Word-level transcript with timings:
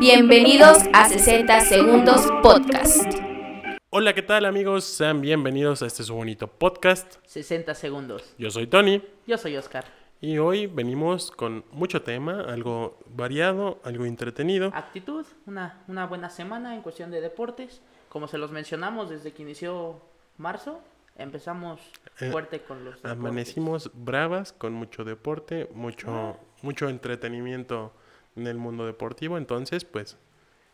Bienvenidos 0.00 0.78
a 0.94 1.08
60 1.08 1.60
Segundos 1.60 2.26
Podcast. 2.42 3.12
Hola, 3.90 4.14
¿qué 4.14 4.22
tal 4.22 4.46
amigos? 4.46 4.84
Sean 4.84 5.20
bienvenidos 5.20 5.82
a 5.82 5.86
este 5.86 6.02
su 6.02 6.14
bonito 6.14 6.48
podcast. 6.48 7.16
60 7.26 7.74
segundos. 7.74 8.34
Yo 8.38 8.50
soy 8.50 8.66
Tony 8.66 9.02
Yo 9.26 9.36
soy 9.36 9.56
Oscar. 9.58 9.84
y 10.22 10.38
hoy 10.38 10.66
venimos 10.66 11.30
con 11.30 11.64
mucho 11.70 12.02
tema, 12.02 12.40
algo 12.48 12.98
variado, 13.14 13.78
algo 13.84 14.06
entretenido. 14.06 14.70
Actitud, 14.74 15.26
una, 15.46 15.82
una 15.86 16.06
buena 16.06 16.30
semana 16.30 16.74
en 16.74 16.80
cuestión 16.82 17.10
de 17.10 17.20
deportes. 17.20 17.82
Como 18.08 18.26
se 18.26 18.38
los 18.38 18.50
mencionamos 18.50 19.10
desde 19.10 19.32
que 19.32 19.42
inició 19.42 20.00
marzo, 20.38 20.80
empezamos 21.16 21.78
Eh, 22.20 22.30
fuerte 22.30 22.62
con 22.62 22.84
los 22.84 22.94
deportes. 22.96 23.18
Amanecimos 23.18 23.90
bravas 23.92 24.52
con 24.52 24.72
mucho 24.72 25.04
deporte, 25.04 25.68
mucho, 25.74 26.38
mucho 26.62 26.88
entretenimiento 26.88 27.92
en 28.40 28.46
el 28.46 28.56
mundo 28.58 28.86
deportivo, 28.86 29.36
entonces 29.38 29.84
pues 29.84 30.16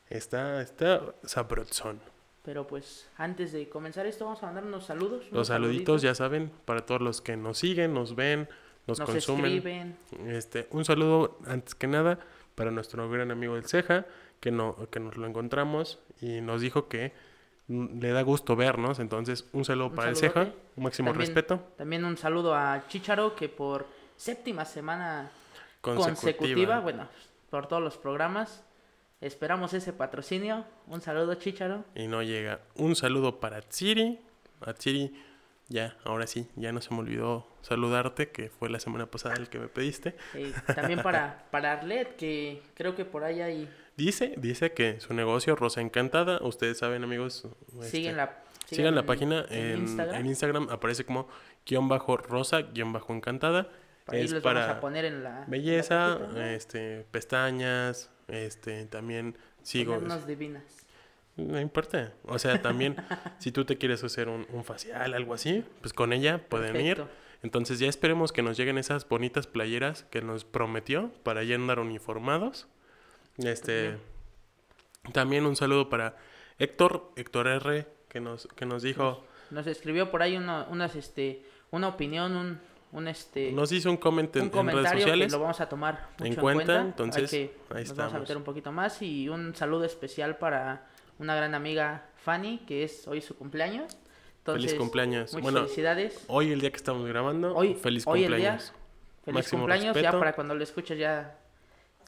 está, 0.09 0.61
está 0.63 1.03
sabrosón. 1.25 2.01
Pero 2.45 2.67
pues 2.67 3.09
antes 3.17 3.53
de 3.53 3.69
comenzar 3.69 4.07
esto 4.07 4.25
vamos 4.25 4.43
a 4.43 4.47
mandar 4.47 4.65
unos 4.65 4.85
saludos. 4.87 5.23
unos 5.23 5.33
Los 5.33 5.47
saluditos, 5.49 6.03
ya 6.03 6.15
saben, 6.15 6.51
para 6.65 6.87
todos 6.87 7.01
los 7.01 7.21
que 7.21 7.37
nos 7.37 7.59
siguen, 7.59 7.93
nos 7.93 8.15
ven, 8.15 8.49
nos, 8.87 9.01
Nos 9.01 9.11
consumen. 9.11 9.47
escriben. 9.47 9.97
Este, 10.29 10.69
un 10.71 10.85
saludo 10.85 11.39
antes 11.47 11.75
que 11.75 11.89
nada 11.89 12.21
para 12.55 12.71
nuestro 12.71 13.11
gran 13.11 13.33
amigo 13.33 13.57
el 13.57 13.65
Ceja, 13.67 14.07
que, 14.41 14.53
no, 14.53 14.77
que 14.91 15.01
nos 15.01 15.17
lo 15.17 15.27
encontramos 15.27 15.99
y 16.21 16.41
nos 16.41 16.61
dijo 16.61 16.87
que 16.89 17.13
le 17.69 18.11
da 18.13 18.23
gusto 18.23 18.55
vernos. 18.55 19.01
Entonces, 19.01 19.45
un 19.53 19.65
saludo 19.65 19.89
Un 19.89 19.97
para 19.97 20.11
el 20.11 20.17
saludote. 20.17 20.45
Ceja, 20.45 20.57
un 20.77 20.85
máximo 20.85 21.09
También- 21.11 21.27
respeto. 21.27 21.61
También 21.77 22.05
un 22.05 22.17
saludo 22.17 22.55
a 22.55 22.85
Chicharo 22.87 23.35
que 23.35 23.49
por 23.49 23.87
séptima 24.17 24.65
semana 24.65 25.33
Consecutiva. 25.81 26.15
consecutiva, 26.15 26.81
bueno, 26.81 27.09
por 27.51 27.69
todos 27.69 27.83
los 27.83 27.97
programas, 27.99 28.65
esperamos 29.21 29.73
ese 29.75 29.93
patrocinio. 29.93 30.65
Un 30.87 31.01
saludo 31.01 31.35
Chicharo. 31.35 31.85
Y 31.95 32.07
no 32.07 32.23
llega. 32.23 32.61
Un 32.75 32.97
saludo 32.97 33.41
para 33.41 33.61
Tsiri. 33.63 34.21
A 34.61 34.73
Tsiri, 34.75 35.13
ya, 35.69 35.97
ahora 36.05 36.27
sí, 36.27 36.49
ya 36.57 36.73
no 36.73 36.81
se 36.81 36.93
me 36.95 37.01
olvidó 37.01 37.47
saludarte, 37.63 38.31
que 38.31 38.49
fue 38.49 38.71
la 38.71 38.81
semana 38.81 39.07
pasada 39.11 39.35
el 39.37 39.49
que 39.49 39.59
me 39.59 39.69
pediste. 39.69 40.17
Eh, 40.35 40.53
también 40.75 41.03
para, 41.03 41.47
para 41.51 41.73
Arlet, 41.73 42.17
que 42.17 42.63
creo 42.75 42.95
que 42.95 43.05
por 43.05 43.25
ahí 43.25 43.41
hay... 43.41 43.69
Dice, 43.97 44.35
dice 44.37 44.73
que 44.73 45.01
su 45.01 45.15
negocio, 45.15 45.57
Rosa 45.57 45.81
Encantada, 45.81 46.39
ustedes 46.43 46.79
saben, 46.79 47.03
amigos. 47.05 47.47
este, 47.81 47.89
Siguen 47.91 48.17
la, 48.19 48.43
Sigan 48.67 48.95
la 48.95 49.01
en- 49.01 49.07
página 49.07 49.47
en 49.49 49.67
en, 49.71 49.79
Instagram. 49.81 50.17
en 50.21 50.27
Instagram, 50.27 50.69
aparece 50.71 51.05
como 51.07 51.29
guion 51.67 51.89
bajo 51.89 52.17
rosa, 52.19 52.61
guion 52.63 52.93
bajo 52.93 53.15
encantada. 53.15 53.69
Por 54.07 54.15
ahí 54.15 54.25
es 54.25 54.35
para 54.35 54.61
vamos 54.61 54.77
a 54.77 54.81
poner 54.81 55.05
en 55.05 55.23
la... 55.23 55.31
en 55.31 55.41
la 55.41 55.47
belleza, 55.47 56.19
este, 56.55 57.05
pestañas, 57.11 58.11
este, 58.29 58.87
también 58.87 59.37
sigo. 59.63 59.95
Ponernos 59.95 60.27
divinas. 60.27 60.63
No 61.37 61.61
importa. 61.61 62.15
O 62.25 62.39
sea, 62.39 62.63
también 62.63 62.97
si 63.39 63.53
tú 63.53 63.65
te 63.65 63.77
quieres 63.77 64.03
hacer 64.05 64.29
un, 64.29 64.47
un 64.53 64.65
facial, 64.65 65.13
algo 65.13 65.35
así, 65.35 65.65
pues 65.81 65.93
con 65.93 66.13
ella 66.13 66.39
pueden 66.49 66.81
ir. 66.81 67.05
Entonces 67.43 67.79
ya 67.79 67.89
esperemos 67.89 68.33
que 68.33 68.43
nos 68.43 68.57
lleguen 68.57 68.79
esas 68.79 69.07
bonitas 69.09 69.47
playeras 69.47 70.05
que 70.05 70.23
nos 70.23 70.45
prometió 70.45 71.11
para 71.23 71.43
ya 71.45 71.57
andar 71.57 71.79
uniformados. 71.81 72.67
Este, 73.39 73.99
también 75.13 75.45
un 75.47 75.57
saludo 75.57 75.89
para 75.89 76.17
Héctor, 76.59 77.13
Héctor 77.17 77.49
R, 77.49 77.87
que 78.09 78.21
nos, 78.21 78.47
que 78.49 78.67
nos 78.67 78.83
dijo, 78.83 79.25
Nos 79.51 79.67
escribió 79.67 80.11
por 80.11 80.23
ahí 80.23 80.37
una, 80.37 80.65
unas, 80.71 80.97
este, 80.97 81.43
una 81.71 81.89
opinión, 81.89 82.35
un, 82.37 82.61
un, 82.93 83.09
este, 83.09 83.53
nos 83.53 83.71
hizo 83.73 83.91
un 83.91 83.97
comment 83.97 84.35
en, 84.37 84.43
un 84.43 84.47
en 84.49 84.53
redes 84.53 84.65
comentario 84.67 84.97
que 84.99 85.03
sociales. 85.03 85.33
lo 85.33 85.41
vamos 85.41 85.61
a 85.61 85.69
tomar 85.69 86.09
mucho 86.19 86.25
en 86.25 86.33
en 86.33 86.41
cuenta, 86.41 86.65
cuenta. 86.65 86.81
entonces, 87.05 87.33
ahí 87.33 87.45
nos 87.49 87.69
vamos 87.69 87.77
a 87.77 87.81
estamos. 87.93 88.21
meter 88.21 88.37
un 88.37 88.45
poquito 88.45 88.73
más 88.73 89.03
y 89.03 89.29
un 89.29 89.55
saludo 89.55 89.85
especial 89.85 90.37
para 90.39 90.87
una 91.19 91.35
gran 91.35 91.55
amiga 91.55 92.07
Fanny, 92.17 92.59
que 92.67 92.85
es 92.85 93.07
hoy 93.09 93.21
su 93.21 93.37
cumpleaños. 93.37 93.97
Entonces, 94.39 94.65
Feliz 94.67 94.79
cumpleaños. 94.79 95.33
Muchas 95.33 95.43
Bueno, 95.43 95.61
felicidades. 95.63 96.25
Hoy 96.29 96.53
el 96.53 96.61
día 96.61 96.71
que 96.71 96.77
estamos 96.77 97.07
grabando, 97.09 97.55
Hoy- 97.55 97.75
feliz 97.75 98.05
hoy 98.07 98.25
el 98.25 98.37
día, 98.37 98.51
cumpleaños. 98.59 98.73
Feliz 99.25 99.35
máximo 99.35 99.61
cumpleaños. 99.63 99.87
respeto. 99.95 100.13
Ya 100.13 100.19
para 100.19 100.33
cuando 100.35 100.55
lo 100.55 100.63
escuches 100.63 100.97
ya, 100.99 101.37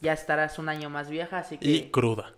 ya 0.00 0.12
estarás 0.12 0.58
un 0.60 0.69
año 0.69 0.88
más 0.88 1.10
vieja, 1.10 1.38
así 1.38 1.58
que... 1.58 1.69
Y 1.69 1.91
cruda. 1.91 2.26
yo 2.30 2.32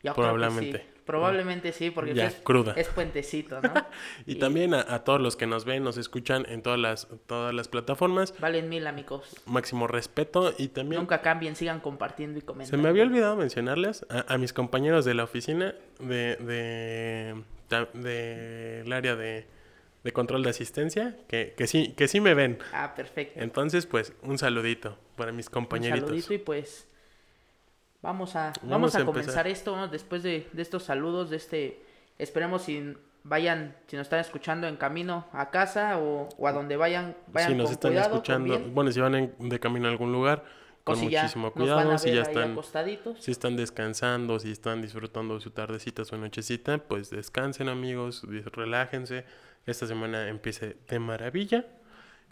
creo 0.00 0.14
que 0.14 0.20
probablemente. 0.22 0.78
sí. 0.78 0.99
Probablemente 1.10 1.72
sí, 1.72 1.90
porque 1.90 2.14
Ya, 2.14 2.26
es, 2.26 2.34
cruda. 2.36 2.72
es 2.76 2.88
puentecito, 2.88 3.60
¿no? 3.60 3.72
Y, 4.26 4.36
también 4.36 4.74
a, 4.74 4.80
a 4.88 5.04
todos 5.04 5.20
los 5.20 5.36
que 5.36 5.46
nos 5.46 5.64
ven, 5.64 5.82
nos 5.84 5.96
escuchan 5.96 6.46
en 6.48 6.62
todas 6.62 6.78
las, 6.78 7.08
todas 7.26 7.52
las 7.54 7.68
plataformas. 7.68 8.34
Valen 8.38 8.68
mil, 8.68 8.86
amigos. 8.86 9.34
Máximo 9.46 9.86
respeto 9.86 10.52
y 10.58 10.68
también 10.68 11.00
Nunca 11.00 11.20
cambien, 11.22 11.56
sigan 11.56 11.80
compartiendo 11.80 12.38
y 12.38 12.40
se 12.40 12.46
comentando. 12.46 12.82
me 12.82 12.88
había 12.88 13.02
olvidado 13.02 13.36
mencionarles 13.36 14.06
a, 14.08 14.32
a 14.32 14.38
mis 14.38 14.52
compañeros 14.52 15.04
de 15.04 15.14
la 15.14 15.24
oficina 15.24 15.74
de, 15.98 16.36
de, 16.36 17.42
del 17.94 18.92
área 18.92 19.16
de, 19.16 19.46
de 20.04 20.12
control 20.12 20.42
de 20.42 20.50
asistencia 20.50 21.16
que, 21.28 21.54
que 21.56 21.66
sí 21.66 21.92
que 21.96 22.08
sí 22.08 22.20
me 22.20 22.34
ven. 22.34 22.58
Ah, 22.72 22.94
perfecto. 22.94 23.40
Entonces, 23.40 23.86
pues, 23.86 24.12
un 24.22 24.38
saludito 24.38 24.96
para 25.16 25.32
mis 25.32 25.46
Un 25.46 25.52
compañeritos. 25.52 26.08
saludito 26.08 26.34
y 26.34 26.38
pues 26.38 26.86
vamos 28.02 28.36
a, 28.36 28.52
Vamos 28.62 28.92
vamos, 28.92 28.94
a 28.96 29.04
comenzar 29.04 29.46
esto 29.46 29.76
¿no? 29.76 29.88
después 29.88 30.22
de, 30.22 30.48
de 30.52 30.62
estos 30.62 30.84
saludos, 30.84 31.30
de 31.30 31.36
este, 31.36 31.82
esperemos 32.18 32.62
si 32.62 32.94
vayan, 33.22 33.76
si 33.86 33.96
nos 33.96 34.06
están 34.06 34.20
escuchando 34.20 34.66
en 34.66 34.76
camino 34.76 35.26
a 35.32 35.50
casa 35.50 35.98
o, 35.98 36.28
o 36.38 36.48
a 36.48 36.52
donde 36.52 36.76
vayan, 36.76 37.14
vayan 37.28 37.50
si 37.50 37.56
nos 37.56 37.66
con 37.66 37.72
están 37.74 37.90
cuidado, 37.92 38.14
escuchando, 38.14 38.58
bueno, 38.72 38.90
si 38.92 39.00
van 39.00 39.14
en- 39.14 39.34
de 39.38 39.60
camino 39.60 39.88
a 39.88 39.90
algún 39.90 40.12
lugar, 40.12 40.44
con 40.84 40.96
si 40.96 41.04
muchísimo 41.04 41.52
cuidado, 41.52 41.98
si 41.98 42.10
ya 42.12 42.22
están 42.22 42.52
acostaditos. 42.52 43.18
Si 43.22 43.30
están 43.30 43.54
descansando, 43.56 44.40
si 44.40 44.50
están 44.50 44.80
disfrutando 44.80 45.38
su 45.38 45.50
tardecita, 45.50 46.06
su 46.06 46.16
nochecita, 46.16 46.78
pues 46.78 47.10
descansen 47.10 47.68
amigos, 47.68 48.22
relájense. 48.52 49.26
Esta 49.66 49.86
semana 49.86 50.26
empiece 50.28 50.78
de 50.88 50.98
maravilla. 50.98 51.66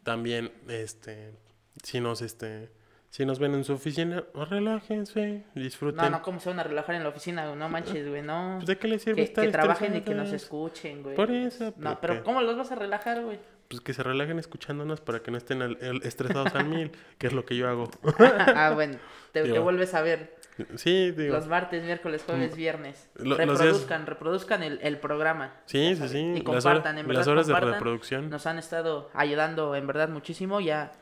También, 0.02 0.50
este, 0.66 1.34
si 1.82 2.00
nos, 2.00 2.22
este, 2.22 2.70
si 3.10 3.24
nos 3.24 3.38
ven 3.38 3.54
en 3.54 3.64
su 3.64 3.72
oficina, 3.72 4.22
relájense, 4.34 5.44
disfruten. 5.54 6.04
No, 6.04 6.10
no, 6.10 6.22
¿cómo 6.22 6.40
se 6.40 6.50
van 6.50 6.60
a 6.60 6.62
relajar 6.62 6.94
en 6.94 7.02
la 7.02 7.08
oficina? 7.08 7.54
No 7.54 7.68
manches, 7.68 8.08
güey, 8.08 8.22
no. 8.22 8.54
Pues, 8.56 8.66
¿De 8.66 8.76
qué 8.78 8.88
les 8.88 9.02
sirve 9.02 9.16
Que, 9.16 9.22
estar 9.22 9.44
que 9.46 9.50
trabajen 9.50 9.96
y 9.96 10.00
que 10.02 10.14
nos 10.14 10.32
escuchen, 10.32 11.02
güey. 11.02 11.16
Por 11.16 11.30
eso, 11.30 11.72
No, 11.78 11.98
pero 12.00 12.22
¿cómo 12.22 12.42
los 12.42 12.56
vas 12.56 12.70
a 12.72 12.74
relajar, 12.74 13.22
güey? 13.24 13.38
Pues 13.68 13.80
que 13.82 13.92
se 13.92 14.02
relajen 14.02 14.38
escuchándonos 14.38 15.00
para 15.00 15.20
que 15.20 15.30
no 15.30 15.36
estén 15.36 15.60
al- 15.60 15.78
al- 15.82 16.02
estresados 16.02 16.54
al 16.54 16.64
mil, 16.66 16.90
que 17.18 17.26
es 17.26 17.32
lo 17.34 17.44
que 17.44 17.54
yo 17.56 17.68
hago. 17.68 17.90
ah, 18.56 18.72
bueno, 18.74 18.98
te, 19.32 19.58
vuelves 19.58 19.92
a 19.92 20.00
ver 20.00 20.36
sí, 20.76 21.10
digo. 21.10 21.34
los 21.34 21.48
martes, 21.48 21.84
miércoles, 21.84 22.22
jueves, 22.24 22.56
viernes. 22.56 23.10
Lo- 23.16 23.36
los 23.36 23.38
días- 23.38 23.48
reproduzcan, 23.58 24.06
reproduzcan 24.06 24.62
el, 24.62 24.78
el 24.82 24.98
programa. 24.98 25.52
Sí, 25.66 25.96
sí, 25.96 26.08
sí. 26.08 26.18
Y 26.18 26.34
las 26.36 26.42
compartan, 26.44 26.72
horas, 26.76 27.00
en 27.00 27.06
verdad, 27.08 27.20
las 27.20 27.28
horas 27.28 27.46
de 27.46 27.54
reproducción. 27.60 28.30
Nos 28.30 28.46
han 28.46 28.58
estado 28.58 29.10
ayudando 29.12 29.74
en 29.76 29.86
verdad 29.86 30.08
muchísimo. 30.08 30.60
Ya 30.60 30.92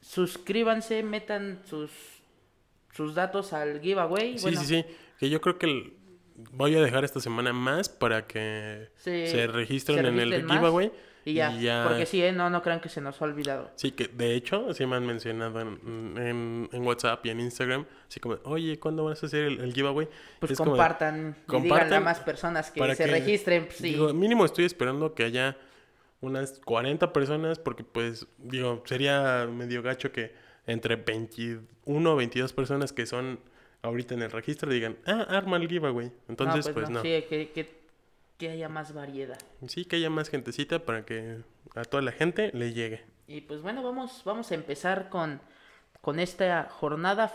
suscríbanse, 0.00 1.02
metan 1.02 1.60
sus 1.68 1.90
sus 2.92 3.14
datos 3.14 3.52
al 3.52 3.80
giveaway. 3.80 4.36
Sí, 4.36 4.42
bueno, 4.42 4.60
sí, 4.60 4.66
sí. 4.66 4.84
Que 5.18 5.30
yo 5.30 5.40
creo 5.40 5.58
que 5.58 5.66
el- 5.66 5.92
voy 6.52 6.74
a 6.76 6.80
dejar 6.80 7.04
esta 7.04 7.20
semana 7.20 7.52
más 7.52 7.88
para 7.88 8.26
que 8.26 8.88
Se- 8.96 9.28
se 9.28 9.46
registren 9.46 10.00
se 10.02 10.08
en 10.08 10.18
el 10.18 10.46
giveaway. 10.48 10.90
Y 11.24 11.34
ya, 11.34 11.84
porque 11.86 12.06
sí, 12.06 12.22
¿eh? 12.22 12.32
no, 12.32 12.48
no 12.50 12.62
crean 12.62 12.80
que 12.80 12.88
se 12.88 13.00
nos 13.02 13.20
ha 13.20 13.24
olvidado. 13.26 13.70
Sí, 13.76 13.92
que 13.92 14.08
de 14.08 14.34
hecho, 14.34 14.72
sí 14.74 14.86
me 14.86 14.96
han 14.96 15.06
mencionado 15.06 15.60
en, 15.60 15.78
en- 16.16 16.68
en 16.72 16.86
WhatsApp 16.86 17.24
y 17.26 17.30
en 17.30 17.40
Instagram. 17.40 17.84
Así 18.08 18.18
como, 18.20 18.38
oye, 18.44 18.78
¿cuándo 18.80 19.04
vas 19.04 19.22
a 19.22 19.26
hacer 19.26 19.44
el, 19.44 19.60
el 19.60 19.72
giveaway? 19.74 20.08
Pues 20.40 20.52
Es 20.52 20.58
como 20.58 20.72
de, 20.72 20.78
compartan, 20.78 21.14
y 21.16 21.20
díganle 21.20 21.36
a 21.44 21.46
compartan 21.46 22.04
más 22.04 22.20
personas 22.20 22.70
que 22.70 22.94
se 22.96 23.04
que- 23.04 23.10
registren. 23.10 23.66
pues, 23.66 23.76
sí. 23.76 23.84
Digo, 23.90 24.12
mínimo 24.14 24.44
estoy 24.46 24.64
esperando 24.64 25.14
que 25.14 25.24
haya 25.24 25.56
unas 26.20 26.60
40 26.60 27.12
personas 27.12 27.58
porque 27.58 27.84
pues, 27.84 28.26
digo, 28.38 28.82
sería 28.86 29.46
medio 29.50 29.82
gacho 29.82 30.12
que 30.12 30.34
entre 30.66 30.96
21 30.96 32.12
o 32.12 32.16
22 32.16 32.52
personas 32.52 32.92
que 32.92 33.06
son 33.06 33.40
ahorita 33.82 34.14
en 34.14 34.22
el 34.22 34.30
registro 34.30 34.70
digan, 34.70 34.98
ah, 35.06 35.26
arma 35.28 35.56
el 35.56 35.68
giveaway. 35.68 36.12
Entonces, 36.28 36.66
no, 36.68 36.74
pues, 36.74 36.90
no. 36.90 37.02
Sí, 37.02 37.24
que, 37.28 37.50
que, 37.52 37.80
que 38.38 38.50
haya 38.50 38.68
más 38.68 38.94
variedad. 38.94 39.38
Sí, 39.66 39.84
que 39.84 39.96
haya 39.96 40.10
más 40.10 40.28
gentecita 40.28 40.84
para 40.84 41.04
que 41.04 41.38
a 41.74 41.84
toda 41.84 42.02
la 42.02 42.12
gente 42.12 42.50
le 42.54 42.72
llegue. 42.72 43.02
Y 43.26 43.42
pues 43.42 43.62
bueno, 43.62 43.82
vamos, 43.82 44.22
vamos 44.24 44.50
a 44.50 44.54
empezar 44.54 45.08
con, 45.08 45.40
con 46.00 46.18
esta 46.18 46.68
jornada 46.70 47.28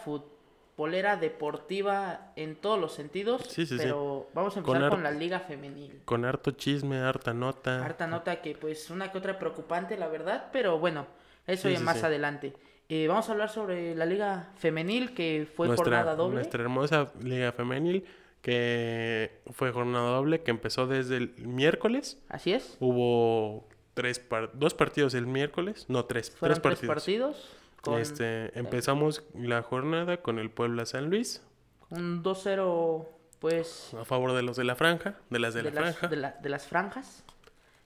futbolera 0.75 1.15
deportiva 1.15 2.31
en 2.35 2.55
todos 2.55 2.79
los 2.79 2.93
sentidos. 2.93 3.43
Sí, 3.43 3.65
sí, 3.65 3.77
sí. 3.77 3.77
pero 3.77 4.27
vamos 4.33 4.55
a 4.55 4.59
empezar 4.59 4.89
con, 4.89 5.03
la 5.03 5.11
liga 5.11 5.39
femenil. 5.39 6.01
Con 6.05 6.25
harto 6.25 6.51
chisme, 6.51 6.99
harta 6.99 7.33
nota. 7.33 7.83
Harta 7.83 8.07
nota 8.07 8.41
que 8.41 8.55
pues 8.55 8.89
una 8.89 9.11
que 9.11 9.17
otra 9.17 9.39
preocupante, 9.39 9.97
la 9.97 10.07
verdad, 10.07 10.49
pero 10.51 10.77
bueno, 10.77 11.07
eso 11.47 11.69
ya 11.69 11.79
más 11.79 12.03
adelante. 12.03 12.53
Eh, 12.89 13.07
vamos 13.07 13.27
a 13.29 13.31
hablar 13.31 13.49
sobre 13.49 13.95
la 13.95 14.05
liga 14.05 14.51
femenil 14.57 15.13
que 15.13 15.47
fue 15.55 15.67
nuestra, 15.67 15.85
jornada 15.85 16.15
doble. 16.15 16.35
nuestra 16.35 16.61
hermosa 16.61 17.11
liga 17.21 17.51
femenil 17.51 18.05
que 18.41 19.41
fue 19.53 19.71
jornada 19.71 20.09
doble 20.09 20.43
que 20.43 20.51
empezó 20.51 20.85
desde 20.85 21.17
el 21.17 21.33
miércoles. 21.37 22.21
Así 22.29 22.53
es. 22.53 22.77
Hubo 22.79 23.67
tres 23.95 24.19
par- 24.19 24.51
dos 24.53 24.75
partidos 24.75 25.15
el 25.15 25.25
miércoles, 25.25 25.85
no 25.87 26.05
tres, 26.05 26.31
Fueron 26.31 26.61
tres 26.61 26.79
tres 26.79 26.87
partidos. 26.87 27.49
Con- 27.91 28.01
Este, 28.01 28.57
empezamos 28.57 29.23
la 29.33 29.61
jornada 29.61 30.17
con 30.17 30.39
el 30.39 30.49
Puebla 30.49 30.85
San 30.85 31.09
Luis. 31.09 31.41
Un 31.89 32.23
2-0, 32.23 33.07
pues, 33.39 33.93
A 33.99 34.05
favor 34.05 34.33
de 34.33 34.41
los 34.41 34.57
de 34.57 34.63
la 34.63 34.75
franja, 34.75 35.15
de 35.29 35.39
las 35.39 35.53
de, 35.53 35.63
de, 35.63 35.71
la 35.71 35.81
las, 35.81 35.95
franja. 35.97 36.07
de, 36.07 36.15
la- 36.17 36.31
de 36.41 36.49
las 36.49 36.65
franjas. 36.67 37.23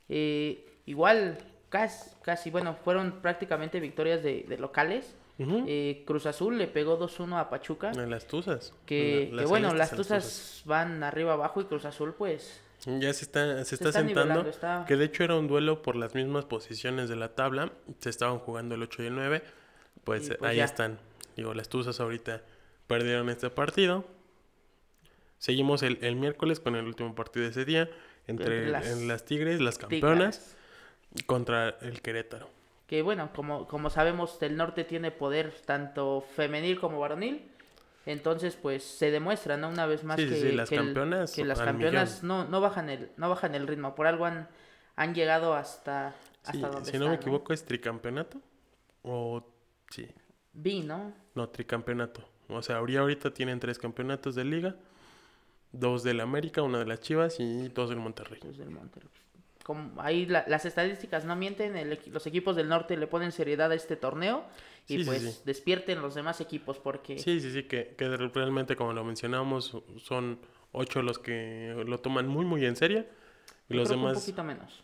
Eh, 0.07 0.81
igual, 0.85 1.37
casi, 1.69 2.09
casi, 2.21 2.49
bueno, 2.49 2.75
fueron 2.83 3.21
prácticamente 3.21 3.79
victorias 3.79 4.23
de, 4.23 4.45
de 4.47 4.57
locales. 4.57 5.15
Ujú. 5.37 5.63
Eh, 5.67 6.03
Cruz 6.05 6.25
Azul 6.25 6.57
le 6.57 6.67
pegó 6.67 6.97
2-1 6.99 7.37
a 7.39 7.49
Pachuca. 7.49 7.91
En 7.91 8.09
las 8.09 8.27
tuzas. 8.27 8.73
Que, 8.85 9.23
En 9.23 9.29
que 9.29 9.35
las 9.37 9.49
bueno, 9.49 9.73
las 9.73 9.91
en 9.91 9.97
tuzas 9.97 10.63
van 10.65 11.01
arriba 11.03 11.33
abajo 11.33 11.61
y 11.61 11.65
Cruz 11.65 11.85
Azul, 11.85 12.13
pues, 12.13 12.59
Ya 12.85 13.13
se 13.13 13.23
está, 13.25 13.63
se 13.65 13.75
está 13.75 13.89
está 13.89 13.99
sentando. 14.01 14.41
está- 14.49 14.85
Que 14.87 14.95
de 14.97 15.05
hecho 15.05 15.23
era 15.23 15.35
un 15.35 15.47
duelo 15.47 15.81
por 15.81 15.95
las 15.95 16.13
mismas 16.15 16.45
posiciones 16.45 17.07
de 17.09 17.15
la 17.15 17.35
tabla. 17.35 17.71
Se 17.99 18.09
estaban 18.09 18.39
jugando 18.39 18.75
el 18.75 18.83
8 18.83 19.03
y 19.03 19.05
el 19.07 19.15
9. 19.15 19.43
Pues, 20.03 20.27
Y, 20.29 20.33
pues, 20.33 20.49
ahí 20.51 20.57
ya. 20.57 20.65
están. 20.65 20.99
Digo, 21.35 21.53
las 21.53 21.69
Tuzas 21.69 21.99
ahorita 21.99 22.41
perdieron 22.87 23.29
este 23.29 23.49
partido. 23.49 24.05
Seguimos 25.37 25.83
el, 25.83 25.99
el 26.01 26.15
miércoles 26.15 26.59
con 26.59 26.75
el 26.75 26.85
último 26.85 27.15
partido 27.15 27.45
de 27.45 27.51
ese 27.51 27.65
día. 27.65 27.89
Entre 28.27 28.69
las 28.69 28.87
en 28.87 29.07
las 29.07 29.25
Tigres, 29.25 29.59
las 29.61 29.77
campeonas, 29.77 30.55
Tigres. 31.11 31.25
contra 31.25 31.69
el 31.81 32.01
Querétaro. 32.01 32.49
Que 32.87 33.01
bueno, 33.01 33.29
como, 33.33 33.67
como 33.67 33.89
sabemos, 33.89 34.41
el 34.41 34.57
norte 34.57 34.83
tiene 34.83 35.11
poder 35.11 35.53
tanto 35.65 36.21
femenil 36.35 36.79
como 36.79 36.99
varonil. 36.99 37.49
Entonces, 38.05 38.55
pues 38.55 38.83
se 38.83 39.11
demuestra, 39.11 39.57
¿no? 39.57 39.69
Una 39.69 39.85
vez 39.85 40.03
más 40.03 40.19
Sí, 40.19 40.27
que, 40.27 40.35
sí, 40.35 40.51
las 40.51 40.69
que 40.69 40.75
el- 40.75 40.85
campeonas 40.85 41.31
que 41.33 41.45
las 41.45 41.59
campeonas 41.59 42.23
no, 42.23 42.45
no 42.45 42.59
bajan 42.61 42.89
el, 42.89 43.11
no 43.17 43.29
bajan 43.29 43.55
el 43.55 43.67
ritmo. 43.67 43.93
Por 43.95 44.07
algo 44.07 44.25
han, 44.25 44.47
han 44.95 45.13
llegado 45.13 45.53
hasta, 45.53 46.15
hasta 46.43 46.51
Sí, 46.51 46.59
donde 46.59 46.91
si 46.91 46.97
no 46.97 47.09
me 47.09 47.15
equivoco, 47.15 47.53
es 47.53 47.63
tricampeonato. 47.65 48.39
O 49.03 49.45
sí, 49.89 50.07
Vi, 50.53 50.81
¿no? 50.81 51.13
no, 51.35 51.49
tricampeonato. 51.49 52.27
O 52.47 52.61
sea, 52.61 52.77
ahorita, 52.77 53.31
tienen 53.33 53.59
tres 53.59 53.77
campeonatos 53.79 54.35
de 54.35 54.43
liga. 54.45 54.75
Dos 55.71 56.01
del 56.03 56.19
América, 56.19 56.63
una 56.63 56.79
de 56.79 56.85
las 56.87 56.99
Chivas 56.99 57.39
y 57.39 57.67
dos 57.69 57.89
del 57.89 57.99
Monterrey. 57.99 58.39
Los 58.43 58.57
del 58.57 58.71
Monterrey. 58.71 59.09
Como 59.63 60.01
ahí 60.01 60.25
la- 60.25 60.43
las 60.47 60.65
estadísticas 60.65 61.25
no 61.25 61.35
mienten, 61.35 61.77
el 61.77 61.99
los 62.11 62.25
equipos 62.25 62.55
del 62.55 62.67
norte 62.67 62.97
le 62.97 63.05
ponen 63.05 63.31
seriedad 63.31 63.71
a 63.71 63.75
este 63.75 63.95
torneo 63.95 64.43
y 64.87 64.93
Sí, 64.93 64.99
sí, 64.99 65.05
pues 65.05 65.21
sí. 65.21 65.41
despierten 65.45 66.01
los 66.01 66.15
demás 66.15 66.41
equipos 66.41 66.79
porque 66.79 67.19
Sí, 67.19 67.39
sí, 67.39 67.51
sí, 67.51 67.63
que, 67.63 67.93
que 67.95 68.07
realmente 68.17 68.75
como 68.75 68.93
lo 68.93 69.03
mencionamos, 69.03 69.77
son 69.99 70.39
ocho 70.71 71.03
los 71.03 71.19
que 71.19 71.83
lo 71.85 71.99
toman 71.99 72.27
muy, 72.27 72.45
muy 72.45 72.65
en 72.65 72.75
serio. 72.75 73.05
Y 73.69 73.73
yo 73.75 73.79
los 73.81 73.89
que 73.89 73.95
un 73.95 74.01
demás, 74.01 74.19
poquito 74.19 74.43
menos. 74.43 74.83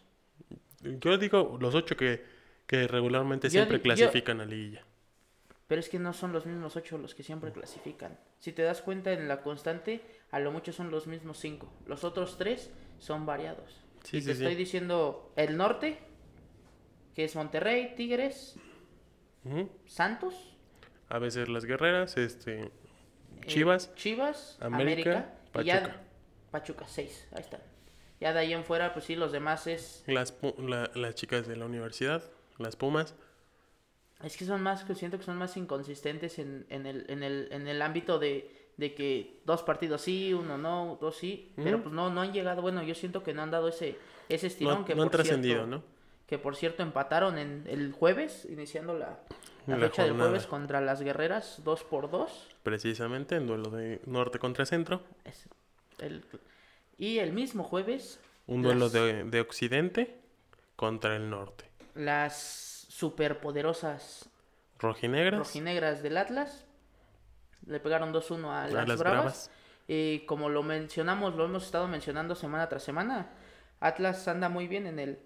yo 0.82 1.18
digo 1.18 1.58
los 1.60 1.74
ocho 1.74 1.98
que, 1.98 2.24
que 2.68 2.88
regularmente 2.88 3.48
Yo 3.48 3.52
siempre 3.54 3.80
di- 3.80 3.90
yo- 3.90 3.96
clasifican 3.96 4.40
a 4.42 4.46
liguilla. 4.46 4.84
Pero 5.68 5.80
es 5.80 5.90
que 5.90 5.98
no 6.00 6.14
son 6.14 6.32
los 6.32 6.46
mismos 6.46 6.76
ocho 6.76 6.98
los 6.98 7.16
que 7.16 7.24
siempre 7.24 7.52
clasifican. 7.52 8.20
Si 8.40 8.52
te 8.52 8.62
das 8.62 8.82
cuenta 8.84 9.12
en 9.14 9.28
la 9.28 9.42
constante, 9.42 10.02
a 10.32 10.40
lo 10.40 10.52
mucho 10.52 10.72
son 10.74 10.92
los 10.92 11.08
mismos 11.08 11.40
cinco. 11.40 11.74
Los 11.88 12.04
otros 12.04 12.38
tres 12.38 12.70
son 13.00 13.26
variados. 13.26 13.82
Sí, 14.04 14.18
y 14.18 14.22
sí, 14.22 14.28
te 14.28 14.36
sí. 14.36 14.44
estoy 14.44 14.56
diciendo 14.56 15.34
el 15.36 15.58
norte, 15.58 15.98
que 17.16 17.24
es 17.24 17.36
Monterrey, 17.36 17.96
Tigres. 17.96 18.56
Santos, 19.86 20.34
A 21.08 21.20
veces 21.20 21.50
las 21.50 21.66
guerreras, 21.66 22.18
este, 22.18 22.62
eh, 22.64 22.72
Chivas, 23.46 23.94
Chivas, 23.96 24.58
América, 24.60 25.36
y 25.62 25.64
ya- 25.66 25.82
Pachuca. 25.84 26.02
Pachuca, 26.52 26.88
seis, 26.88 27.28
ahí 27.32 27.42
están. 27.42 27.62
Ya 28.20 28.34
de 28.34 28.40
ahí 28.40 28.54
en 28.54 28.64
fuera, 28.64 28.94
pues 28.94 29.06
sí, 29.06 29.16
los 29.16 29.32
demás 29.32 29.68
es 29.68 30.04
las, 30.08 30.36
la- 30.58 30.90
las 30.96 31.14
chicas 31.16 31.48
de 31.48 31.58
la 31.58 31.66
universidad, 31.66 32.24
las 32.58 32.76
Pumas. 32.76 33.14
Es 34.24 34.38
que 34.38 34.46
son 34.46 34.62
más, 34.62 34.84
que 34.84 34.96
siento 34.96 35.18
que 35.18 35.24
son 35.26 35.38
más 35.38 35.56
inconsistentes 35.58 36.40
en, 36.40 36.66
en, 36.70 36.86
el, 36.86 37.06
en, 37.10 37.22
el, 37.24 37.48
en 37.52 37.68
el 37.68 37.82
ámbito 37.82 38.18
de, 38.18 38.50
de 38.78 38.94
que 38.96 39.40
dos 39.46 39.62
partidos 39.64 40.02
sí, 40.02 40.34
uno 40.34 40.58
no, 40.58 40.98
dos 41.02 41.18
sí, 41.18 41.52
pero 41.58 41.82
pues 41.84 41.94
no, 41.94 42.10
no 42.10 42.22
han 42.22 42.32
llegado, 42.34 42.62
bueno, 42.62 42.82
yo 42.84 42.96
siento 42.96 43.24
que 43.24 43.34
no 43.34 43.42
han 43.44 43.52
dado 43.52 43.68
ese, 43.68 43.98
ese 44.30 44.48
No, 44.48 44.52
estirón 44.52 44.86
que 44.86 44.96
no 44.96 45.04
han 45.04 45.10
por 45.10 45.18
trascendido, 45.18 45.56
cierto- 45.66 45.68
¿no? 45.78 45.84
Que 46.28 46.40
por 46.40 46.56
cierto 46.56 46.82
empataron 46.82 47.38
en 47.38 47.66
el 47.68 47.92
jueves, 47.92 48.48
iniciando 48.50 48.98
la, 48.98 49.20
la 49.68 49.78
La 49.78 49.90
fecha 49.90 50.04
del 50.06 50.14
jueves 50.14 50.48
contra 50.48 50.82
las 50.82 51.02
guerreras, 51.04 51.62
dos 51.64 51.84
por 51.84 52.10
dos. 52.10 52.48
Precisamente 52.64 53.36
en 53.36 53.46
duelo 53.46 53.70
de 53.70 54.02
norte 54.08 54.40
contra 54.40 54.66
centro. 54.66 55.04
Es 55.24 55.48
el- 56.00 56.24
y 56.98 57.20
el 57.20 57.32
mismo 57.34 57.64
jueves, 57.64 58.20
Un 58.48 58.64
duelo 58.64 58.86
Las- 58.86 58.94
de, 58.94 59.24
de 59.26 59.42
occidente 59.42 60.20
contra 60.76 61.16
el 61.16 61.30
norte. 61.30 61.66
las 61.94 62.75
superpoderosas 63.00 64.30
Rojinegras, 64.80 65.40
rojinegras 65.40 66.04
del 66.04 66.18
Atlas 66.18 66.66
le 67.66 67.80
pegaron 67.80 68.14
2-1 68.14 68.46
a 68.50 68.64
a 68.64 68.68
las, 68.68 68.88
las 68.88 69.00
bravas. 69.00 69.00
bravas. 69.00 69.52
Eh, 69.88 70.24
como 70.28 70.50
lo 70.50 70.64
mencionamos, 70.64 71.36
lo 71.36 71.46
hemos 71.46 71.66
estado 71.66 71.88
mencionando 71.88 72.36
semana 72.36 72.68
tras 72.70 72.84
semana, 72.84 73.30
Atlas 73.80 74.28
anda 74.28 74.50
muy 74.50 74.68
bien 74.68 74.86
en 74.88 75.00
el 75.00 75.20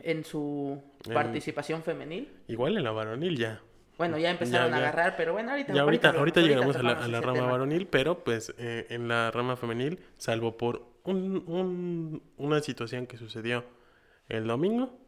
en 0.00 0.24
su 0.24 0.82
En- 1.06 1.14
participación 1.14 1.82
femenil. 1.82 2.30
Igual 2.48 2.76
en 2.76 2.84
la 2.84 2.90
varonil 2.92 3.36
ya. 3.38 3.60
Bueno, 3.96 4.18
ya 4.18 4.30
empezaron 4.30 4.68
Ya, 4.70 4.76
a 4.76 4.78
agarrar, 4.78 5.16
pero 5.16 5.32
bueno, 5.32 5.52
ahorita 5.52 5.72
Ya 5.72 5.80
ahorita, 5.82 6.40
llegamos 6.42 6.76
a 6.76 6.82
la, 6.82 6.90
a 6.92 7.20
rama 7.22 7.32
tema. 7.32 7.50
varonil, 7.50 7.86
pero 7.86 8.22
pues 8.22 8.54
eh, 8.58 8.86
en 8.90 9.08
la 9.08 9.30
rama 9.30 9.56
femenil, 9.56 9.98
salvo 10.18 10.56
por 10.58 10.86
un, 11.04 11.42
un- 11.46 12.22
una 12.36 12.60
situación 12.60 13.06
que 13.06 13.16
sucedió 13.16 13.64
el 14.28 14.46
domingo, 14.46 14.98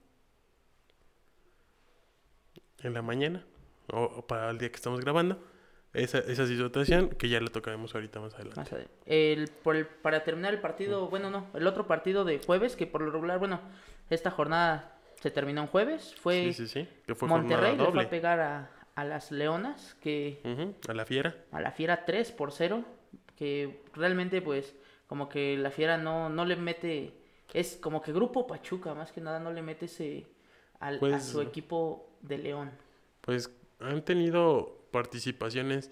en 2.83 2.95
la 2.95 3.03
mañana, 3.03 3.45
o, 3.93 4.03
o 4.03 4.27
para 4.27 4.51
el 4.51 4.59
día 4.59 4.69
que 4.71 4.77
estamos 4.77 5.01
grabando, 5.01 5.39
esa, 5.95 6.19
esa 6.19 6.47
situación 6.47 7.09
que 7.11 7.29
ya 7.29 7.41
la 7.41 7.49
tocaremos 7.49 7.95
ahorita 7.95 8.21
más 8.21 8.35
adelante. 8.35 8.61
Más 8.61 8.71
el, 9.07 9.49
por 9.63 9.75
el- 9.77 9.87
para 9.87 10.23
terminar 10.25 10.53
el 10.55 10.61
partido, 10.61 11.09
bueno, 11.09 11.31
no, 11.31 11.47
el 11.55 11.67
otro 11.67 11.87
partido 11.87 12.25
de 12.25 12.39
jueves, 12.45 12.77
que 12.77 12.87
por 12.87 13.01
lo 13.03 13.11
regular, 13.11 13.39
bueno, 13.39 13.61
esta 14.11 14.31
jornada 14.31 14.97
se 15.21 15.31
terminó 15.31 15.63
en 15.63 15.67
jueves, 15.67 16.15
fue 16.21 16.53
Sí, 16.53 16.67
sí, 16.67 16.69
sí, 16.69 16.89
que 17.07 17.15
fue 17.15 17.29
Monterrey 17.29 17.77
le 17.77 17.91
fue 17.91 18.05
a 18.05 18.11
pegar 18.11 18.41
a, 18.41 18.71
a 18.95 19.05
las 19.05 19.33
Leonas, 19.33 19.97
que 20.01 20.41
a 20.89 20.93
la 20.95 21.05
fiera. 21.07 21.35
a 21.53 21.61
la 21.61 21.73
Fiera 21.73 22.05
3 22.05 22.31
por 22.33 22.53
0, 22.53 22.85
que 23.37 23.83
realmente 23.95 24.41
pues 24.43 24.75
como 25.07 25.29
que 25.29 25.57
la 25.57 25.71
Fiera 25.71 25.97
no, 25.97 26.29
no 26.29 26.45
le 26.45 26.55
mete, 26.57 27.15
es 27.55 27.77
como 27.81 28.03
que 28.03 28.13
Grupo 28.13 28.47
Pachuca 28.47 28.95
más 28.95 29.11
que 29.11 29.21
nada 29.23 29.41
no 29.41 29.53
le 29.53 29.63
mete 29.63 29.87
ese 29.87 30.27
al, 30.81 30.97
a 30.97 31.01
Pues- 31.01 31.25
su 31.25 31.41
equipo 31.41 32.08
de 32.23 32.39
León. 32.39 32.71
Pues 33.21 33.51
han 33.81 34.05
tenido 34.05 34.79
participaciones 34.91 35.91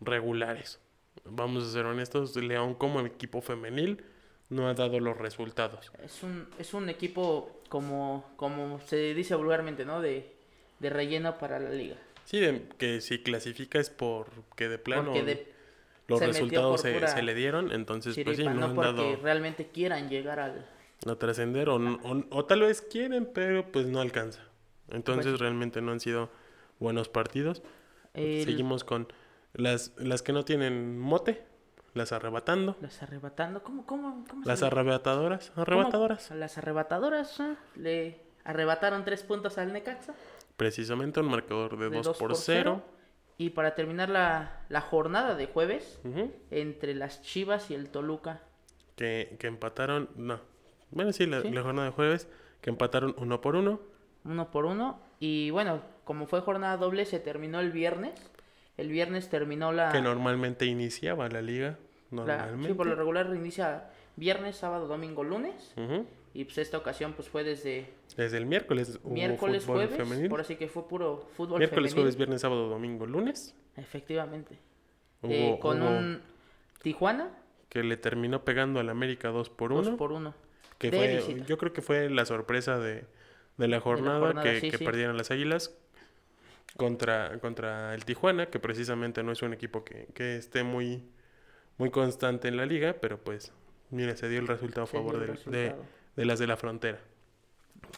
regulares. 0.00 0.80
Vamos 1.24 1.64
a 1.64 1.70
ser 1.70 1.86
honestos, 1.86 2.34
León 2.36 2.74
como 2.74 3.00
equipo 3.00 3.40
femenil 3.42 4.02
no 4.48 4.68
ha 4.68 4.74
dado 4.74 5.00
los 5.00 5.16
resultados. 5.16 5.92
Es 6.04 6.22
un, 6.22 6.46
es 6.58 6.74
un 6.74 6.88
equipo 6.88 7.62
como, 7.68 8.32
como 8.36 8.80
se 8.80 9.14
dice 9.14 9.34
vulgarmente, 9.34 9.84
¿no? 9.84 10.00
De, 10.00 10.34
de 10.78 10.90
relleno 10.90 11.38
para 11.38 11.58
la 11.58 11.70
liga. 11.70 11.96
Sí, 12.24 12.38
de- 12.40 12.68
que 12.78 13.00
si 13.00 13.22
clasifica 13.22 13.78
es 13.78 13.88
porque 13.90 14.68
de 14.68 14.78
plano 14.78 15.12
Porque 15.12 15.24
de 15.24 15.52
los 16.08 16.18
se 16.18 16.26
resultados 16.26 16.80
se, 16.82 17.06
se 17.08 17.22
le 17.22 17.34
dieron, 17.34 17.72
entonces 17.72 18.16
pues 18.24 18.36
sí, 18.36 18.44
no, 18.44 18.54
no 18.54 18.66
han 18.66 18.74
porque 18.74 18.92
dado 18.92 19.16
realmente 19.22 19.68
quieran 19.68 20.08
llegar 20.10 20.38
al... 20.40 20.66
a 21.06 21.14
trascender 21.16 21.68
o, 21.68 21.76
o- 21.76 22.24
o 22.30 22.44
tal 22.44 22.60
vez 22.60 22.82
quieren, 22.82 23.30
pero 23.32 23.70
pues 23.72 23.86
no 23.86 24.00
alcanza. 24.00 24.40
Entonces 24.88 25.26
Pues- 25.32 25.40
realmente 25.40 25.80
no 25.82 25.92
han 25.92 26.00
sido 26.00 26.30
buenos 26.78 27.08
partidos. 27.08 27.62
el- 28.14 28.44
Seguimos 28.44 28.84
con 28.84 29.08
las, 29.54 29.92
las 29.96 30.22
que 30.22 30.32
no 30.32 30.44
tienen 30.44 30.98
mote, 30.98 31.44
las 31.94 32.12
arrebatando. 32.12 32.76
Las 32.80 33.02
arrebatando, 33.02 33.62
¿cómo, 33.62 33.86
cómo, 33.86 34.24
cómo 34.28 34.42
Las 34.44 34.62
arrebatadoras, 34.62 35.50
¿Cómo? 35.50 35.62
arrebatadoras. 35.62 36.30
Las 36.30 36.58
arrebatadoras 36.58 37.40
ah, 37.40 37.56
le 37.76 38.20
arrebataron 38.44 39.04
tres 39.04 39.22
puntos 39.22 39.58
al 39.58 39.72
Necaxa. 39.72 40.14
Precisamente 40.56 41.20
un 41.20 41.26
marcador 41.28 41.78
de 41.78 41.88
de 41.90 41.96
2 41.96 42.06
dos 42.06 42.18
por 42.18 42.28
por 42.30 42.36
0. 42.36 42.82
Y 43.38 43.50
para 43.50 43.74
terminar 43.74 44.08
la, 44.10 44.60
la 44.68 44.80
jornada 44.82 45.34
de 45.34 45.46
jueves, 45.46 46.00
entre 46.50 46.94
las 46.94 47.22
Chivas 47.22 47.70
y 47.70 47.74
el 47.74 47.88
Toluca. 47.88 48.42
que, 48.96 49.36
que 49.40 49.46
empataron, 49.46 50.10
no. 50.16 50.38
Bueno, 50.90 51.12
sí, 51.12 51.26
la, 51.26 51.40
Sí. 51.40 51.50
la 51.50 51.62
jornada 51.62 51.86
de 51.88 51.92
jueves, 51.94 52.28
que 52.60 52.68
empataron 52.70 53.14
uno 53.18 53.40
por 53.40 53.56
uno. 53.56 53.80
Uno 54.24 54.50
por 54.50 54.64
uno. 54.66 55.00
Y 55.20 55.50
bueno, 55.50 55.80
como 56.04 56.26
fue 56.26 56.40
jornada 56.40 56.76
doble, 56.76 57.04
se 57.04 57.18
terminó 57.20 57.60
el 57.60 57.70
viernes. 57.72 58.12
El 58.76 58.88
viernes 58.88 59.28
terminó 59.28 59.72
la... 59.72 59.92
Que 59.92 60.00
normalmente 60.00 60.66
iniciaba 60.66 61.28
la 61.28 61.42
liga. 61.42 61.78
la- 62.10 62.16
Normalmente. 62.16 62.68
sí, 62.68 62.74
por 62.74 62.86
lo 62.86 62.94
regular 62.94 63.26
inicia 63.34 63.90
viernes, 64.16 64.56
sábado, 64.56 64.86
domingo, 64.88 65.22
lunes. 65.24 65.74
Y 66.34 66.44
pues 66.44 66.58
esta 66.58 66.78
ocasión 66.78 67.12
pues 67.12 67.28
fue 67.28 67.44
desde 67.44 67.90
Desde 68.16 68.38
el 68.38 68.46
miércoles 68.46 68.98
hubo 69.04 69.12
miércoles, 69.12 69.64
fútbol 69.64 69.86
jueves. 69.88 69.96
femenil. 69.96 70.30
Por 70.30 70.40
así 70.40 70.56
que 70.56 70.66
fue 70.68 70.88
puro 70.88 71.28
fútbol 71.36 71.58
Miércoles, 71.58 71.90
femenil. 71.90 71.94
jueves, 72.04 72.16
viernes, 72.16 72.40
sábado, 72.40 72.68
domingo, 72.68 73.04
lunes. 73.06 73.54
Efectivamente. 73.76 74.56
Hubo, 75.20 75.30
Eh, 75.32 75.58
con 75.60 75.82
hubo 75.82 75.90
un 75.90 76.22
Tijuana, 76.82 77.28
que 77.68 77.82
le 77.84 77.96
terminó 77.98 78.44
pegando 78.44 78.80
al 78.80 78.88
América 78.88 79.28
2 79.28 79.50
por 79.50 79.72
1. 79.72 79.82
dos 79.90 79.94
por 79.98 80.12
uno. 80.12 80.34
que 80.78 80.90
de 80.90 80.96
fue, 80.96 81.16
visita. 81.16 81.46
yo 81.46 81.58
creo 81.58 81.72
que 81.72 81.80
fue 81.82 82.08
la 82.10 82.24
sorpresa 82.24 82.78
de, 82.78 83.04
de 83.56 83.68
la 83.68 83.80
jornada, 83.80 84.18
jornada, 84.20 84.42
que, 84.42 84.60
sí, 84.60 84.70
que 84.70 84.78
sí. 84.78 84.84
perdieron 84.84 85.16
las 85.16 85.30
Águilas 85.30 85.74
contra, 86.76 87.38
contra 87.40 87.94
el 87.94 88.04
Tijuana, 88.04 88.46
que 88.46 88.58
precisamente 88.58 89.22
no 89.22 89.32
es 89.32 89.42
un 89.42 89.52
equipo 89.52 89.84
que, 89.84 90.06
que 90.14 90.36
esté 90.36 90.62
muy, 90.62 91.02
muy 91.78 91.90
constante 91.90 92.48
en 92.48 92.56
la 92.56 92.66
liga, 92.66 92.96
pero 93.00 93.18
pues, 93.18 93.52
mira, 93.90 94.16
se 94.16 94.28
dio 94.28 94.40
el 94.40 94.48
resultado 94.48 94.84
a 94.84 94.86
favor 94.86 95.12
del- 95.18 95.20
de, 95.26 95.26
resultado. 95.32 95.84
de 96.16 96.24
las 96.24 96.38
de 96.38 96.46
la 96.46 96.56
frontera. 96.56 96.98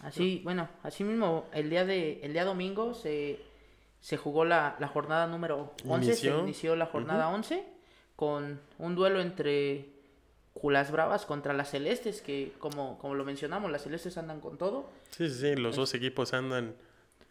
Así, 0.03 0.41
bueno, 0.45 0.69
así 0.83 1.05
mismo, 1.05 1.47
el 1.53 1.71
día 1.71 1.85
de 1.85 2.21
el 2.23 2.33
día 2.33 2.45
domingo 2.45 2.95
se, 2.95 3.39
se 4.01 4.17
jugó 4.17 4.45
la, 4.45 4.77
la 4.81 4.89
jornada 4.89 5.27
número 5.29 5.73
11, 5.87 6.07
Inició. 6.07 6.37
se 6.37 6.43
inició 6.43 6.77
la 6.77 6.87
jornada 6.87 7.29
11 7.29 7.65
con 8.17 8.61
un 8.79 8.95
duelo 8.97 9.21
entre 9.21 9.87
Culas 10.55 10.91
Bravas 10.91 11.27
contra 11.27 11.53
las 11.53 11.71
Celestes, 11.71 12.23
que 12.23 12.53
como, 12.59 12.99
como 12.99 13.15
lo 13.15 13.25
mencionamos, 13.25 13.71
las 13.71 13.83
Celestes 13.83 14.17
andan 14.17 14.41
con 14.41 14.57
todo, 14.57 14.89
Sí, 15.11 15.29
sí, 15.29 15.39
sí, 15.41 15.57
los 15.57 15.77
dos 15.77 15.93
equipos 15.95 16.33
andan. 16.33 16.75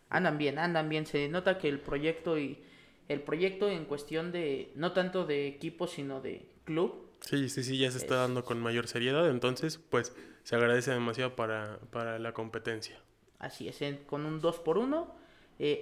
Andan 0.10 0.38
bien, 0.38 0.60
andan 0.60 0.90
bien, 0.90 1.06
se 1.06 1.28
nota 1.30 1.58
que 1.58 1.70
el 1.70 1.80
proyecto 1.80 2.38
y 2.38 2.62
el 3.10 3.22
proyecto 3.22 3.70
en 3.70 3.86
cuestión 3.86 4.32
de, 4.32 4.72
no 4.76 4.92
tanto 4.92 5.26
de 5.26 5.48
equipo, 5.48 5.88
sino 5.88 6.22
de 6.22 6.46
club, 6.66 7.10
Sí, 7.22 7.48
sí, 7.48 7.64
sí, 7.64 7.78
ya 7.78 7.90
se 7.90 8.00
está 8.00 8.16
Es- 8.16 8.20
dando 8.20 8.44
con 8.44 8.60
mayor 8.60 8.88
seriedad, 8.88 9.30
entonces 9.30 9.78
pues 9.78 10.14
se 10.44 10.56
agradece 10.58 10.92
demasiado 10.92 11.36
para, 11.38 11.80
para 11.90 12.20
la 12.20 12.34
competencia. 12.34 13.00
Así 13.40 13.70
es, 13.70 13.80
con 14.06 14.26
un 14.26 14.42
2 14.42 14.60
por 14.60 14.78
1 14.78 15.08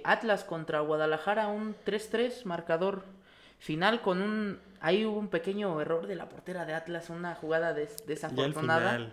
Atlas 0.04 0.44
contra 0.44 0.78
Guadalajara, 0.80 1.48
un 1.48 1.74
3-3, 1.84 2.44
marcador 2.44 3.02
final 3.58 4.00
con 4.02 4.22
un... 4.22 4.58
Ahí 4.84 5.04
hubo 5.06 5.18
un 5.18 5.28
pequeño 5.28 5.80
error 5.80 6.06
de 6.06 6.16
la 6.16 6.28
portera 6.28 6.64
de 6.66 6.74
Atlas, 6.74 7.08
una 7.08 7.34
jugada 7.36 7.72
des- 7.72 8.04
desafortunada. 8.06 9.08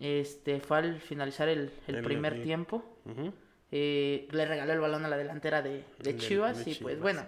Este, 0.00 0.60
fue 0.60 0.78
al 0.78 1.00
finalizar 1.00 1.48
el, 1.48 1.70
el 1.86 1.96
El- 1.96 2.02
primer 2.04 2.34
el- 2.34 2.42
tiempo. 2.42 2.84
ujú. 3.04 3.32
eh, 3.72 4.26
le 4.32 4.46
regaló 4.46 4.72
el 4.72 4.80
balón 4.80 5.04
a 5.04 5.08
la 5.08 5.16
delantera 5.16 5.62
de, 5.62 5.84
de 6.00 6.16
Chivas 6.16 6.64
de 6.64 6.70
y 6.70 6.74
pues 6.74 6.78
Chivas. 6.96 6.98
bueno, 7.00 7.22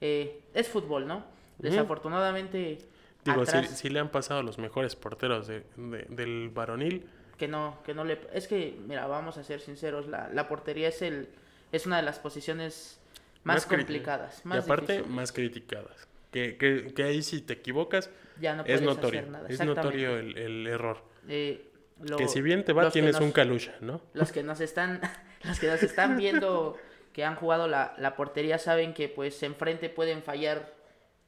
eh, 0.00 0.42
es 0.54 0.68
fútbol, 0.68 1.06
¿no? 1.06 1.24
Desafortunadamente, 1.58 2.78
Digo, 3.24 3.44
sí, 3.46 3.56
atrás, 3.56 3.78
sí 3.78 3.88
le 3.90 4.00
han 4.00 4.08
pasado 4.10 4.40
a 4.40 4.42
los 4.42 4.58
mejores 4.58 4.96
porteros 4.96 5.46
de- 5.48 5.64
de- 5.76 6.06
del 6.08 6.50
varonil. 6.50 7.06
que 7.38 7.48
no, 7.48 7.78
que 7.84 7.92
no 7.94 8.04
le... 8.04 8.20
Es 8.32 8.46
que, 8.48 8.78
mira, 8.86 9.06
vamos 9.06 9.36
a 9.36 9.42
ser 9.44 9.60
sinceros, 9.60 10.06
la, 10.08 10.28
la 10.32 10.48
portería 10.48 10.88
es 10.88 11.02
el 11.02 11.28
es 11.72 11.86
una 11.86 11.96
de 11.96 12.02
las 12.02 12.18
posiciones 12.18 13.00
más, 13.44 13.66
cri- 13.68 13.76
complicadas, 13.78 14.42
y 14.44 14.48
más 14.48 14.64
aparte, 14.64 14.92
difíciles. 14.92 15.10
más 15.16 15.32
criticadas. 15.32 16.08
Que, 16.32 16.56
que, 16.56 16.92
que 16.94 17.02
ahí 17.04 17.22
si 17.22 17.40
te 17.42 17.52
equivocas, 17.52 18.10
Ya 18.40 18.56
no 18.56 18.64
es 18.66 18.80
notorio. 18.82 19.20
hacer 19.20 19.30
nada. 19.30 19.48
Es 19.48 19.64
notorio 19.64 20.18
el, 20.18 20.36
el 20.36 20.66
error. 20.66 21.04
Eh, 21.28 21.70
lo- 22.02 22.16
que 22.16 22.26
si 22.26 22.40
bien 22.42 22.64
te 22.64 22.72
va, 22.72 22.90
tienes 22.90 23.12
nos- 23.12 23.22
un 23.22 23.30
calucha, 23.32 23.74
¿no? 23.80 24.00
Los 24.14 24.32
que 24.32 24.42
nos 24.42 24.60
están, 24.60 25.00
los 25.44 25.60
que 25.60 25.68
nos 25.68 25.82
están 25.82 26.16
viendo 26.16 26.76
que 27.12 27.24
han 27.24 27.36
jugado 27.36 27.68
la, 27.68 27.94
la 27.98 28.16
portería 28.16 28.56
saben 28.58 28.94
que 28.94 29.08
pues 29.08 29.42
enfrente 29.42 29.90
pueden 29.90 30.22
fallar 30.22 30.72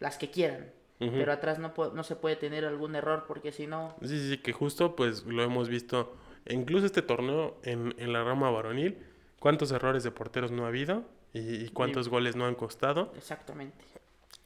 las 0.01 0.17
que 0.17 0.31
quieran, 0.31 0.73
pero 0.99 1.31
atrás 1.33 1.59
no, 1.59 1.75
no 1.93 2.03
se 2.03 2.17
puede 2.17 2.37
tener 2.37 2.65
algún 2.65 2.97
error 2.97 3.27
porque 3.29 3.53
si 3.53 3.67
no, 3.67 3.95
Sí, 4.03 4.19
sí, 4.31 4.39
que 4.39 4.53
justo 4.55 4.97
pues 4.97 5.25
lo 5.25 5.43
hemos 5.43 5.69
visto, 5.69 6.17
incluso 6.49 6.87
este 6.87 7.03
torneo 7.03 7.59
en, 7.63 7.95
en 7.99 8.15
la 8.15 8.25
rama 8.25 8.51
varonil, 8.51 8.97
cuántos 9.39 9.71
errores 9.73 10.03
de 10.03 10.11
porteros 10.11 10.51
no 10.51 10.65
ha 10.65 10.69
habido 10.69 11.05
y, 11.35 11.41
y 11.65 11.69
cuántos 11.69 12.09
goles 12.09 12.35
no 12.37 12.47
han 12.47 12.55
costado. 12.55 13.13
exactamente. 13.19 13.85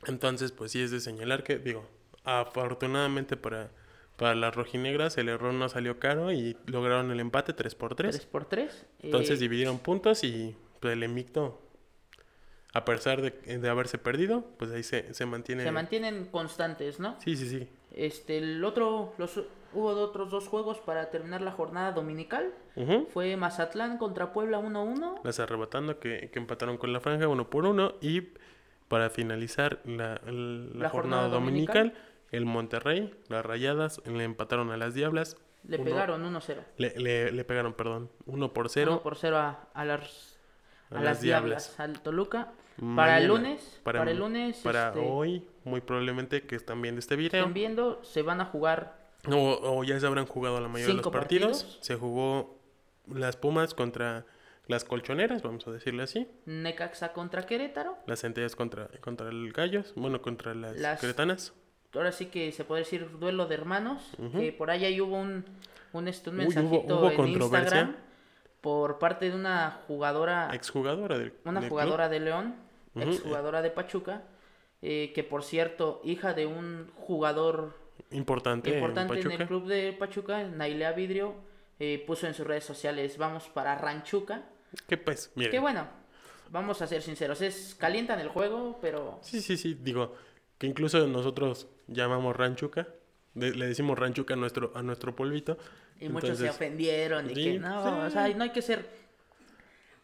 Entonces, 0.07 0.53
pues 0.53 0.73
sí 0.73 0.81
es 0.81 0.91
de 0.91 1.01
señalar 1.01 1.43
que, 1.43 1.59
digo, 1.59 1.85
afortunadamente 2.25 3.37
para, 3.37 3.71
para 4.17 4.35
las 4.35 4.55
rojinegras 4.55 5.17
el 5.19 5.29
error 5.29 5.55
no 5.55 5.69
salió 5.69 5.99
caro 5.99 6.33
y 6.33 6.57
lograron 6.67 7.11
el 7.11 7.21
empate 7.21 7.53
3 7.53 7.75
por 7.75 7.95
3. 7.95 8.17
3 8.17 8.27
por 8.27 8.45
3. 8.45 8.87
Entonces 9.01 9.41
dividieron 9.41 9.79
puntos 9.79 10.25
y 10.25 10.57
pues, 10.81 10.93
el 10.93 11.05
invicto, 11.05 11.61
a 12.73 12.85
pesar 12.85 13.23
de, 13.23 13.31
de 13.59 13.69
haberse 13.69 13.99
perdido, 13.99 14.45
pues 14.59 14.71
ahí 14.71 14.83
se, 14.83 15.13
se 15.15 15.27
mantiene. 15.27 15.65
se 15.65 15.73
mantienen 15.73 16.27
constantes, 16.27 17.01
¿no? 17.01 17.17
Sí, 17.21 17.37
sí, 17.37 17.49
sí. 17.49 17.69
Este, 17.93 18.39
el 18.39 18.63
otro, 18.65 19.15
los, 19.19 19.41
hubo 19.73 19.89
otros 19.89 20.31
dos 20.31 20.47
juegos 20.47 20.79
para 20.79 21.11
terminar 21.11 21.41
la 21.41 21.53
jornada 21.53 21.93
dominical. 21.93 22.53
Fue 23.13 23.37
Mazatlán 23.37 23.99
contra 23.99 24.33
Puebla 24.33 24.61
1-1. 24.61 25.23
Las 25.25 25.41
arrebatando 25.41 25.99
que, 25.99 26.31
que 26.33 26.39
empataron 26.39 26.77
con 26.77 26.93
la 26.93 27.01
franja 27.01 27.27
uno 27.27 27.51
por 27.51 27.67
uno 27.67 27.95
y 28.01 28.29
para 28.89 29.11
finalizar 29.11 29.81
la, 29.85 30.21
la 30.25 30.33
La 30.33 30.89
jornada, 30.89 30.91
jornada 30.91 31.29
dominical, 31.29 31.89
dominical. 31.89 32.03
el 32.33 32.45
Monterrey, 32.47 33.15
las 33.29 33.45
Rayadas, 33.45 34.01
le 34.07 34.25
empataron 34.25 34.71
a 34.71 34.77
las 34.77 34.95
Diablas. 34.95 35.37
Le 35.65 35.77
Uno- 35.77 35.85
pegaron 35.85 36.25
1-0. 36.35 36.57
Le, 36.79 36.95
le- 36.99 37.33
le 37.33 37.45
pegaron, 37.45 37.75
perdón, 37.75 38.11
uno 38.27 38.53
por 38.53 38.71
cero. 38.71 38.93
1 38.93 39.03
por 39.03 39.17
0 39.17 39.37
a, 39.39 39.69
a 39.75 39.85
las, 39.85 40.39
A 40.91 40.95
a 40.95 40.95
las 40.97 41.05
las 41.05 41.21
Diablas. 41.21 41.77
Diablas, 41.77 41.81
al 41.81 42.01
Toluca. 42.03 42.53
Para 42.95 43.19
el 43.19 43.27
Mañana, 43.29 43.49
lunes, 43.49 43.81
para, 43.83 44.09
el 44.09 44.19
lunes, 44.19 44.59
para 44.59 44.89
este, 44.91 45.01
hoy, 45.01 45.45
muy 45.65 45.81
probablemente 45.81 46.43
que 46.47 46.55
están 46.55 46.81
viendo 46.81 47.01
este 47.01 47.17
video. 47.17 47.41
estén 47.41 47.53
viendo, 47.53 48.01
se 48.05 48.23
van 48.23 48.41
a 48.41 48.45
jugar 48.45 48.97
O, 49.29 49.59
o 49.61 49.83
ya 49.83 49.99
se 49.99 50.07
habrán 50.07 50.27
jugado 50.27 50.61
la 50.61 50.69
mayoría 50.69 50.95
de 50.95 51.03
los 51.03 51.13
partidos. 51.13 51.65
partidos. 51.65 51.79
Se 51.85 51.97
jugó 51.97 52.57
las 53.13 53.37
Pumas 53.37 53.75
contra 53.75 54.27
las 54.69 54.85
Colchoneras, 54.85 55.43
vamos 55.43 55.67
a 55.67 55.73
decirle 55.73 56.05
así. 56.05 56.29
Necaxa 56.47 57.13
contra 57.13 57.45
Querétaro. 57.47 57.97
Las 58.07 58.21
Centellas 58.21 58.55
contra, 58.55 58.89
contra 59.01 59.29
el 59.29 59.53
Gallos, 59.53 59.93
bueno, 59.97 60.23
contra 60.23 60.55
las, 60.55 60.77
Las- 60.77 61.01
Cretanas. 61.01 61.53
Ahora 61.95 62.13
sí 62.13 62.27
que 62.27 62.53
se 62.53 62.65
puede 62.65 62.83
decir 62.83 63.09
duelo 63.19 63.47
de 63.47 63.55
hermanos. 63.55 64.03
Que 64.33 64.53
por 64.53 64.71
ahí 64.71 65.01
hubo 65.01 65.17
un, 65.17 65.45
un, 65.95 66.07
este, 66.09 66.31
un 66.31 66.41
Uy, 66.41 66.45
hubo- 66.47 66.55
mensajito 66.55 66.99
hubo 67.01 67.11
en 67.11 67.17
controversia. 67.17 67.61
Instagram 67.81 67.97
por 68.61 68.99
parte 68.99 69.31
de 69.31 69.37
una 69.37 69.81
jugadora 69.87 70.51
Exjugadora 70.53 71.17
del 71.17 71.33
una 71.45 71.61
del 71.61 71.71
jugadora 71.71 72.09
de 72.09 72.21
León, 72.21 72.57
exjugadora 72.97 73.63
de 73.63 73.71
Pachuca, 73.71 74.23
eh, 74.83 75.13
que 75.15 75.23
por 75.25 75.43
cierto, 75.45 76.01
hija 76.05 76.35
de 76.35 76.45
un 76.47 76.91
jugador. 76.97 77.75
Importante, 78.11 78.71
importante 78.75 79.21
en 79.21 79.31
el 79.33 79.47
club 79.47 79.67
de 79.67 79.93
Pachuca, 79.93 80.43
Nailea 80.45 80.93
Vidrio, 80.93 81.35
eh, 81.79 82.03
puso 82.07 82.27
en 82.27 82.35
sus 82.35 82.47
redes 82.47 82.65
sociales, 82.65 83.17
vamos 83.17 83.49
para 83.49 83.77
Ranchuca. 83.77 84.43
Que 84.87 84.97
pues, 84.97 85.31
mire. 85.35 85.51
Que 85.51 85.59
bueno, 85.59 85.87
vamos 86.51 86.81
a 86.83 86.87
ser 86.87 87.03
sinceros, 87.03 87.41
es 87.43 87.75
calientan 87.79 88.21
el 88.21 88.29
juego, 88.29 88.79
pero 88.81 89.19
Sí, 89.23 89.41
sí, 89.41 89.57
sí, 89.57 89.75
digo, 89.81 90.15
que 90.59 90.67
incluso 90.67 91.07
nosotros 91.07 91.67
llamamos 91.87 92.37
ranchuca, 92.37 92.89
de- 93.35 93.55
le 93.55 93.67
decimos 93.67 93.99
ranchuca 93.99 94.35
a 94.35 94.37
nuestro, 94.37 94.73
a 94.75 94.83
nuestro 94.83 95.15
polvito. 95.15 95.59
y 96.01 96.09
muchos 96.09 96.39
se 96.39 96.45
Entonces, 96.45 96.51
ofendieron 96.51 97.31
y 97.31 97.35
sí, 97.35 97.45
que 97.45 97.59
no, 97.59 97.83
sí. 97.83 98.07
o 98.07 98.11
sea, 98.11 98.29
no 98.35 98.45
hay 98.45 98.51
que 98.51 98.63
ser 98.63 98.89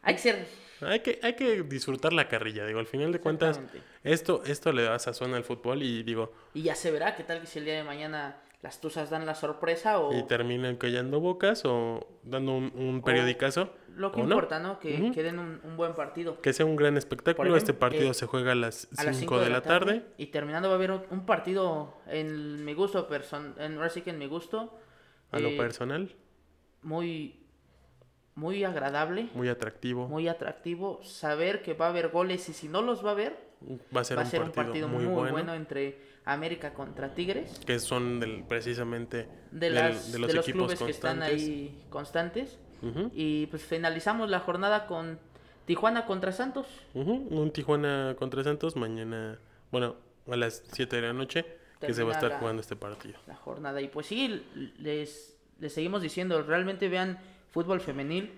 hay 0.03 0.15
que 0.17 0.21
ser 0.21 0.47
Hay 0.81 1.01
que, 1.01 1.19
hay 1.23 1.35
que 1.35 1.63
disfrutar 1.63 2.13
la 2.13 2.29
carrilla, 2.29 2.67
digo, 2.67 2.79
al 2.81 2.87
final 2.87 3.13
de 3.13 3.21
cuentas, 3.21 3.61
esto, 4.03 4.43
esto 4.45 4.73
le 4.73 4.83
da 4.83 4.99
sazón 4.99 5.33
al 5.35 5.45
fútbol 5.45 5.83
y 5.83 6.03
digo, 6.03 6.33
y 6.53 6.63
ya 6.63 6.75
se 6.75 6.91
verá 6.91 7.15
qué 7.17 7.23
tal 7.25 7.41
que 7.41 7.47
si 7.47 7.59
el 7.61 7.65
día 7.65 7.75
de 7.77 7.85
mañana 7.85 8.37
las 8.65 8.81
tuzas 8.81 9.11
dan 9.11 9.27
la 9.27 9.35
sorpresa 9.35 9.99
o 10.01 10.13
y 10.19 10.23
terminan 10.23 10.77
callando 10.77 11.21
bocas 11.21 11.63
o 11.67 12.09
dando 12.23 12.57
un, 12.57 12.73
un 12.75 13.03
periodicazo. 13.03 13.69
lo 13.95 14.11
que 14.11 14.23
no. 14.23 14.25
importa, 14.25 14.59
¿no? 14.59 14.81
Que, 14.81 15.11
que 15.13 15.23
den 15.23 15.39
un, 15.39 15.61
un 15.63 15.77
buen 15.77 15.95
partido. 15.95 16.41
Que 16.41 16.55
sea 16.55 16.65
un 16.65 16.75
gran 16.75 16.97
espectáculo. 16.97 17.55
Este 17.57 17.75
partido 17.75 18.11
eh, 18.11 18.15
se 18.15 18.25
juega 18.27 18.53
a 18.53 18.55
las 18.55 18.89
a 18.97 19.05
las 19.05 19.17
5 19.19 19.39
de 19.41 19.51
la 19.51 19.61
tarde. 19.61 20.03
Y 20.17 20.27
terminando 20.29 20.69
va 20.69 20.75
a 20.75 20.79
haber 20.79 20.93
un- 20.93 21.03
un 21.11 21.27
partido 21.27 21.93
en 22.07 22.65
mi 22.65 22.73
gusto 22.73 23.07
person 23.07 23.55
en 23.59 23.75
ahora 23.77 23.91
sí 23.91 24.01
que 24.01 24.11
en 24.11 24.19
mi 24.19 24.27
gusto 24.29 24.79
A 25.31 25.39
lo 25.41 25.49
eh, 25.51 25.57
personal, 25.59 26.17
muy 26.83 27.41
muy 28.35 28.65
agradable, 28.65 29.29
muy 29.35 29.49
atractivo. 29.49 30.09
muy 30.09 30.27
atractivo 30.27 31.01
saber 31.05 31.63
que 31.63 31.75
va 31.75 31.87
a 31.87 31.89
haber 31.91 32.09
goles 32.09 32.49
y 32.49 32.53
si 32.53 32.69
no 32.69 32.83
los 32.83 33.05
va 33.05 33.11
a 33.11 33.13
haber, 33.13 33.37
va 33.95 34.01
a 34.01 34.05
ser, 34.05 34.19
va 34.19 34.23
un, 34.23 34.29
ser 34.29 34.41
partido 34.41 34.45
un 34.47 34.53
partido 34.53 34.89
muy, 34.89 35.05
muy, 35.05 35.31
bueno, 35.31 35.55
entre 35.55 36.14
América 36.25 36.73
contra 36.73 37.15
Tigres, 37.15 37.61
Que 37.67 37.79
son 37.79 38.19
del, 38.21 38.45
precisamente 38.45 39.29
de, 39.51 39.71
las, 39.71 40.07
de 40.07 40.13
de 40.13 40.19
los, 40.21 40.35
los, 40.35 40.49
equipos 40.49 40.69
clubes 40.73 40.79
que 40.83 40.91
están 40.91 41.19
constantes. 41.19 41.43
ahí 41.49 41.85
constantes. 41.91 42.59
Y 43.15 43.47
pues 43.47 43.63
finalizamos 43.63 44.29
la 44.29 44.41
jornada 44.41 44.87
con 44.87 45.19
Tijuana 45.65 46.05
contra 46.05 46.33
Santos. 46.33 46.67
Un 46.93 47.51
Tijuana 47.53 48.15
contra 48.19 48.45
Santos 48.45 48.77
mañana, 48.77 49.39
bueno, 49.71 49.97
a 50.31 50.37
las 50.37 50.63
7 50.73 50.97
de 50.97 51.03
la 51.03 51.13
noche, 51.15 51.47
que 51.81 51.95
se 51.95 52.03
va 52.03 52.11
a 52.13 52.15
estar 52.15 52.31
la- 52.33 52.39
jugando 52.39 52.61
este 52.61 52.77
partido. 52.77 53.19
la 53.27 53.37
jornada. 53.37 53.81
Y 53.81 53.89
pues 53.89 54.07
sí, 54.07 54.43
les, 54.79 55.37
les 55.61 55.73
seguimos 55.73 56.03
diciendo, 56.03 56.43
realmente 56.43 56.89
vean 56.91 57.19
fútbol 57.51 57.81
femenil. 57.81 58.33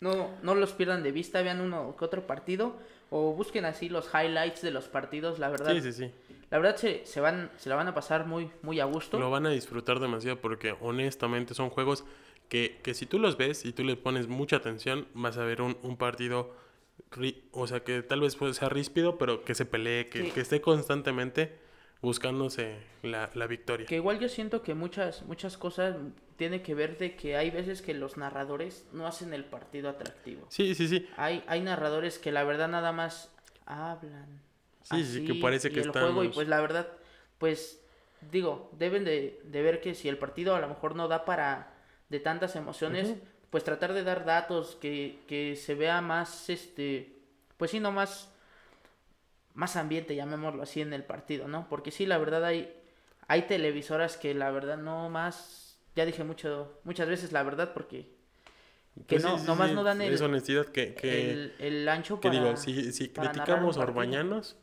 No, 0.00 0.30
no 0.42 0.54
los 0.56 0.72
pierdan 0.72 1.02
de 1.04 1.12
vista, 1.12 1.40
vean 1.42 1.60
uno 1.60 1.94
que 1.96 2.04
otro 2.04 2.26
partido. 2.26 2.76
O 3.16 3.32
busquen 3.32 3.64
así 3.64 3.88
los 3.88 4.08
highlights 4.12 4.60
de 4.60 4.72
los 4.72 4.88
partidos. 4.88 5.38
La 5.38 5.48
verdad, 5.48 5.72
Sí, 5.72 5.80
sí, 5.80 5.92
sí. 5.92 6.10
la 6.50 6.58
verdad 6.58 6.74
se, 6.74 7.06
se 7.06 7.20
van, 7.20 7.48
se 7.58 7.68
la 7.68 7.76
van 7.76 7.86
a 7.86 7.94
pasar 7.94 8.26
muy, 8.26 8.50
muy 8.62 8.80
a 8.80 8.86
gusto. 8.86 9.20
Lo 9.20 9.30
van 9.30 9.46
a 9.46 9.50
disfrutar 9.50 10.00
demasiado 10.00 10.40
porque 10.40 10.74
honestamente 10.80 11.54
son 11.54 11.70
juegos 11.70 12.04
que, 12.48 12.80
que 12.82 12.92
si 12.92 13.06
tú 13.06 13.20
los 13.20 13.36
ves 13.36 13.64
y 13.64 13.72
tú 13.72 13.84
le 13.84 13.94
pones 13.94 14.26
mucha 14.26 14.56
atención, 14.56 15.06
vas 15.14 15.38
a 15.38 15.44
ver 15.44 15.62
un, 15.62 15.76
un 15.82 15.96
partido, 15.96 16.56
ri- 17.12 17.42
o 17.52 17.68
sea, 17.68 17.84
que 17.84 18.02
tal 18.02 18.20
vez 18.20 18.34
puede- 18.34 18.52
sea 18.54 18.68
ríspido, 18.68 19.16
pero 19.16 19.44
que 19.44 19.54
se 19.54 19.64
pelee, 19.64 20.08
que, 20.08 20.24
Sí. 20.24 20.30
que 20.32 20.40
esté 20.40 20.60
constantemente 20.60 21.56
buscándose 22.04 22.76
la, 23.02 23.30
la 23.34 23.46
victoria. 23.46 23.86
Que 23.86 23.96
igual 23.96 24.20
yo 24.20 24.28
siento 24.28 24.62
que 24.62 24.74
muchas, 24.74 25.22
muchas 25.22 25.56
cosas 25.58 25.96
tiene 26.36 26.62
que 26.62 26.74
ver 26.74 26.98
de 26.98 27.16
que 27.16 27.36
hay 27.36 27.50
veces 27.50 27.82
que 27.82 27.94
los 27.94 28.16
narradores 28.16 28.86
no 28.92 29.06
hacen 29.06 29.34
el 29.34 29.44
partido 29.44 29.88
atractivo. 29.88 30.46
Sí, 30.50 30.74
sí, 30.74 30.86
sí. 30.86 31.08
Hay, 31.16 31.42
hay 31.46 31.60
narradores 31.60 32.18
que 32.18 32.30
la 32.30 32.44
verdad 32.44 32.68
nada 32.68 32.92
más 32.92 33.32
hablan. 33.66 34.40
Sí, 34.82 35.04
sí, 35.04 35.24
que 35.24 35.34
parece 35.36 35.70
que 35.70 35.82
juego 35.88 36.22
y 36.24 36.28
pues 36.28 36.46
la 36.46 36.60
verdad, 36.60 36.88
pues 37.38 37.80
digo, 38.30 38.70
deben 38.78 39.04
de, 39.04 39.40
de 39.44 39.62
ver 39.62 39.80
que 39.80 39.94
si 39.94 40.08
el 40.08 40.18
partido 40.18 40.54
a 40.54 40.60
lo 40.60 40.68
mejor 40.68 40.94
no 40.94 41.08
da 41.08 41.24
para 41.24 41.72
de 42.10 42.20
tantas 42.20 42.54
emociones, 42.54 43.14
pues 43.50 43.64
tratar 43.64 43.94
de 43.94 44.02
dar 44.02 44.24
datos, 44.24 44.76
que, 44.76 45.20
que 45.26 45.56
se 45.56 45.74
vea 45.74 46.00
más, 46.00 46.50
este, 46.50 47.16
pues 47.56 47.70
sí, 47.70 47.80
no 47.80 47.92
más, 47.92 48.30
más 49.54 49.76
ambiente, 49.76 50.14
llamémoslo 50.16 50.62
así, 50.62 50.80
en 50.82 50.92
el 50.92 51.04
partido, 51.04 51.48
¿no? 51.48 51.68
Porque 51.68 51.90
sí, 51.90 52.06
la 52.06 52.18
verdad 52.18 52.44
hay, 52.44 52.72
hay 53.28 53.42
televisoras 53.42 54.16
que 54.16 54.34
la 54.34 54.50
verdad 54.50 54.76
no 54.78 55.08
más, 55.10 55.78
ya 55.96 56.04
dije 56.06 56.24
mucho, 56.24 56.80
muchas 56.84 57.08
veces 57.08 57.32
la 57.32 57.42
verdad, 57.42 57.72
porque 57.74 58.08
que 59.06 59.18
Pues 59.18 59.22
no, 59.22 59.38
sí, 59.38 59.46
sí, 59.46 59.46
nomás 59.46 59.70
sí, 59.70 59.74
no 59.74 59.82
dan 59.84 60.00
el, 60.02 60.12
Es 60.12 60.20
honestidad 60.20 60.66
que, 60.66 60.94
que, 60.94 61.30
el, 61.32 61.54
el 61.58 61.88
ancho 61.88 62.20
que 62.20 62.30
para... 62.30 62.40
digo, 62.40 62.56
si, 62.56 62.92
si 62.92 63.08
criticamos 63.10 63.78
a. 63.78 63.82
Orbañanos, 63.82 64.56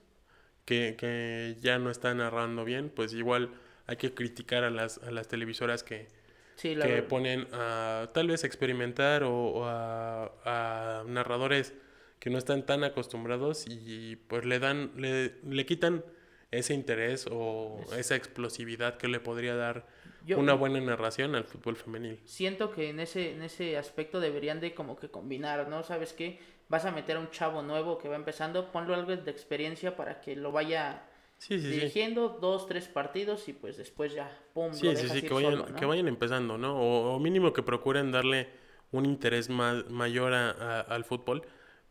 que, 0.66 0.96
que 0.98 1.58
ya 1.62 1.80
no 1.80 1.90
está 1.92 2.14
narrando 2.14 2.64
bien, 2.66 2.90
pues 2.90 3.14
igual 3.14 3.52
hay 3.88 3.98
que 3.98 4.14
criticar 4.14 4.64
a 4.64 4.70
las, 4.70 5.00
a 5.00 5.12
las 5.12 5.28
televisoras 5.28 5.84
que, 5.84 6.08
que 6.56 6.76
verdad. 6.76 7.08
ponen 7.08 7.48
a 7.54 8.10
tal 8.14 8.28
vez 8.28 8.44
experimentar 8.44 9.24
o, 9.24 9.34
o 9.34 9.66
a, 9.66 10.32
a 10.46 11.04
narradores 11.08 11.74
que 12.22 12.30
no 12.30 12.38
están 12.38 12.66
tan 12.68 12.84
acostumbrados 12.84 13.66
y 13.68 14.16
pues 14.16 14.46
le 14.46 14.60
dan, 14.60 14.92
le, 14.96 15.34
le 15.44 15.66
quitan 15.66 16.06
ese 16.52 16.76
interés 16.76 17.28
o 17.32 17.82
esa 17.98 18.16
explosividad 18.16 18.98
que 18.98 19.08
le 19.08 19.20
podría 19.20 19.56
dar 19.56 19.88
Yo- 20.26 20.38
una 20.38 20.54
buena 20.54 20.80
narración 20.80 21.34
al 21.34 21.46
fútbol 21.46 21.76
femenil. 21.78 22.20
siento 22.26 22.72
que 22.72 22.90
en 22.90 23.00
ese, 23.00 23.32
en 23.32 23.42
ese 23.42 23.76
aspecto 23.76 24.20
deberían 24.20 24.60
de 24.60 24.76
como 24.76 24.98
que 24.98 25.10
combinar, 25.10 25.68
¿no? 25.68 25.82
¿Sabes 25.82 26.14
qué? 26.14 26.40
Vas 26.70 26.86
a 26.86 26.92
meter 26.92 27.18
a 27.18 27.22
un 27.22 27.32
chavo 27.32 27.64
nuevo 27.64 27.98
que 27.98 28.08
va 28.08 28.16
empezando, 28.18 28.72
ponlo 28.72 28.94
algo 28.94 29.16
de 29.16 29.32
experiencia 29.32 29.96
para 29.96 30.22
que 30.22 30.36
lo 30.36 30.52
vaya 30.52 31.04
Sí, 31.40 31.60
sí, 31.60 31.66
sí. 31.66 31.72
dirigiendo 31.72 32.30
dos, 32.30 32.68
tres 32.68 32.88
partidos 32.88 33.48
y 33.50 33.54
pues 33.54 33.78
después 33.78 34.14
ya, 34.14 34.30
pum, 34.54 34.72
Sí, 34.74 34.86
lo 34.86 34.92
sí, 34.96 35.02
dejas 35.04 35.18
sí, 35.22 35.28
que 35.28 35.34
vayan, 35.34 35.52
solo, 35.54 35.70
¿no? 35.70 35.76
que 35.76 35.86
vayan 35.86 36.08
empezando, 36.08 36.58
¿no? 36.60 36.80
O, 36.80 37.16
o 37.16 37.20
mínimo 37.20 37.52
que 37.52 37.64
procuren 37.64 38.12
darle 38.12 38.48
un 38.92 39.06
interés 39.08 39.50
ma- 39.50 39.84
mayor 39.90 40.34
a- 40.36 40.52
a- 40.52 40.82
al 40.82 41.04
fútbol. 41.04 41.42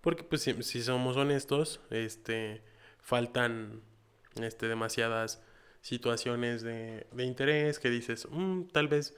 Porque, 0.00 0.22
pues, 0.24 0.42
si, 0.42 0.62
si 0.62 0.82
somos 0.82 1.16
honestos, 1.16 1.80
este, 1.90 2.62
faltan 2.98 3.82
este, 4.40 4.68
demasiadas 4.68 5.42
situaciones 5.82 6.62
de, 6.62 7.06
de 7.12 7.24
interés 7.24 7.78
que 7.78 7.90
dices, 7.90 8.28
"Mm, 8.30 8.64
tal 8.72 8.88
vez 8.88 9.14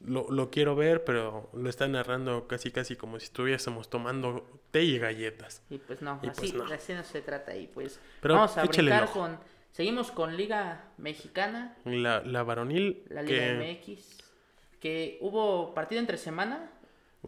lo, 0.00 0.30
lo 0.30 0.50
quiero 0.50 0.74
ver, 0.74 1.04
pero 1.04 1.50
lo 1.52 1.68
están 1.68 1.92
narrando 1.92 2.48
casi, 2.48 2.70
casi 2.70 2.96
como 2.96 3.18
si 3.18 3.26
estuviésemos 3.26 3.90
tomando 3.90 4.60
té 4.70 4.82
y 4.82 4.98
galletas. 4.98 5.62
Y 5.70 5.78
pues 5.78 6.00
no, 6.02 6.18
Y 6.22 6.28
así, 6.28 6.52
pues 6.52 6.54
no. 6.54 6.64
así 6.74 6.94
no 6.94 7.04
se 7.04 7.20
trata 7.22 7.54
y 7.56 7.66
pues 7.66 8.00
Pero 8.22 8.34
vamos 8.34 8.56
a 8.56 8.64
brincar 8.64 9.10
con, 9.10 9.38
seguimos 9.72 10.10
con 10.10 10.36
Liga 10.36 10.84
Mexicana, 10.96 11.76
La, 11.84 12.22
la 12.22 12.42
varonil, 12.42 13.02
la 13.10 13.22
Liga 13.22 13.38
que 13.58 13.78
MX, 13.94 14.18
que 14.80 15.18
hubo 15.20 15.74
partido 15.74 16.00
entre 16.00 16.16
semana, 16.16 16.70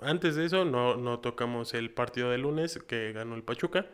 antes 0.00 0.34
de 0.36 0.46
eso 0.46 0.64
no, 0.64 0.96
no 0.96 1.20
tocamos 1.20 1.74
el 1.74 1.90
partido 1.90 2.30
de 2.30 2.38
lunes 2.38 2.78
que 2.86 3.12
ganó 3.12 3.34
el 3.34 3.42
Pachuca. 3.42 3.86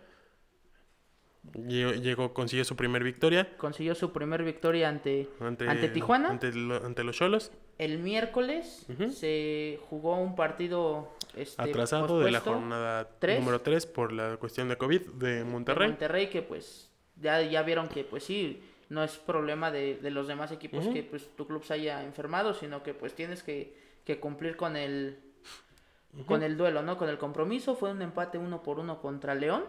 Llegó, 1.67 1.93
llegó- 1.93 2.35
consiguió 2.35 2.65
su 2.65 2.77
primer 2.77 3.03
victoria 3.05 3.57
consiguió 3.57 3.95
su 3.95 4.13
primer 4.13 4.43
victoria 4.43 4.89
ante, 4.89 5.29
ante, 5.41 5.67
ante 5.69 5.89
Tijuana. 5.89 6.29
ante, 6.31 6.53
lo- 6.53 6.85
ante 6.85 7.05
los 7.05 7.17
Cholos, 7.17 7.53
El 7.79 7.99
miércoles 8.01 8.87
se 9.13 9.79
jugó 9.89 10.17
un 10.17 10.35
partido 10.37 11.15
este, 11.37 11.63
atrasado 11.63 12.21
de 12.21 12.33
la 12.33 12.41
jornada 12.41 13.09
número 13.39 13.61
3 13.63 13.87
por 13.87 14.13
la 14.13 14.37
cuestión 14.37 14.69
de 14.69 14.77
COVID 14.77 15.01
de 15.15 15.37
de 15.37 15.45
Monterrey. 15.45 15.89
Monterrey 15.89 16.27
que 16.29 16.43
pues 16.43 16.91
ya, 17.17 17.41
ya 17.41 17.63
vieron 17.63 17.89
que 17.89 18.05
pues 18.05 18.25
sí, 18.25 18.63
no 18.91 19.03
es 19.03 19.17
problema 19.17 19.71
de, 19.71 19.97
de 19.97 20.11
los 20.11 20.27
demás 20.27 20.51
equipos 20.53 20.87
que 20.89 21.03
pues 21.03 21.35
tu 21.37 21.47
club 21.47 21.65
se 21.65 21.75
haya 21.75 22.03
enfermado, 22.05 22.53
sino 22.53 22.83
que 22.83 22.93
pues 22.95 23.15
tienes 23.15 23.43
que, 23.43 23.75
que 24.05 24.19
cumplir 24.19 24.57
con 24.57 24.77
el 24.77 25.19
con 26.27 26.43
el 26.43 26.57
duelo, 26.57 26.83
¿no? 26.83 26.97
Con 26.97 27.09
el 27.09 27.19
compromiso. 27.19 27.75
Fue 27.77 27.91
un 27.91 28.03
empate 28.03 28.39
uno 28.39 28.63
por 28.63 28.79
uno 28.79 29.01
contra 29.01 29.35
León. 29.35 29.65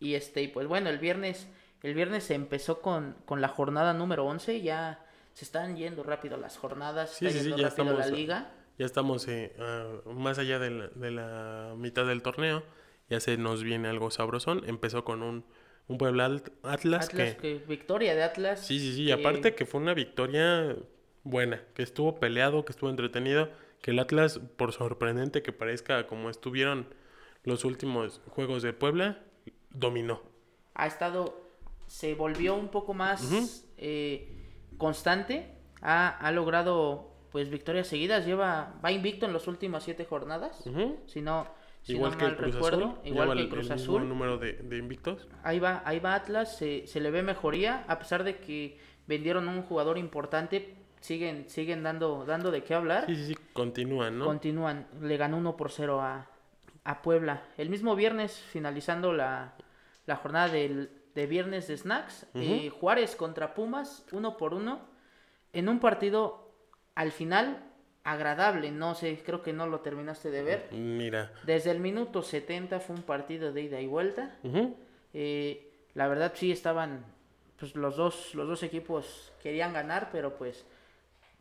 Y 0.00 0.14
este, 0.14 0.42
y 0.42 0.48
pues 0.48 0.66
bueno, 0.66 0.90
el 0.90 0.98
viernes, 0.98 1.48
el 1.82 1.94
viernes 1.94 2.24
se 2.24 2.34
empezó 2.34 2.80
con, 2.80 3.16
con 3.24 3.40
la 3.40 3.48
jornada 3.48 3.92
número 3.94 4.24
11, 4.26 4.60
ya 4.62 5.04
se 5.32 5.44
están 5.44 5.76
yendo 5.76 6.02
rápido 6.02 6.36
las 6.36 6.56
jornadas, 6.56 7.10
Sí, 7.14 7.26
está 7.26 7.38
sí, 7.40 7.44
sí, 7.44 7.50
ya 7.60 7.68
rápido 7.68 7.92
la 7.92 8.00
estamos- 8.00 8.10
liga. 8.18 8.52
Ya 8.78 8.86
estamos 8.86 9.26
eh, 9.26 9.56
ah, 9.58 9.88
más 10.06 10.38
allá 10.38 10.60
de 10.60 10.70
la, 10.70 10.86
de 10.88 11.10
la 11.10 11.74
mitad 11.76 12.06
del 12.06 12.22
torneo. 12.22 12.62
Ya 13.08 13.18
se 13.18 13.36
nos 13.36 13.64
viene 13.64 13.88
algo 13.88 14.10
sabrosón. 14.12 14.62
Empezó 14.68 15.02
con 15.04 15.24
un, 15.24 15.44
un 15.88 15.98
Puebla 15.98 16.26
Atlas, 16.26 16.52
Atlas, 16.62 17.08
que... 17.08 17.36
que 17.36 17.54
victoria 17.66 18.14
de 18.14 18.22
Atlas. 18.22 18.64
Sí, 18.64 18.78
sí, 18.78 18.92
sí. 18.94 19.06
Que- 19.06 19.14
aparte 19.14 19.56
que 19.56 19.66
fue 19.66 19.80
una 19.80 19.94
victoria 19.94 20.76
buena, 21.24 21.60
que 21.74 21.82
estuvo 21.82 22.20
peleado, 22.20 22.64
que 22.64 22.70
estuvo 22.70 22.88
entretenido, 22.88 23.48
que 23.82 23.92
el 23.92 23.98
Atlas, 23.98 24.40
por 24.56 24.72
sorprendente 24.72 25.42
que 25.42 25.52
parezca 25.52 26.06
como 26.06 26.30
estuvieron 26.30 26.88
los 27.44 27.64
últimos 27.64 28.20
juegos 28.28 28.62
de 28.62 28.72
Puebla, 28.72 29.22
dominó. 29.70 30.22
ha 30.74 30.86
estado, 30.86 31.40
se 31.86 32.14
volvió 32.14 32.54
un 32.54 32.68
poco 32.68 32.94
más 32.94 33.64
eh, 33.76 34.34
constante, 34.76 35.54
ha, 35.80 36.08
ha 36.08 36.32
logrado 36.32 37.14
pues 37.30 37.50
victorias 37.50 37.86
seguidas, 37.86 38.24
lleva, 38.26 38.78
va 38.84 38.90
invicto 38.92 39.26
en 39.26 39.32
las 39.32 39.46
últimas 39.48 39.84
siete 39.84 40.04
jornadas, 40.04 40.66
Ujú. 40.66 41.00
si 41.06 41.20
no, 41.20 41.46
si 41.82 41.92
igual 41.92 42.12
no 42.12 42.16
que 42.16 42.24
el 42.24 42.30
mal 42.30 42.36
Cruz 42.36 42.54
recuerdo, 42.54 42.84
Azul, 42.86 43.00
igual 43.04 43.32
que 43.32 43.38
el 43.38 43.38
el, 43.38 43.48
Cruz 43.48 43.70
el 43.70 43.70
mismo 43.70 43.98
Azul, 43.98 44.08
número 44.08 44.38
de, 44.38 44.54
de 44.54 44.76
invictos. 44.78 45.28
ahí 45.42 45.58
va, 45.58 45.82
ahí 45.84 45.98
va 46.00 46.14
Atlas, 46.14 46.56
se, 46.56 46.86
se 46.86 47.00
le 47.00 47.10
ve 47.10 47.22
mejoría, 47.22 47.84
a 47.88 47.98
pesar 47.98 48.24
de 48.24 48.38
que 48.38 48.78
vendieron 49.06 49.48
un 49.48 49.62
jugador 49.62 49.98
importante, 49.98 50.77
siguen, 51.00 51.48
siguen 51.48 51.82
dando, 51.82 52.24
dando 52.24 52.50
de 52.50 52.62
qué 52.62 52.74
hablar. 52.74 53.06
Sí, 53.06 53.16
sí, 53.16 53.26
sí, 53.28 53.36
continúan, 53.52 54.18
¿no? 54.18 54.24
Continúan, 54.24 54.86
le 55.00 55.16
ganó 55.16 55.36
1 55.38 55.56
por 55.56 55.70
0 55.70 56.00
a, 56.00 56.26
a 56.84 57.02
Puebla. 57.02 57.42
El 57.56 57.70
mismo 57.70 57.94
viernes, 57.96 58.38
finalizando 58.38 59.12
la, 59.12 59.54
la 60.06 60.16
jornada 60.16 60.48
del, 60.48 60.90
de 61.14 61.26
viernes 61.26 61.68
de 61.68 61.76
snacks, 61.76 62.26
eh, 62.34 62.70
Juárez 62.70 63.16
contra 63.16 63.54
Pumas, 63.54 64.04
1 64.12 64.36
por 64.36 64.54
1, 64.54 64.80
en 65.52 65.68
un 65.68 65.80
partido 65.80 66.52
al 66.94 67.12
final 67.12 67.64
agradable, 68.04 68.70
no 68.70 68.94
sé, 68.94 69.20
creo 69.24 69.42
que 69.42 69.52
no 69.52 69.66
lo 69.66 69.80
terminaste 69.80 70.30
de 70.30 70.42
ver. 70.42 70.68
Mira. 70.72 71.30
Desde 71.44 71.70
el 71.70 71.80
minuto 71.80 72.22
70 72.22 72.80
fue 72.80 72.96
un 72.96 73.02
partido 73.02 73.52
de 73.52 73.62
ida 73.62 73.80
y 73.80 73.86
vuelta. 73.86 74.36
Eh, 75.12 75.70
la 75.94 76.08
verdad 76.08 76.32
sí 76.34 76.50
estaban, 76.50 77.04
pues 77.58 77.74
los 77.74 77.96
dos, 77.96 78.34
los 78.34 78.48
dos 78.48 78.62
equipos 78.62 79.32
querían 79.42 79.72
ganar, 79.72 80.08
pero 80.10 80.38
pues 80.38 80.64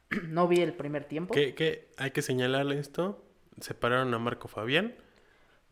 no 0.27 0.47
vi 0.47 0.61
el 0.61 0.73
primer 0.73 1.05
tiempo. 1.05 1.33
¿Qué, 1.33 1.53
qué? 1.55 1.87
hay 1.97 2.11
que 2.11 2.21
señalarle 2.21 2.79
esto. 2.79 3.23
Separaron 3.59 4.13
a 4.13 4.19
Marco 4.19 4.47
Fabián 4.47 4.93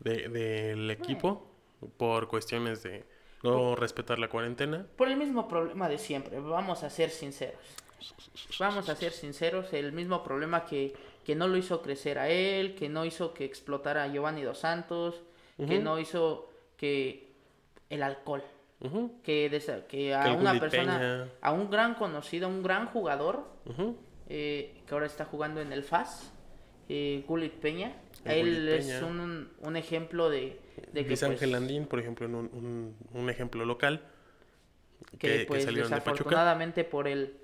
de- 0.00 0.28
del 0.28 0.90
equipo 0.90 1.48
por 1.96 2.28
cuestiones 2.28 2.82
de 2.82 3.04
no 3.42 3.76
respetar 3.76 4.18
la 4.18 4.28
cuarentena. 4.28 4.86
Por 4.96 5.08
el 5.08 5.16
mismo 5.16 5.46
problema 5.46 5.88
de 5.88 5.98
siempre, 5.98 6.40
vamos 6.40 6.82
a 6.82 6.90
ser 6.90 7.10
sinceros. 7.10 7.60
Vamos 8.58 8.88
a 8.88 8.96
ser 8.96 9.12
sinceros, 9.12 9.72
el 9.72 9.92
mismo 9.92 10.22
problema 10.22 10.64
que, 10.66 10.94
que 11.24 11.34
no 11.34 11.46
lo 11.48 11.56
hizo 11.56 11.80
crecer 11.82 12.18
a 12.18 12.28
él, 12.28 12.74
que 12.74 12.88
no 12.88 13.04
hizo 13.04 13.32
que 13.34 13.44
explotara 13.44 14.04
a 14.04 14.08
Giovanni 14.08 14.42
Dos 14.42 14.58
Santos, 14.58 15.22
que 15.56 15.78
no 15.78 15.98
hizo 15.98 16.50
que 16.76 17.28
el 17.88 18.02
alcohol, 18.02 18.42
que, 19.22 19.48
que 19.88 20.14
a 20.14 20.24
Que 20.24 20.30
una 20.32 20.58
persona, 20.60 20.98
Peña. 20.98 21.28
a 21.40 21.52
un 21.52 21.70
gran 21.70 21.94
conocido, 21.94 22.48
un 22.48 22.62
gran 22.62 22.86
jugador. 22.88 23.44
Eh, 24.28 24.74
que 24.86 24.94
ahora 24.94 25.06
está 25.06 25.24
jugando 25.24 25.60
en 25.60 25.72
el 25.72 25.82
FAS, 25.82 26.32
eh, 26.88 27.24
Gullit 27.26 27.52
Peña. 27.54 27.94
El 28.24 28.48
Él 28.48 28.68
es 28.70 29.02
un, 29.02 29.50
un 29.60 29.76
ejemplo 29.76 30.28
de, 30.30 30.58
de 30.92 31.02
que, 31.02 31.08
Luis 31.08 31.22
Ángel 31.22 31.38
pues, 31.38 31.50
Landín, 31.50 31.86
por 31.86 32.00
ejemplo, 32.00 32.26
en 32.26 32.34
un, 32.34 32.46
un- 32.52 32.96
un 33.20 33.30
ejemplo 33.30 33.64
local. 33.64 34.00
que, 35.12 35.18
que, 35.18 35.38
que 35.40 35.44
pues 35.46 35.66
de 35.66 35.72
Pachuca. 35.72 36.00
desafortunadamente 36.00 36.84
por 36.84 37.06
el 37.08 37.36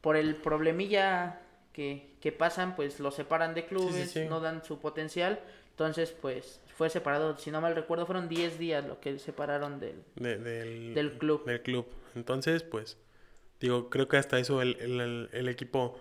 por 0.00 0.16
el 0.16 0.36
problemilla 0.36 1.40
que, 1.72 2.10
que 2.20 2.32
pasan 2.32 2.76
pues 2.76 3.00
lo 3.00 3.10
separan 3.10 3.54
de 3.54 3.64
clubes 3.66 4.10
sí. 4.10 4.24
no 4.28 4.40
dan 4.40 4.62
su 4.64 4.78
potencial 4.78 5.40
entonces 5.70 6.10
pues 6.20 6.60
fue 6.76 6.90
separado 6.90 7.36
si 7.38 7.50
no 7.50 7.60
mal 7.60 7.74
recuerdo 7.74 8.06
fueron 8.06 8.28
10 8.28 8.58
días 8.58 8.84
lo 8.86 9.00
que 9.00 9.18
separaron 9.18 9.80
del 9.80 10.02
de- 10.16 10.38
del, 10.38 10.94
Del 10.94 11.12
club. 11.18 11.44
del 11.46 11.62
club. 11.62 11.86
Entonces, 12.14 12.62
pues, 12.62 12.96
digo, 13.60 13.88
creo 13.90 14.08
que 14.08 14.16
hasta 14.18 14.38
eso 14.38 14.60
el- 14.62 14.76
el- 14.80 15.28
el 15.32 15.48
equipo 15.48 15.98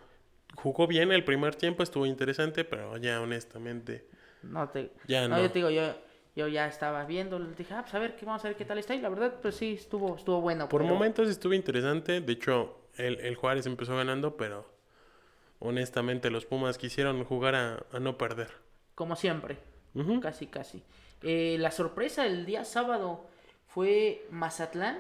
jugó 0.56 0.88
bien 0.88 1.12
el 1.12 1.24
primer 1.24 1.56
tiempo, 1.56 1.84
estuvo 1.84 2.06
interesante, 2.06 2.64
pero 2.66 2.98
ya 2.98 3.22
honestamente, 3.22 4.08
no 4.44 4.70
te 4.70 4.92
ya 5.08 5.28
no, 5.28 5.36
no. 5.36 5.42
yo 5.42 5.52
te 5.52 5.60
digo 5.60 5.70
yo 5.70 5.94
yo 6.36 6.48
ya 6.48 6.68
estaba 6.68 7.06
viendo 7.06 7.40
dije 7.40 7.74
ah 7.74 7.82
pues 7.82 7.94
a 7.96 8.00
ver 8.00 8.16
qué 8.16 8.26
vamos 8.26 8.44
a 8.46 8.50
ver 8.50 8.58
qué 8.58 8.66
tal 8.66 8.78
está 8.78 8.94
y 8.96 9.02
la 9.02 9.10
verdad 9.10 9.36
pues 9.42 9.56
sí 9.56 9.74
estuvo 9.74 10.16
estuvo 10.16 10.42
bueno 10.42 10.68
Por 10.68 10.82
pero 10.82 10.94
momentos 10.94 11.30
estuvo 11.30 11.54
interesante, 11.54 12.22
de 12.22 12.34
hecho, 12.34 12.78
el, 12.98 13.20
el 13.22 13.36
Juárez 13.36 13.66
empezó 13.66 13.96
ganando, 13.96 14.36
pero 14.38 14.66
honestamente 15.60 16.30
los 16.30 16.46
Pumas 16.46 16.78
quisieron 16.78 17.24
jugar 17.24 17.56
a, 17.56 17.86
a 17.92 18.00
no 18.00 18.18
perder. 18.18 18.50
como 18.96 19.16
siempre 19.16 19.58
casi 20.22 20.48
casi 20.48 20.84
Eh, 21.24 21.58
la 21.60 21.72
sorpresa 21.72 22.26
el 22.26 22.46
día 22.46 22.64
sábado 22.66 23.26
fue 23.68 24.28
Mazatlán 24.30 24.98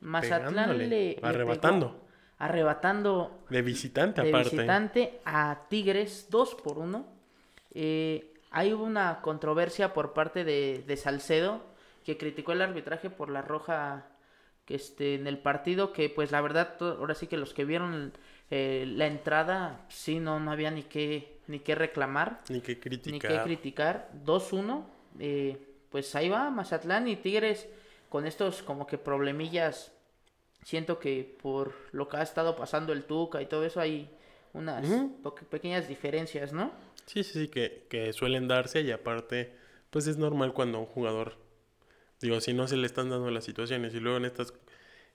Mazatlán 0.00 0.70
Pegándole, 0.70 0.86
le, 0.88 1.16
le 1.16 1.18
arrebatando. 1.22 1.86
pegó- 1.90 2.03
arrebatando 2.44 3.44
De 3.50 3.62
visitante 3.62 4.22
de 4.22 4.28
aparte. 4.28 4.50
visitante 4.56 5.20
a 5.24 5.62
Tigres 5.68 6.28
2 6.30 6.54
por 6.56 6.78
1. 6.78 7.06
Eh, 7.72 8.34
hay 8.50 8.72
una 8.72 9.20
controversia 9.22 9.92
por 9.94 10.12
parte 10.12 10.44
de, 10.44 10.84
de 10.86 10.96
Salcedo 10.96 11.62
que 12.04 12.16
criticó 12.18 12.52
el 12.52 12.62
arbitraje 12.62 13.08
por 13.10 13.30
la 13.30 13.42
roja 13.42 14.06
que 14.66 14.74
este, 14.76 15.14
en 15.14 15.26
el 15.26 15.38
partido 15.38 15.92
que 15.92 16.08
pues 16.10 16.30
la 16.32 16.40
verdad 16.40 16.76
ahora 16.80 17.14
sí 17.14 17.26
que 17.26 17.36
los 17.36 17.52
que 17.54 17.64
vieron 17.64 18.12
eh, 18.50 18.84
la 18.86 19.06
entrada 19.06 19.84
sí 19.88 20.20
no, 20.20 20.38
no 20.38 20.50
había 20.52 20.70
ni 20.70 20.82
qué 20.84 21.38
ni 21.48 21.60
qué 21.60 21.74
reclamar 21.74 22.40
Ni 22.48 22.56
ni 22.56 22.62
criticar. 22.62 23.20
qué 23.20 23.42
criticar 23.42 24.10
2-1 24.24 24.84
eh, 25.18 25.58
pues 25.90 26.14
ahí 26.14 26.28
va 26.28 26.50
Mazatlán 26.50 27.08
y 27.08 27.16
Tigres 27.16 27.68
con 28.08 28.26
estos 28.26 28.62
como 28.62 28.86
que 28.86 28.96
problemillas 28.98 29.92
siento 30.64 30.98
que 30.98 31.36
por 31.40 31.74
lo 31.92 32.08
que 32.08 32.16
ha 32.16 32.22
estado 32.22 32.56
pasando 32.56 32.92
el 32.92 33.04
Tuca 33.04 33.40
y 33.40 33.46
todo 33.46 33.64
eso 33.64 33.80
hay 33.80 34.10
unas 34.52 34.86
pequeñas 35.50 35.86
diferencias, 35.88 36.52
¿no? 36.52 36.72
Sí, 37.06 37.22
sí, 37.22 37.32
sí, 37.32 37.48
que, 37.48 37.86
que 37.88 38.12
suelen 38.12 38.48
darse 38.48 38.80
y 38.80 38.90
aparte, 38.90 39.52
pues 39.90 40.06
es 40.06 40.16
normal 40.16 40.54
cuando 40.54 40.80
un 40.80 40.86
jugador, 40.86 41.36
digo, 42.20 42.40
si 42.40 42.54
no 42.54 42.66
se 42.66 42.76
le 42.76 42.86
están 42.86 43.10
dando 43.10 43.30
las 43.30 43.44
situaciones 43.44 43.94
y 43.94 44.00
luego 44.00 44.16
en 44.16 44.24
estas, 44.24 44.54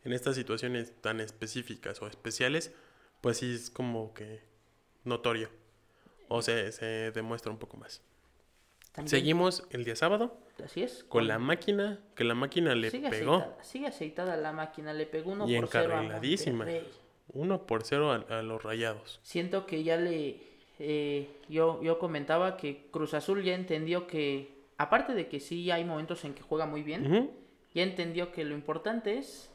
en 0.04 0.14
estas 0.14 0.36
situaciones 0.36 0.94
tan 1.02 1.20
específicas 1.20 2.02
o 2.02 2.08
especiales, 2.08 2.72
pues 3.22 3.38
sí 3.38 3.54
es 3.54 3.70
como 3.70 4.14
que 4.14 4.42
notorio 5.04 5.50
o 6.28 6.42
se, 6.42 6.72
se 6.72 7.12
demuestra 7.12 7.52
un 7.52 7.58
poco 7.58 7.78
más. 7.78 8.02
También- 9.00 9.08
Seguimos 9.10 9.64
el 9.72 9.86
día 9.86 9.96
sábado 9.96 10.38
Así 10.64 10.84
es. 10.84 11.04
con 11.06 11.28
la 11.28 11.40
máquina, 11.40 12.00
que 12.16 12.24
la 12.24 12.36
máquina 12.36 12.76
le 12.76 12.90
sigue 12.92 13.10
pegó 13.10 13.36
Aceitada, 13.36 13.64
sigue 13.64 13.88
aceitada 13.88 14.38
la 14.38 14.52
máquina, 14.52 14.94
le 14.94 15.06
pegó 15.06 15.32
uno 15.32 15.48
Y 15.50 15.56
por 15.58 15.68
cero 15.70 15.84
encarriladísima. 15.94 16.58
Monterrey. 16.66 16.88
1 17.32 17.66
por 17.68 17.84
0 17.84 18.12
a, 18.12 18.40
a 18.40 18.42
los 18.42 18.64
rayados. 18.64 19.20
Siento 19.22 19.66
que 19.68 19.84
ya 19.84 19.98
le... 19.98 20.38
eh, 20.80 21.30
yo, 21.48 21.80
yo 21.84 22.00
comentaba 22.00 22.58
que 22.58 22.88
Cruz 22.92 23.14
Azul 23.14 23.44
ya 23.44 23.54
entendió 23.54 24.08
que, 24.08 24.64
aparte 24.78 25.14
de 25.14 25.28
que 25.28 25.40
sí 25.40 25.70
hay 25.70 25.86
momentos 25.86 26.26
en 26.26 26.34
que 26.34 26.42
juega 26.42 26.66
muy 26.66 26.82
bien, 26.82 27.30
ya 27.76 27.84
entendió 27.84 28.32
que 28.32 28.44
lo 28.46 28.56
importante 28.56 29.18
es 29.20 29.52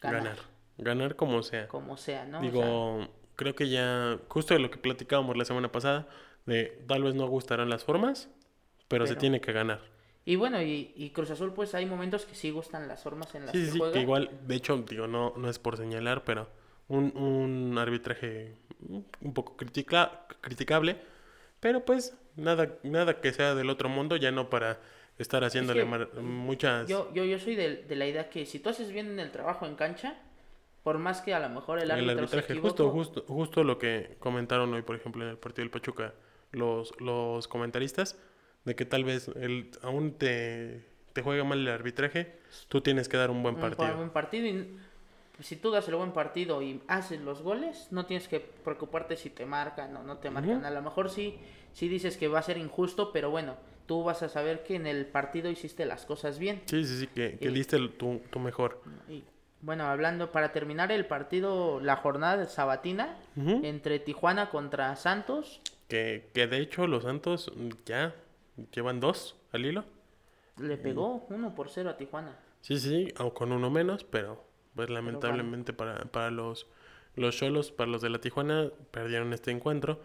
ganar, 0.00 0.22
Ganar. 0.22 0.38
Ganar 0.78 1.16
como 1.16 1.42
sea. 1.42 1.66
como 1.66 1.96
sea, 1.96 2.26
¿no? 2.26 2.38
O 2.38 2.42
Digo, 2.42 2.62
sea, 2.62 3.08
creo 3.34 3.56
que 3.56 3.68
ya, 3.70 4.20
justo 4.28 4.54
de 4.54 4.60
lo 4.60 4.70
que 4.70 4.78
platicábamos 4.78 5.36
la 5.36 5.44
semana 5.44 5.72
pasada, 5.72 6.06
de 6.44 6.80
tal 6.86 7.02
vez 7.02 7.16
no 7.16 7.26
gustarán 7.26 7.70
las 7.70 7.82
formas, 7.82 8.28
pero, 8.88 9.06
se 9.06 9.16
tiene 9.16 9.40
que 9.40 9.52
ganar. 9.52 9.80
y 10.24 10.36
bueno, 10.36 10.60
y, 10.62 10.92
y 10.96 11.10
Cruz 11.10 11.30
Azul 11.30 11.52
pues 11.52 11.74
hay 11.74 11.86
momentos 11.86 12.24
que 12.26 12.34
sí 12.34 12.50
gustan 12.50 12.88
las 12.88 13.02
formas 13.02 13.34
en 13.34 13.46
las 13.46 13.52
Sí, 13.52 13.64
que 13.64 13.70
sí, 13.72 13.78
juega. 13.78 13.92
que 13.92 14.00
igual, 14.00 14.30
de 14.46 14.54
hecho, 14.56 14.76
digo, 14.78 15.06
no, 15.06 15.32
no 15.36 15.48
es 15.48 15.58
por 15.58 15.76
señalar, 15.76 16.24
pero 16.24 16.48
un, 16.88 17.16
un 17.16 17.78
arbitraje 17.78 18.54
un 19.20 19.32
poco 19.34 19.56
critica, 19.56 20.26
criticable, 20.40 20.96
pero 21.60 21.84
pues 21.84 22.14
nada, 22.36 22.76
nada 22.82 23.20
que 23.20 23.32
sea 23.32 23.54
del 23.54 23.70
otro 23.70 23.88
mundo, 23.88 24.16
ya 24.16 24.30
no 24.30 24.50
para 24.50 24.78
estar 25.18 25.42
haciéndole 25.44 25.80
que 25.80 26.20
muchas... 26.20 26.86
Yo, 26.88 27.12
yo, 27.14 27.24
yo 27.24 27.38
soy 27.38 27.54
de, 27.56 27.82
de 27.84 27.96
la 27.96 28.06
idea 28.06 28.28
que 28.28 28.44
si 28.46 28.58
tú 28.58 28.68
haces 28.68 28.92
bien 28.92 29.06
en 29.08 29.18
el 29.18 29.30
trabajo 29.32 29.66
en 29.66 29.74
cancha, 29.74 30.16
por 30.82 30.98
más 30.98 31.22
que 31.22 31.34
a 31.34 31.40
lo 31.40 31.48
mejor 31.48 31.78
el 31.78 31.90
el 31.90 32.04
se 32.04 32.10
arbitraje, 32.12 32.52
equivoque, 32.52 32.68
justo, 32.68 32.90
justo, 32.90 33.24
justo 33.26 33.64
lo 33.64 33.78
que 33.78 34.16
comentaron 34.20 34.72
hoy, 34.74 34.82
por 34.82 34.94
ejemplo, 34.96 35.24
en 35.24 35.30
el 35.30 35.38
partido 35.38 35.62
del 35.62 35.70
Pachuca, 35.70 36.12
los, 36.52 36.92
los 37.00 37.48
comentaristas, 37.48 38.18
de 38.66 38.74
que 38.76 38.84
tal 38.84 39.04
vez 39.04 39.28
el, 39.28 39.70
aún 39.82 40.12
te, 40.12 40.82
te 41.14 41.22
juega 41.22 41.44
mal 41.44 41.60
el 41.60 41.68
arbitraje, 41.68 42.34
tú 42.68 42.82
tienes 42.82 43.08
que 43.08 43.16
dar 43.16 43.30
un 43.30 43.42
buen 43.42 43.54
un 43.54 43.60
partido. 43.62 43.96
buen 43.96 44.10
partido 44.10 44.46
y 44.46 44.76
si 45.40 45.56
tú 45.56 45.70
das 45.70 45.86
el 45.88 45.94
buen 45.96 46.12
partido 46.12 46.60
y 46.62 46.82
haces 46.88 47.20
los 47.20 47.42
goles, 47.42 47.88
no 47.90 48.06
tienes 48.06 48.26
que 48.28 48.40
preocuparte 48.40 49.16
si 49.16 49.30
te 49.30 49.46
marcan 49.46 49.96
o 49.96 50.02
no 50.02 50.18
te 50.18 50.30
marcan. 50.30 50.64
A 50.64 50.70
lo 50.70 50.82
mejor 50.82 51.10
sí, 51.10 51.36
sí 51.72 51.88
dices 51.88 52.16
que 52.16 52.28
va 52.28 52.38
a 52.38 52.42
ser 52.42 52.56
injusto, 52.58 53.12
pero 53.12 53.30
bueno, 53.30 53.54
tú 53.86 54.02
vas 54.02 54.22
a 54.22 54.28
saber 54.28 54.62
que 54.64 54.76
en 54.76 54.86
el 54.86 55.06
partido 55.06 55.50
hiciste 55.50 55.84
las 55.86 56.06
cosas 56.06 56.38
bien. 56.38 56.62
Sí, 56.66 56.84
sí, 56.86 57.00
sí, 57.00 57.06
que, 57.08 57.38
que 57.38 57.48
Y- 57.50 57.52
diste 57.52 57.76
el- 57.76 57.90
tu, 57.92 58.20
tu 58.30 58.38
mejor. 58.40 58.80
Y 59.10 59.24
bueno, 59.60 59.84
hablando 59.84 60.32
para 60.32 60.52
terminar 60.52 60.90
el 60.90 61.04
partido, 61.06 61.80
la 61.80 61.96
jornada 61.96 62.38
de 62.38 62.46
sabatina 62.46 63.16
entre 63.36 63.98
Tijuana 64.00 64.48
contra 64.50 64.96
Santos, 64.96 65.60
Que, 65.88 66.30
que 66.34 66.46
de 66.46 66.58
hecho 66.60 66.86
los 66.86 67.02
Santos 67.04 67.52
ya 67.84 68.14
llevan 68.72 69.00
dos 69.00 69.36
al 69.52 69.64
hilo. 69.66 69.84
le 70.58 70.76
pegó 70.76 71.26
1 71.30 71.54
por 71.54 71.68
0 71.68 71.90
a 71.90 71.96
Tijuana. 71.96 72.38
Sí, 72.62 72.78
sí, 72.78 73.12
o 73.18 73.32
con 73.34 73.52
uno 73.52 73.70
menos, 73.70 74.04
pero 74.04 74.42
pues 74.74 74.90
lamentablemente 74.90 75.72
para, 75.72 76.04
para 76.06 76.30
los 76.30 76.66
los 77.14 77.34
Cholos, 77.36 77.70
para 77.72 77.88
los 77.90 78.02
de 78.02 78.10
la 78.10 78.20
Tijuana, 78.20 78.68
perdieron 78.90 79.32
este 79.32 79.50
encuentro 79.50 80.00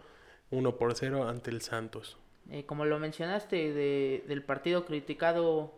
1 0.50 0.76
por 0.78 0.94
0 0.94 1.28
ante 1.28 1.50
el 1.50 1.60
Santos. 1.60 2.16
Eh, 2.50 2.64
como 2.64 2.84
lo 2.86 2.98
mencionaste 2.98 3.72
de, 3.74 4.24
del 4.26 4.42
partido 4.42 4.84
criticado, 4.86 5.72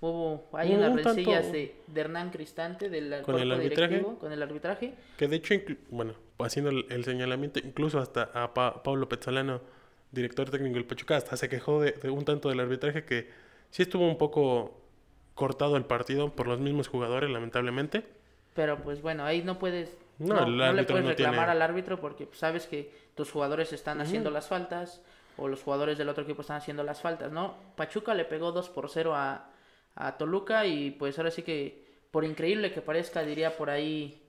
hubo 0.00 0.48
hay 0.52 0.74
unas 0.74 0.90
un 0.90 0.96
tanto- 0.96 1.08
rencillas 1.14 1.52
de, 1.52 1.76
de 1.86 2.00
Hernán 2.00 2.30
Cristante 2.30 2.88
del 2.88 3.22
¿Con 3.22 3.38
el 3.38 3.52
arbitraje? 3.52 4.02
con 4.18 4.32
el 4.32 4.42
arbitraje. 4.42 4.94
Que 5.16 5.28
de 5.28 5.36
hecho, 5.36 5.54
bueno, 5.90 6.14
haciendo 6.40 6.70
el, 6.70 6.86
el 6.90 7.04
señalamiento, 7.04 7.60
incluso 7.60 7.98
hasta 8.00 8.24
a 8.34 8.52
Pa- 8.52 8.82
Pablo 8.82 9.08
Pezzolano, 9.08 9.60
director 10.12 10.48
técnico 10.50 10.74
del 10.74 10.84
Pachuca, 10.84 11.16
hasta 11.16 11.36
se 11.36 11.48
quejó 11.48 11.80
de, 11.80 11.92
de 11.92 12.10
un 12.10 12.24
tanto 12.24 12.48
del 12.48 12.60
arbitraje 12.60 13.04
que 13.04 13.28
sí 13.70 13.82
estuvo 13.82 14.06
un 14.06 14.18
poco 14.18 14.78
cortado 15.34 15.76
el 15.76 15.84
partido 15.84 16.30
por 16.34 16.46
los 16.46 16.60
mismos 16.60 16.88
jugadores, 16.88 17.30
lamentablemente. 17.30 18.04
Pero 18.54 18.78
pues 18.82 19.00
bueno, 19.02 19.24
ahí 19.24 19.42
no 19.42 19.58
puedes, 19.58 19.96
No, 20.18 20.46
no, 20.46 20.72
le 20.72 20.84
puedes 20.84 21.02
no 21.04 21.08
reclamar 21.10 21.16
tiene- 21.46 21.50
al 21.52 21.62
árbitro 21.62 21.98
porque 22.00 22.26
pues, 22.26 22.38
sabes 22.38 22.66
que 22.66 22.92
tus 23.14 23.30
jugadores 23.30 23.72
están 23.72 24.00
haciendo 24.02 24.30
las 24.30 24.46
faltas 24.48 25.00
o 25.38 25.48
los 25.48 25.62
jugadores 25.62 25.96
del 25.96 26.10
otro 26.10 26.24
equipo 26.24 26.42
están 26.42 26.58
haciendo 26.58 26.82
las 26.84 27.00
faltas, 27.00 27.32
¿no? 27.32 27.54
Pachuca 27.76 28.12
le 28.14 28.26
pegó 28.26 28.52
2 28.52 28.68
por 28.68 28.90
0 28.90 29.14
a, 29.14 29.48
a 29.94 30.16
Toluca 30.18 30.66
y 30.66 30.90
pues 30.90 31.16
ahora 31.18 31.30
sí 31.30 31.42
que, 31.42 31.82
por 32.10 32.24
increíble 32.26 32.72
que 32.72 32.82
parezca, 32.82 33.22
diría 33.22 33.56
por 33.56 33.70
ahí 33.70 34.20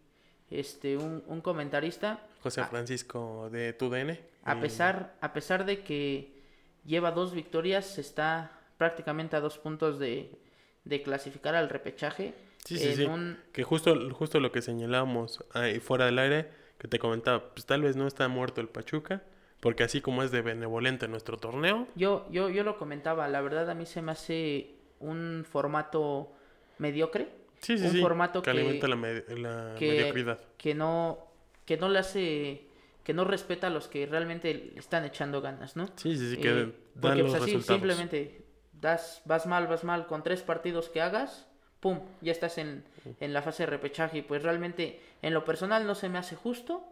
este 0.50 0.96
un, 0.96 1.22
un 1.28 1.42
comentarista, 1.42 2.22
José 2.44 2.62
Ah. 2.62 2.68
Francisco 2.68 3.50
de 3.52 3.72
TUDN. 3.74 4.20
A 4.44 4.60
pesar, 4.60 5.16
a 5.22 5.32
pesar 5.34 5.66
de 5.66 5.82
que 5.84 6.44
lleva 6.86 7.12
dos 7.12 7.34
victorias, 7.34 7.98
está 7.98 8.52
prácticamente 8.78 9.36
a 9.38 9.40
dos 9.40 9.58
puntos 9.58 9.98
de, 9.98 10.38
de 10.84 11.02
clasificar 11.02 11.56
al 11.56 11.70
repechaje. 11.70 12.34
Sí, 12.66 12.78
sí, 12.78 12.96
sí. 12.96 13.04
un- 13.06 13.40
Que 13.54 13.64
justo, 13.64 13.96
justo 14.14 14.40
lo 14.42 14.52
que 14.52 14.62
señalábamos 14.62 15.44
ahí 15.54 15.80
fuera 15.80 16.06
del 16.06 16.20
aire, 16.20 16.50
que 16.78 16.88
te 16.90 17.00
comentaba, 17.00 17.54
pues 17.54 17.66
tal 17.66 17.82
vez 17.82 17.96
no 17.96 18.06
está 18.08 18.28
muerto 18.28 18.60
el 18.60 18.68
Pachuca, 18.68 19.24
porque 19.62 19.84
así 19.84 20.02
como 20.02 20.24
es 20.24 20.32
de 20.32 20.42
benevolente 20.42 21.08
nuestro 21.08 21.38
torneo, 21.38 21.88
yo, 21.96 22.28
yo, 22.30 22.50
yo 22.50 22.64
lo 22.66 22.78
comentaba, 22.78 23.28
la 23.30 23.40
verdad 23.40 23.70
a 23.70 23.74
mí 23.76 23.86
se 23.86 24.02
me 24.02 24.12
hace 24.12 24.76
un 25.00 25.46
formato 25.50 26.34
mediocre, 26.80 27.30
sí, 27.62 27.78
sí, 27.78 27.86
un 27.86 27.92
sí, 27.92 28.02
formato 28.02 28.42
que, 28.42 28.52
que, 28.52 28.58
alimenta 28.58 28.88
la, 28.90 28.96
me- 28.98 29.24
la 29.38 29.76
que- 29.78 29.88
mediocridad. 29.90 30.40
que 30.58 30.74
no, 30.76 31.20
que 31.66 31.78
no 31.78 31.90
le 31.90 32.00
hace, 32.00 32.68
que 33.04 33.14
no 33.14 33.24
respeta 33.26 33.68
a 33.68 33.70
los 33.70 33.88
que 33.88 34.06
realmente 34.06 34.54
le 34.74 34.80
están 34.80 35.06
echando 35.06 35.42
ganas, 35.42 35.76
¿no? 35.76 35.88
Sí, 35.96 36.16
sí, 36.18 36.32
sí, 36.32 36.38
que 36.38 36.50
Eh, 36.50 36.74
dan 36.96 37.16
porque 37.16 37.24
los 37.24 37.32
pues 37.32 37.44
así 37.44 37.54
resultados. 37.54 37.66
simplemente 37.66 38.46
das, 38.74 39.22
vas 39.26 39.46
mal, 39.46 39.68
vas 39.68 39.84
mal, 39.84 40.08
con 40.08 40.24
tres 40.24 40.42
partidos 40.42 40.90
que 40.90 41.02
hagas, 41.02 41.48
pum, 41.80 42.00
ya 42.22 42.32
estás 42.32 42.58
en, 42.58 42.84
en 43.20 43.34
la 43.34 43.42
fase 43.42 43.64
de 43.64 43.68
repechaje 43.68 44.20
y 44.20 44.22
pues 44.22 44.44
realmente 44.44 45.02
en 45.22 45.34
lo 45.34 45.44
personal 45.46 45.86
no 45.86 45.96
se 45.96 46.10
me 46.10 46.18
hace 46.18 46.36
justo. 46.36 46.86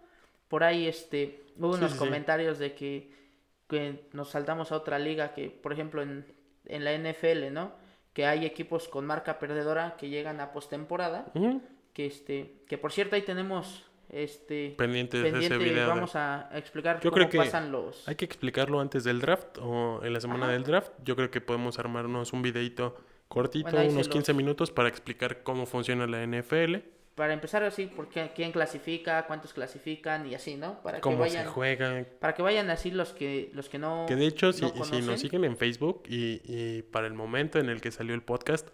Por 0.48 0.64
ahí 0.64 0.88
este 0.88 1.44
hubo 1.58 1.76
unos 1.76 1.92
sí, 1.92 1.98
sí. 1.98 2.00
comentarios 2.00 2.60
de 2.60 2.74
que, 2.76 3.14
que 3.70 4.08
nos 4.14 4.30
saltamos 4.32 4.72
a 4.72 4.78
otra 4.78 5.00
liga 5.00 5.34
que 5.34 5.50
por 5.50 5.72
ejemplo 5.74 6.02
en, 6.02 6.26
en 6.66 6.84
la 6.84 6.94
NFL, 6.94 7.52
¿no? 7.54 7.74
Que 8.14 8.26
hay 8.26 8.46
equipos 8.46 8.90
con 8.90 9.06
marca 9.06 9.40
perdedora 9.40 9.96
que 9.98 10.10
llegan 10.10 10.42
a 10.42 10.52
postemporada, 10.52 11.32
que 11.94 12.06
este 12.06 12.64
que 12.68 12.78
por 12.78 12.92
cierto 12.92 13.16
ahí 13.16 13.22
tenemos 13.22 13.86
este 14.12 14.76
Pendientes 14.78 15.22
de 15.24 15.30
ese 15.30 15.38
pendiente 15.40 15.58
video. 15.66 15.84
de- 15.84 15.90
vamos 15.90 16.16
a 16.16 16.50
explicar 16.54 16.98
Yo 17.02 17.10
cómo 17.12 17.14
creo 17.16 17.30
que 17.30 17.38
pasan 17.38 17.72
los 17.72 18.08
Hay 18.08 18.16
que 18.16 18.26
explicarlo 18.26 18.80
antes 18.80 19.04
del 19.04 19.20
draft 19.22 19.58
o 19.60 20.02
en 20.04 20.14
la 20.14 20.20
semana 20.22 20.46
Ajá. 20.46 20.54
del 20.54 20.64
draft. 20.64 20.92
Yo 21.04 21.16
creo 21.16 21.32
que 21.32 21.42
podemos 21.42 21.80
armarnos 21.80 22.34
un 22.34 22.42
videito 22.42 22.98
cortito, 23.28 23.70
Bueno, 23.72 23.82
unos 23.84 23.96
los- 23.96 24.10
15 24.10 24.34
minutos 24.34 24.72
para 24.72 24.90
explicar 24.90 25.44
cómo 25.44 25.66
funciona 25.66 26.06
la 26.08 26.22
NFL, 26.24 26.84
para 27.16 27.34
empezar 27.34 27.62
así, 27.64 27.88
porque 27.88 28.32
quién 28.36 28.52
clasifica, 28.52 29.26
cuántos 29.28 29.54
clasifican 29.54 30.26
y 30.28 30.34
así, 30.36 30.56
¿no? 30.56 30.82
Para 30.82 31.00
que 31.02 31.16
vayan, 31.16 31.46
se 31.54 32.04
para 32.20 32.34
que 32.34 32.42
vayan 32.42 32.70
así 32.70 32.90
los 32.92 33.14
que 33.14 33.52
los 33.54 33.70
que 33.70 33.78
no 33.78 34.06
Que 34.08 34.16
de 34.16 34.26
hecho, 34.28 34.52
si, 34.54 34.62
no 34.64 34.70
si 34.70 34.74
conocen. 34.74 35.06
nos 35.06 35.20
siguen 35.20 35.44
en 35.46 35.56
Facebook 35.58 36.04
y, 36.10 36.42
y 36.46 36.82
para 36.84 37.08
el 37.08 37.14
momento 37.14 37.60
en 37.60 37.70
el 37.70 37.80
que 37.82 37.92
salió 37.92 38.16
el 38.16 38.24
podcast, 38.24 38.70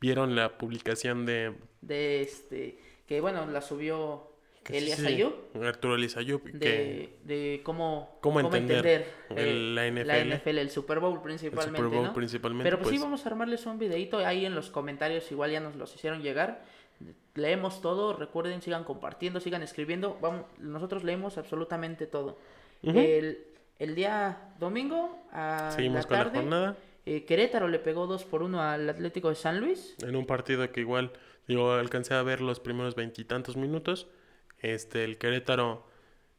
vieron 0.00 0.36
la 0.36 0.56
publicación 0.58 1.26
de 1.26 1.54
de 1.80 2.20
este 2.22 2.78
que 3.06 3.20
bueno, 3.22 3.46
la 3.46 3.62
subió 3.62 4.27
que 4.72 4.80
sí, 4.96 5.02
sí, 5.02 5.06
Ayub 5.14 5.34
Arturo 5.62 5.94
Elias 5.94 6.16
Ayub, 6.16 6.42
de, 6.52 7.16
de 7.24 7.60
cómo, 7.64 8.18
cómo 8.20 8.38
entender 8.40 9.06
el- 9.30 9.38
el- 9.38 9.74
la 9.74 9.82
la 10.04 10.18
NFL. 10.36 10.58
El 10.58 10.70
Super 10.70 11.00
Bowl 11.00 11.14
el 11.16 11.20
principalmente, 11.22 11.78
Super 11.78 11.94
Bowl 11.96 12.06
¿no? 12.06 12.12
principalmente, 12.14 12.64
Pero 12.64 12.76
pues, 12.78 12.88
sí 12.90 12.94
pues, 12.96 13.02
vamos 13.02 13.24
a 13.24 13.28
armarles 13.30 13.66
un 13.66 13.78
videito 13.78 14.18
ahí 14.18 14.44
en 14.46 14.54
los 14.54 14.70
comentarios, 14.70 15.30
igual 15.32 15.50
ya 15.50 15.60
nos 15.60 15.74
los 15.76 15.94
hicieron 15.94 16.22
llegar 16.22 16.62
Leemos 17.34 17.80
todo, 17.80 18.12
recuerden, 18.12 18.60
sigan 18.60 18.82
compartiendo, 18.82 19.38
sigan 19.38 19.62
escribiendo. 19.62 20.18
Vamos, 20.20 20.46
nosotros 20.58 21.04
leemos 21.04 21.38
absolutamente 21.38 22.08
todo. 22.08 22.38
El, 22.82 23.38
el 23.78 23.94
día 23.94 24.52
domingo 24.58 25.24
a 25.30 25.70
Seguimos 25.70 26.02
la 26.02 26.08
con 26.08 26.16
la 26.18 26.24
tarde, 26.24 26.38
jornada. 26.40 26.76
eh, 27.06 27.24
Querétaro 27.24 27.68
le 27.68 27.78
pegó 27.78 28.08
2 28.08 28.24
por 28.24 28.42
1 28.42 28.60
al 28.60 28.88
Atlético 28.88 29.28
de 29.28 29.36
San 29.36 29.60
Luis. 29.60 29.94
En 30.02 30.16
un 30.16 30.26
partido 30.26 30.68
que 30.72 30.80
igual, 30.80 31.12
digo, 31.46 31.70
alcancé 31.72 32.14
a 32.14 32.22
ver 32.24 32.40
los 32.40 32.58
primeros 32.58 32.96
veintitantos 32.96 33.56
minutos. 33.56 34.08
Este, 34.60 35.04
el 35.04 35.18
Querétaro 35.18 35.86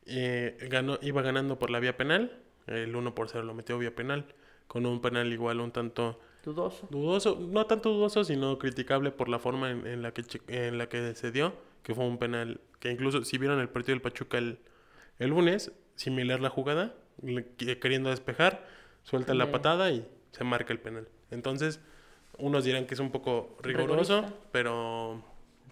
eh, 0.05 0.57
ganó, 0.69 0.97
iba 1.01 1.21
ganando 1.21 1.59
por 1.59 1.69
la 1.69 1.79
vía 1.79 1.95
penal. 1.97 2.39
El 2.67 2.95
1 2.95 3.15
por 3.15 3.29
0 3.29 3.43
lo 3.45 3.53
metió 3.53 3.77
vía 3.77 3.95
penal. 3.95 4.25
Con 4.67 4.85
un 4.85 5.01
penal 5.01 5.31
igual 5.33 5.59
un 5.61 5.71
tanto 5.71 6.19
Dudoso. 6.43 6.87
dudoso, 6.91 7.37
no 7.39 7.65
tanto 7.65 7.89
dudoso, 7.91 8.23
sino 8.23 8.57
criticable 8.59 9.11
por 9.11 9.27
la 9.29 9.39
forma 9.39 9.71
en, 9.71 9.85
en 9.87 10.01
la 10.01 10.13
que 10.13 10.23
en 10.47 10.77
la 10.77 10.87
que 10.87 11.13
se 11.15 11.31
dio, 11.31 11.53
que 11.83 11.93
fue 11.95 12.05
un 12.05 12.17
penal 12.17 12.61
que 12.79 12.91
incluso 12.91 13.23
si 13.25 13.37
vieron 13.37 13.59
el 13.59 13.67
partido 13.69 13.93
del 13.95 14.01
Pachuca 14.01 14.37
el, 14.37 14.59
el 15.17 15.31
lunes, 15.31 15.71
similar 15.95 16.39
la 16.39 16.49
jugada, 16.49 16.93
le- 17.21 17.45
que- 17.57 17.79
queriendo 17.79 18.09
despejar, 18.09 18.65
suelta 19.03 19.33
la 19.33 19.51
patada 19.51 19.91
y 19.91 20.07
se 20.31 20.43
marca 20.43 20.71
el 20.71 20.79
penal. 20.79 21.07
Entonces, 21.31 21.81
unos 22.37 22.63
dirán 22.63 22.85
que 22.85 22.93
es 22.93 22.99
un 23.01 23.11
poco 23.11 23.57
riguroso, 23.61 24.21
Rigorista. 24.21 24.33
pero 24.51 25.23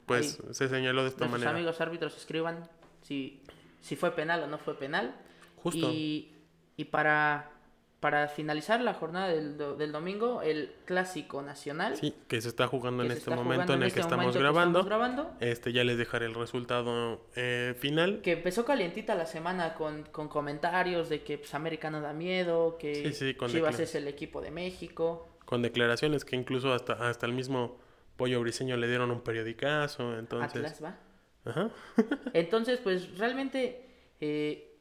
pues 0.08 0.40
se 0.52 0.68
señaló 0.68 1.04
de 1.04 1.10
esta 1.10 1.20
Nuestros 1.26 1.32
manera. 1.32 1.52
amigos 1.52 1.80
árbitros 1.82 2.18
escriban 2.18 2.68
si, 3.04 3.42
si 3.82 3.96
fue 3.96 4.12
penal 4.12 4.42
o 4.44 4.48
no 4.48 4.58
fue 4.58 4.76
penal. 4.78 5.14
Justo. 5.58 5.92
Y, 5.92 6.34
y 6.78 6.86
para, 6.86 7.52
para 8.00 8.28
finalizar 8.28 8.80
la 8.82 8.94
jornada 8.94 9.28
del, 9.28 9.58
del 9.58 9.92
domingo, 9.92 10.42
el 10.44 10.72
clásico 10.86 11.42
nacional. 11.42 11.96
Sí, 11.98 12.14
que 12.28 12.40
se 12.42 12.48
está 12.50 12.68
jugando 12.68 13.04
en 13.04 13.12
este 13.12 13.32
momento 13.36 13.74
en 13.74 13.82
el 13.82 13.88
este 13.88 14.00
que 14.00 14.02
estamos 14.02 14.38
grabando. 14.38 14.80
estamos 14.80 14.86
grabando, 14.86 15.36
Este 15.40 15.74
ya 15.74 15.84
les 15.84 15.98
dejaré 15.98 16.28
el 16.28 16.36
resultado 16.36 17.26
eh, 17.36 17.76
final. 17.80 18.22
Que 18.22 18.34
empezó 18.34 18.66
calientita 18.66 19.16
la 19.16 19.26
semana 19.26 19.74
con, 19.74 20.04
con 20.04 20.28
comentarios 20.30 21.10
de 21.10 21.24
que 21.24 21.38
pues, 21.40 21.54
América 21.56 21.90
no 21.90 22.00
da 22.02 22.14
miedo, 22.14 22.78
que 22.78 23.12
Sí, 23.12 23.14
sí, 23.14 23.38
Chivas 23.48 23.80
es 23.80 23.96
el 23.96 24.08
equipo 24.08 24.42
de 24.42 24.52
México. 24.52 25.28
con 25.46 25.62
declaraciones 25.64 26.24
que 26.24 26.36
incluso 26.36 26.74
hasta, 26.74 26.94
hasta 27.10 27.26
el 27.26 27.34
mismo 27.34 27.78
Pollo 28.18 28.42
Briseño 28.42 28.76
le 28.78 28.88
dieron 28.88 29.12
un 29.12 29.22
periodicazo, 29.22 30.18
entonces... 30.18 30.66
Atlas 30.66 30.84
va. 30.84 30.98
Ajá. 31.46 31.70
Entonces, 32.34 32.80
pues 32.84 33.18
realmente 33.18 33.86
eh, 34.20 34.76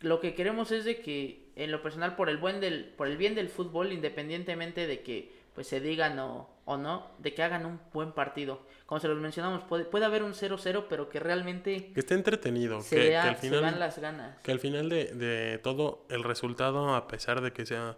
lo 0.00 0.20
que 0.20 0.34
queremos 0.34 0.70
es 0.70 0.84
de 0.84 1.00
que, 1.00 1.50
en 1.56 1.72
lo 1.72 1.82
personal, 1.82 2.16
por 2.16 2.28
el 2.28 2.36
buen 2.36 2.60
del, 2.60 2.84
por 2.84 3.06
el 3.06 3.16
bien 3.16 3.34
del 3.34 3.48
fútbol, 3.48 3.92
independientemente 3.92 4.86
de 4.86 5.02
que 5.02 5.40
pues 5.54 5.66
se 5.66 5.80
digan 5.80 6.18
o, 6.18 6.48
o 6.64 6.76
no, 6.76 7.10
de 7.18 7.34
que 7.34 7.42
hagan 7.42 7.66
un 7.66 7.80
buen 7.92 8.12
partido. 8.12 8.66
Como 8.86 9.00
se 9.00 9.08
los 9.08 9.18
mencionamos, 9.18 9.64
puede, 9.64 9.84
puede 9.84 10.04
haber 10.04 10.22
un 10.22 10.32
0-0, 10.32 10.86
pero 10.88 11.08
que 11.08 11.20
realmente 11.20 11.92
Que 11.92 12.00
esté 12.00 12.14
entretenido, 12.14 12.80
se, 12.82 12.96
que, 12.96 13.16
al 13.16 13.36
se 13.36 13.48
final, 13.48 13.78
las 13.78 13.98
ganas. 13.98 14.38
que 14.40 14.52
al 14.52 14.60
final 14.60 14.88
de, 14.88 15.06
de 15.06 15.58
todo 15.58 16.06
el 16.10 16.24
resultado, 16.24 16.94
a 16.94 17.06
pesar 17.06 17.40
de 17.40 17.52
que 17.52 17.66
sea 17.66 17.96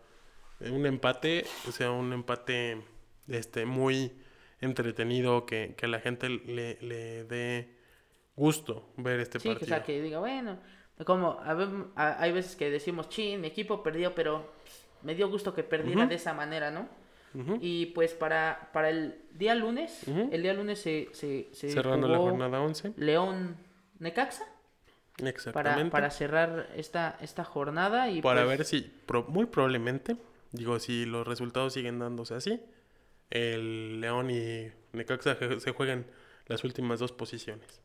un 0.60 0.86
empate, 0.86 1.44
sea 1.72 1.90
un 1.90 2.12
empate 2.12 2.82
este 3.28 3.66
muy 3.66 4.12
entretenido, 4.64 5.46
que, 5.46 5.74
que 5.76 5.86
a 5.86 5.88
la 5.88 6.00
gente 6.00 6.28
le, 6.28 6.78
le 6.80 7.24
dé 7.24 7.76
gusto 8.36 8.92
ver 8.96 9.20
este 9.20 9.38
Sí, 9.38 9.48
que, 9.48 9.50
o 9.50 9.58
partido. 9.58 9.68
sea, 9.76 9.82
que 9.84 10.02
diga, 10.02 10.18
bueno, 10.18 10.58
como 11.04 11.38
a 11.40 11.54
ver, 11.54 11.68
a- 11.96 12.20
hay 12.22 12.32
veces 12.32 12.56
que 12.56 12.70
decimos, 12.70 13.08
chin, 13.08 13.40
mi 13.40 13.48
equipo 13.48 13.82
perdió, 13.82 14.14
pero 14.14 14.52
me 15.02 15.14
dio 15.14 15.28
gusto 15.28 15.54
que 15.54 15.62
perdiera 15.62 16.06
de 16.06 16.14
esa 16.16 16.34
manera, 16.34 16.70
¿no? 16.70 16.88
Y 17.60 17.86
pues 17.86 18.12
para, 18.12 18.70
para 18.72 18.90
el 18.90 19.16
día 19.32 19.56
lunes, 19.56 20.06
el 20.06 20.42
día 20.42 20.54
lunes 20.54 20.80
se, 20.80 21.08
se, 21.12 21.48
se 21.52 21.68
Cerrando 21.70 22.06
la 22.06 22.18
jornada 22.18 22.60
11. 22.60 22.92
León 22.96 23.56
Necaxa 23.98 24.44
para, 25.16 25.28
Exactamente. 25.30 25.90
para 25.90 26.10
cerrar 26.10 26.68
esta, 26.76 27.18
esta 27.20 27.42
jornada 27.44 28.08
y 28.08 28.20
para 28.22 28.44
pues, 28.44 28.58
ver 28.58 28.66
si, 28.66 28.80
pro- 29.06 29.24
muy 29.28 29.46
probablemente, 29.46 30.16
digo, 30.52 30.78
si 30.78 31.06
los 31.06 31.26
resultados 31.26 31.72
siguen 31.72 31.98
dándose 31.98 32.34
así, 32.34 32.60
el 33.30 34.00
León 34.00 34.30
y 34.30 34.70
Necaxa 34.92 35.36
se 35.60 35.72
juegan 35.72 36.06
las 36.46 36.62
últimas 36.64 37.00
dos 37.00 37.12
posiciones. 37.12 37.80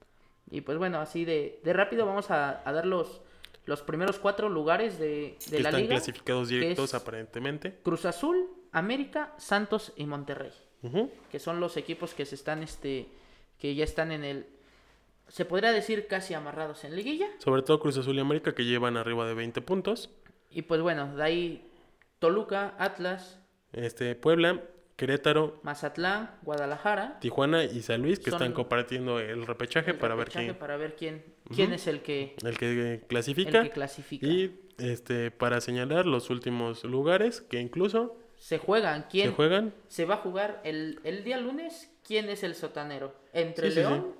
y 0.51 0.61
pues 0.61 0.77
bueno, 0.77 0.99
así 0.99 1.25
de, 1.25 1.59
de 1.63 1.73
rápido 1.73 2.05
vamos 2.05 2.29
a, 2.31 2.67
a 2.67 2.71
dar 2.73 2.85
los, 2.85 3.21
los 3.65 3.81
primeros 3.81 4.19
cuatro 4.19 4.49
lugares 4.49 4.99
de, 4.99 5.37
de 5.49 5.57
que 5.57 5.63
la 5.63 5.69
están 5.69 5.81
liga. 5.81 5.95
clasificados 5.95 6.49
directos 6.49 6.93
aparentemente. 6.93 7.79
Cruz 7.83 8.05
Azul, 8.05 8.47
América, 8.71 9.33
Santos 9.37 9.93
y 9.95 10.05
Monterrey. 10.05 10.51
Que 11.31 11.39
son 11.39 11.59
los 11.59 11.75
equipos 11.77 12.13
que 12.13 12.25
se 12.25 12.35
están 12.35 12.63
este 12.63 13.07
que 13.57 13.75
ya 13.75 13.83
están 13.83 14.11
en 14.13 14.23
el 14.23 14.45
se 15.27 15.43
podría 15.45 15.71
decir 15.73 16.07
casi 16.07 16.33
amarrados 16.33 16.85
en 16.85 16.95
liguilla 16.95 17.27
Sobre 17.39 17.61
todo 17.63 17.79
Cruz 17.81 17.97
Azul 17.97 18.15
y 18.15 18.19
América 18.21 18.55
que 18.55 18.63
llevan 18.63 18.95
arriba 18.95 19.27
de 19.27 19.33
20 19.33 19.61
puntos. 19.61 20.09
y 20.49 20.61
pues 20.63 20.79
bueno 20.81 21.13
de 21.17 21.21
ahí 21.23 21.69
Toluca 22.19 22.75
Atlas 22.79 23.39
Este, 23.73 24.15
Puebla, 24.15 24.63
Querétaro, 24.99 25.59
Mazatlán 25.63 26.29
Guadalajara 26.43 27.19
Tijuana 27.19 27.63
y 27.63 27.81
San 27.81 28.01
Luis 28.01 28.19
que 28.19 28.29
Son 28.31 28.41
están 28.41 28.53
compartiendo 28.53 29.19
el 29.19 29.47
repechaje 29.47 29.91
el 29.91 29.97
para 29.97 30.13
ver 30.15 30.25
repechaje 30.25 30.45
quién, 30.47 30.57
para 30.59 30.77
ver 30.77 30.95
quién 30.95 31.23
quién 31.55 31.73
es 31.73 31.87
el 31.87 32.01
que 32.01 32.35
el 32.43 32.57
que 32.57 32.93
el 32.93 33.01
clasifica. 33.07 33.63
que 33.63 33.69
clasifica 33.71 34.27
Y 34.27 34.59
este, 34.77 35.31
para 35.31 35.61
señalar 35.61 36.05
los 36.05 36.29
últimos 36.29 36.83
lugares 36.83 37.41
que 37.41 37.59
incluso 37.59 38.17
se 38.37 38.57
juegan 38.57 39.05
quién 39.09 39.29
se 39.29 39.35
juegan. 39.35 39.73
se 39.87 40.05
va 40.05 40.15
a 40.15 40.17
jugar 40.17 40.61
el, 40.63 40.99
el 41.03 41.23
día 41.23 41.37
lunes 41.37 41.89
quién 42.05 42.29
es 42.29 42.43
el 42.43 42.55
sotanero 42.55 43.13
entre 43.33 43.69
Sí, 43.71 43.75
sí, 43.75 43.81
sí. 43.81 43.87
León 43.89 44.15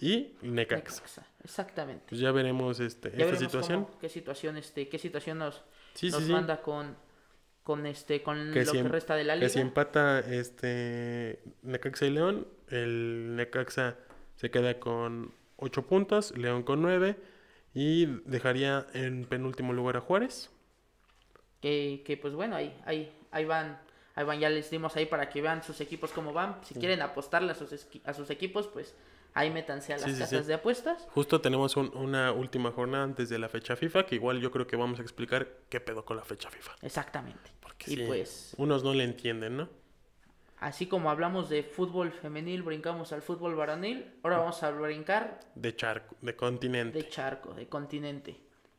Y 0.00 0.36
Necaxa. 0.42 0.94
Necaxa. 0.96 1.26
exactamente 1.44 2.04
Pues 2.08 2.20
ya 2.20 2.30
veremos 2.32 2.78
este, 2.80 3.08
ya 3.10 3.16
esta 3.16 3.24
veremos 3.24 3.38
situación. 3.40 3.84
cómo- 3.84 3.98
qué 3.98 4.08
situación 4.08 4.56
este 4.56 4.88
qué 4.88 4.98
situación 4.98 5.38
nos 5.38 5.62
nos 6.02 6.22
manda 6.28 6.62
con 6.62 6.96
con 7.68 7.84
este 7.84 8.22
con 8.22 8.50
Que 8.54 8.60
lo 8.60 8.70
si, 8.70 8.72
que 8.72 8.78
em- 8.78 8.88
resta 8.88 9.14
de 9.14 9.24
la 9.24 9.34
que 9.34 9.40
liga. 9.40 9.50
si 9.50 9.60
empata 9.60 10.20
este 10.20 11.40
Necaxa 11.60 12.06
y 12.06 12.10
León, 12.10 12.48
el 12.68 13.36
Necaxa 13.36 13.96
se 14.36 14.50
queda 14.50 14.80
con 14.80 15.34
8 15.58 15.82
puntos, 15.86 16.34
León 16.38 16.62
con 16.62 16.80
9 16.80 17.16
y 17.74 18.06
dejaría 18.24 18.86
en 18.94 19.26
penúltimo 19.26 19.74
lugar 19.74 19.98
a 19.98 20.00
Juárez. 20.00 20.50
que, 21.60 22.02
que 22.06 22.16
pues 22.16 22.32
bueno 22.34 22.56
ahí 22.56 22.74
ahí 22.86 23.12
ahí 23.32 23.44
van 23.44 23.78
ahí 24.14 24.24
van 24.24 24.40
ya 24.40 24.48
les 24.48 24.70
dimos 24.70 24.96
ahí 24.96 25.04
para 25.04 25.28
que 25.28 25.42
vean 25.42 25.62
sus 25.62 25.80
equipos 25.82 26.10
cómo 26.12 26.32
van. 26.32 26.56
Si 26.64 26.74
quieren 26.74 27.02
apostarle 27.02 27.52
a 27.52 27.54
sus 27.54 27.86
a 28.04 28.14
sus 28.14 28.30
equipos 28.30 28.66
pues 28.66 28.94
ahí 29.34 29.50
métanse 29.50 29.92
a 29.92 29.96
las 29.98 30.06
Sí, 30.06 30.14
sí, 30.14 30.20
casas 30.20 30.46
de 30.46 30.54
apuestas. 30.54 31.06
Justo 31.10 31.40
tenemos 31.40 31.76
un- 31.76 31.94
una 31.94 32.32
última 32.32 32.72
jornada 32.72 33.04
antes 33.04 33.28
de 33.28 33.38
la 33.38 33.48
fecha 33.48 33.76
FIFA, 33.76 34.06
que 34.06 34.14
igual 34.16 34.40
yo 34.40 34.50
creo 34.50 34.66
que 34.66 34.74
vamos 34.76 34.98
a 34.98 35.02
explicar 35.02 35.46
qué 35.68 35.80
pedo 35.80 36.04
con 36.04 36.16
la 36.16 36.24
fecha 36.24 36.48
FIFA. 36.50 36.74
exactamente 36.82 37.50
Porque 37.78 37.92
y 37.92 37.96
sí, 37.96 38.02
pues 38.06 38.54
unos 38.58 38.82
no 38.84 38.92
le 38.94 39.04
entienden, 39.04 39.56
¿no? 39.56 39.68
así 40.60 40.86
como 40.86 41.08
hablamos 41.10 41.48
de 41.48 41.62
fútbol 41.62 42.10
femenil 42.10 42.64
brincamos 42.64 43.12
al 43.12 43.22
fútbol 43.22 43.54
varonil 43.54 44.04
ahora 44.24 44.38
vamos 44.38 44.60
a 44.64 44.70
brincar 44.72 45.38
De 45.54 45.76
charco, 45.76 46.16
de 46.20 46.34
continente. 46.34 46.98
de 46.98 47.08
charco 47.08 47.54
de 47.54 47.68
continente 47.68 48.36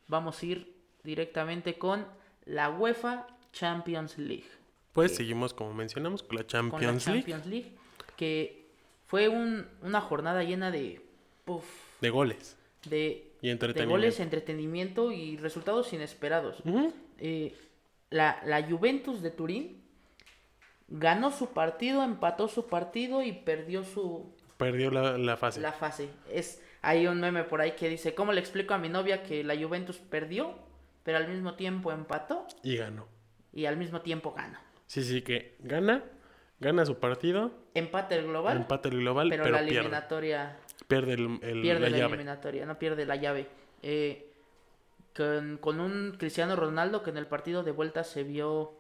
vamos 0.08 0.42
a 0.44 0.46
ir 0.46 0.76
directamente 1.04 1.78
con 1.78 2.06
la 2.46 2.70
UEFA 2.70 3.28
Champions 3.54 4.18
League 4.18 4.44
Pues 4.92 5.16
seguimos, 5.16 5.54
como 5.54 5.74
mencionamos, 5.74 6.22
con 6.22 6.36
la 6.36 6.42
con 6.42 6.42
la 6.42 6.48
Champions 6.48 7.06
League. 7.08 7.22
Champions 7.22 7.46
League 7.46 7.72
que 8.18 8.68
fue 9.08 9.30
un- 9.30 9.66
una 9.82 10.02
jornada 10.02 10.44
llena 10.44 10.72
de 10.72 11.02
puf, 11.46 11.64
De 12.02 12.10
goles 12.10 12.58
de, 12.90 13.32
y 13.42 13.48
de 13.54 13.86
goles, 13.86 14.20
entretenimiento 14.20 15.12
y 15.14 15.38
resultados 15.38 15.92
inesperados. 15.94 16.62
Eh, 17.18 17.56
la, 18.10 18.42
la 18.46 18.64
Juventus 18.68 19.22
de 19.22 19.32
Turín 19.32 19.82
ganó 20.88 21.32
su 21.32 21.50
partido, 21.54 22.04
empató 22.04 22.48
su 22.48 22.68
partido 22.68 23.22
y 23.24 23.32
perdió 23.32 23.84
su 23.84 24.34
Perdió 24.58 24.92
la, 24.92 25.18
la 25.18 25.38
fase. 25.38 25.62
la 25.62 25.72
fase. 25.72 26.10
Es 26.32 26.62
hay 26.82 27.08
un 27.08 27.20
meme 27.22 27.44
por 27.44 27.62
ahí 27.62 27.72
que 27.74 27.88
dice, 27.90 28.14
¿cómo 28.16 28.32
le 28.34 28.40
explico 28.42 28.74
a 28.74 28.78
mi 28.78 28.90
novia 28.90 29.24
que 29.24 29.44
la 29.44 29.56
Juventus 29.56 29.98
perdió, 29.98 30.54
pero 31.04 31.18
al 31.18 31.28
mismo 31.30 31.54
tiempo 31.56 31.92
empató 31.92 32.46
Y 32.64 32.76
ganó. 32.78 33.08
y 33.54 33.66
al 33.66 33.78
mismo 33.78 34.02
tiempo 34.02 34.34
ganó? 34.34 34.58
Sí, 34.88 35.04
sí, 35.04 35.22
que 35.22 35.56
gana, 35.60 36.04
gana 36.60 36.86
su 36.86 36.98
partido, 37.00 37.52
Empate 37.76 38.16
el 38.16 38.26
global, 38.28 38.58
empata 38.58 38.90
el 38.90 38.98
global, 39.00 39.30
pero, 39.30 39.44
pero, 39.44 39.56
la 39.56 39.62
pierde. 39.62 39.78
eliminatoria 39.80 40.58
Pierde 40.88 41.14
el, 41.14 41.40
el- 41.44 41.62
pierde 41.62 41.82
la, 41.82 41.90
la, 41.90 41.98
llave. 41.98 42.08
eliminatoria, 42.14 42.66
no 42.66 42.80
pierde 42.80 43.06
la 43.06 43.16
llave. 43.16 43.48
Eh, 43.84 44.29
con, 45.20 45.58
con 45.58 45.80
un 45.80 46.16
Cristiano 46.18 46.56
Ronaldo 46.56 47.04
que 47.04 47.10
en 47.10 47.18
el 47.18 47.28
partido 47.28 47.64
de 47.64 47.72
vuelta 47.72 48.04
se 48.04 48.24
vio 48.24 48.74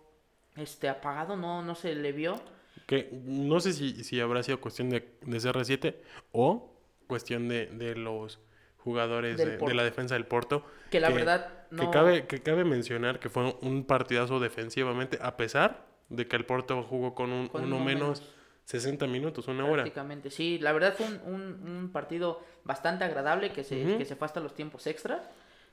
este 0.56 0.88
apagado, 0.90 1.36
no, 1.36 1.62
no 1.64 1.76
se 1.76 1.94
le 1.96 2.12
vio. 2.14 2.40
Que 2.88 3.10
no 3.26 3.60
sé 3.60 3.74
si, 3.74 4.04
si 4.04 4.20
habrá 4.22 4.42
sido 4.42 4.62
cuestión 4.62 4.90
de, 4.90 5.02
de 5.22 5.38
CR7 5.38 5.96
o 6.32 6.72
cuestión 7.08 7.48
de, 7.50 7.68
de 7.68 7.96
los 7.96 8.40
jugadores 8.78 9.38
de, 9.38 9.58
de 9.58 9.74
la 9.74 9.84
defensa 9.84 10.16
del 10.16 10.26
Porto. 10.26 10.64
Que 10.90 11.00
la 11.00 11.10
verdad 11.10 11.52
no. 11.72 11.84
Que 11.84 11.90
cabe, 11.92 12.26
que 12.28 12.42
cabe 12.42 12.64
mencionar 12.64 13.20
que 13.20 13.30
fue 13.30 13.56
un 13.62 13.84
partidazo 13.86 14.40
defensivamente, 14.40 15.20
a 15.22 15.36
pesar 15.38 15.86
de 16.10 16.28
que 16.28 16.36
el 16.38 16.46
Porto 16.46 16.82
jugó 16.84 17.14
con 17.14 17.32
un 17.32 17.48
con 17.50 17.64
uno 17.66 17.76
uno 17.76 17.86
menos, 17.86 18.22
menos. 18.22 18.36
60 18.66 19.06
minutos, 19.08 19.48
una 19.48 19.66
hora. 19.66 19.84
Prácticamente, 19.84 20.30
sí. 20.32 20.58
La 20.60 20.72
verdad 20.72 20.94
fue 20.96 21.06
un, 21.08 21.20
un- 21.34 21.70
un 21.78 21.92
partido 21.92 22.42
bastante 22.64 23.04
agradable 23.04 23.52
que 23.52 23.64
se, 23.64 23.84
Ujú. 23.86 23.98
que 23.98 24.06
se 24.06 24.16
fue 24.16 24.26
hasta 24.26 24.40
los 24.40 24.54
tiempos 24.56 24.88
extras. 24.88 25.28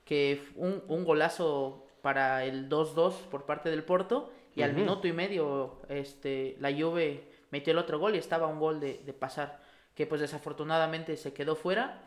Que 0.06 0.42
un, 0.54 0.82
un 0.88 1.04
golazo 1.04 1.84
para 2.00 2.44
el 2.44 2.68
2-2 2.70 3.12
por 3.30 3.44
parte 3.44 3.68
del 3.68 3.82
Porto. 3.82 4.32
Y 4.54 4.62
al 4.62 4.72
minuto 4.72 5.06
y 5.06 5.12
medio 5.12 5.82
este, 5.90 6.56
la 6.60 6.72
Juve 6.72 7.28
metió 7.50 7.72
el 7.72 7.78
otro 7.78 7.98
gol 7.98 8.14
y 8.14 8.18
estaba 8.18 8.46
un 8.46 8.58
gol 8.58 8.80
de, 8.80 9.02
de 9.04 9.12
pasar. 9.12 9.60
Que 9.94 10.06
pues 10.06 10.20
desafortunadamente 10.20 11.16
se 11.16 11.32
quedó 11.32 11.56
fuera. 11.56 12.02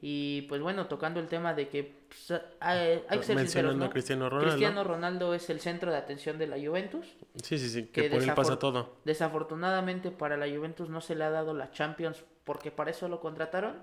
Y 0.00 0.42
pues 0.48 0.60
bueno, 0.62 0.86
tocando 0.86 1.20
el 1.20 1.28
tema 1.28 1.54
de 1.54 1.68
que 1.68 2.06
pues, 2.08 2.40
hay, 2.60 3.02
hay 3.08 3.18
que 3.18 3.24
ser 3.24 3.38
sinceros, 3.38 3.80
a 3.80 3.90
Cristiano 3.90 4.30
Ronaldo. 4.30 4.52
Cristiano 4.52 4.84
Ronaldo 4.84 5.34
es 5.34 5.50
el 5.50 5.60
centro 5.60 5.90
de 5.90 5.98
atención 5.98 6.38
de 6.38 6.46
la 6.46 6.56
Juventus. 6.56 7.06
Sí, 7.42 7.58
sí, 7.58 7.68
sí, 7.68 7.86
que 7.86 8.02
que 8.02 8.10
por 8.10 8.22
él 8.22 8.32
pasa 8.34 8.58
todo. 8.58 8.96
Desafortunadamente 9.04 10.10
para 10.10 10.36
la 10.36 10.46
Juventus 10.48 10.88
no 10.88 11.00
se 11.00 11.14
le 11.14 11.24
ha 11.24 11.30
dado 11.30 11.52
la 11.52 11.70
Champions 11.72 12.24
porque 12.44 12.70
para 12.70 12.90
eso 12.90 13.08
lo 13.08 13.20
contrataron. 13.20 13.76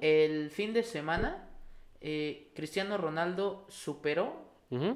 El 0.00 0.50
fin 0.50 0.72
de 0.72 0.82
semana 0.82 1.48
eh, 2.02 2.50
Cristiano 2.54 2.98
Ronaldo 2.98 3.66
superó 3.68 4.50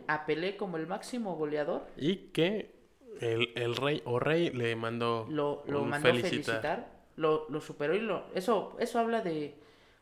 a 0.07 0.25
Pelé 0.27 0.57
como 0.57 0.79
el 0.79 0.87
máximo 0.87 1.37
goleador. 1.37 1.87
Y 1.97 2.17
que 2.33 2.75
el, 3.21 3.53
el 3.57 3.77
rey 3.77 4.03
o 4.07 4.19
rey 4.19 4.51
le 4.51 4.75
mandó 4.75 5.27
Lo, 5.31 5.63
lo 5.67 5.83
un 5.83 5.91
mandó 5.91 6.09
felicitar. 6.09 6.91
Lo, 7.17 7.47
lo 7.51 7.61
superó 7.61 7.95
y 7.95 8.01
lo... 8.01 8.25
Eso, 8.35 8.77
eso 8.79 8.99
habla 8.99 9.21
de, 9.21 9.55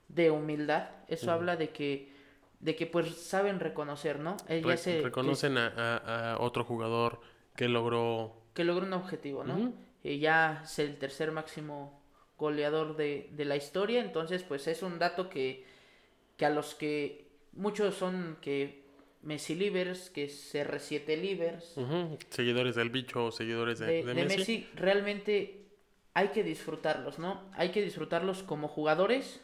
de 0.09 0.31
humildad. 0.31 0.91
Eso 1.09 1.31
habla 1.33 1.57
de 1.57 1.71
que 1.71 2.13
de 2.61 2.77
que 2.77 2.87
pues 2.87 3.15
saben 3.17 3.61
reconocer, 3.61 4.21
¿no? 4.21 4.37
Él 4.49 4.63
ya 4.63 4.69
Re- 4.71 4.77
se- 4.79 5.03
reconocen 5.03 5.59
a, 5.59 5.69
a- 5.77 6.33
a 6.35 6.39
otro 6.41 6.65
jugador 6.65 7.21
que 7.57 7.69
logró 7.69 8.33
que 8.55 8.65
logró 8.65 8.87
un 8.87 8.93
objetivo, 8.95 9.45
¿no? 9.45 9.73
Y 10.03 10.19
ya 10.21 10.63
es 10.65 10.79
el 10.79 10.97
tercer 10.99 11.31
máximo 11.33 12.01
goleador 12.39 12.97
de, 12.97 13.29
de 13.33 13.45
la 13.45 13.57
historia, 13.57 14.01
entonces 14.01 14.45
pues 14.45 14.67
es 14.67 14.83
un 14.83 14.99
dato 14.99 15.29
que, 15.29 15.67
que 16.37 16.47
a 16.47 16.51
los 16.51 16.75
que 16.75 17.29
muchos 17.53 17.95
son 17.95 18.39
que 18.41 18.85
Messi 19.23 19.55
livers, 19.55 20.11
que 20.11 20.27
CR7 20.27 21.19
livers, 21.19 21.77
ujú, 21.77 22.19
seguidores 22.29 22.75
del 22.75 22.91
bicho 22.91 23.27
o 23.27 23.33
seguidores 23.33 23.79
de, 23.79 23.87
de, 23.87 23.93
de 24.03 24.15
de 24.15 24.15
Messi. 24.15 24.37
Messi 24.39 24.69
realmente 24.75 25.65
hay 26.13 26.29
que 26.29 26.43
disfrutarlos, 26.45 27.19
¿no? 27.19 27.43
Hay 27.55 27.71
que 27.71 27.83
disfrutarlos 27.83 28.43
como 28.43 28.69
jugadores 28.69 29.41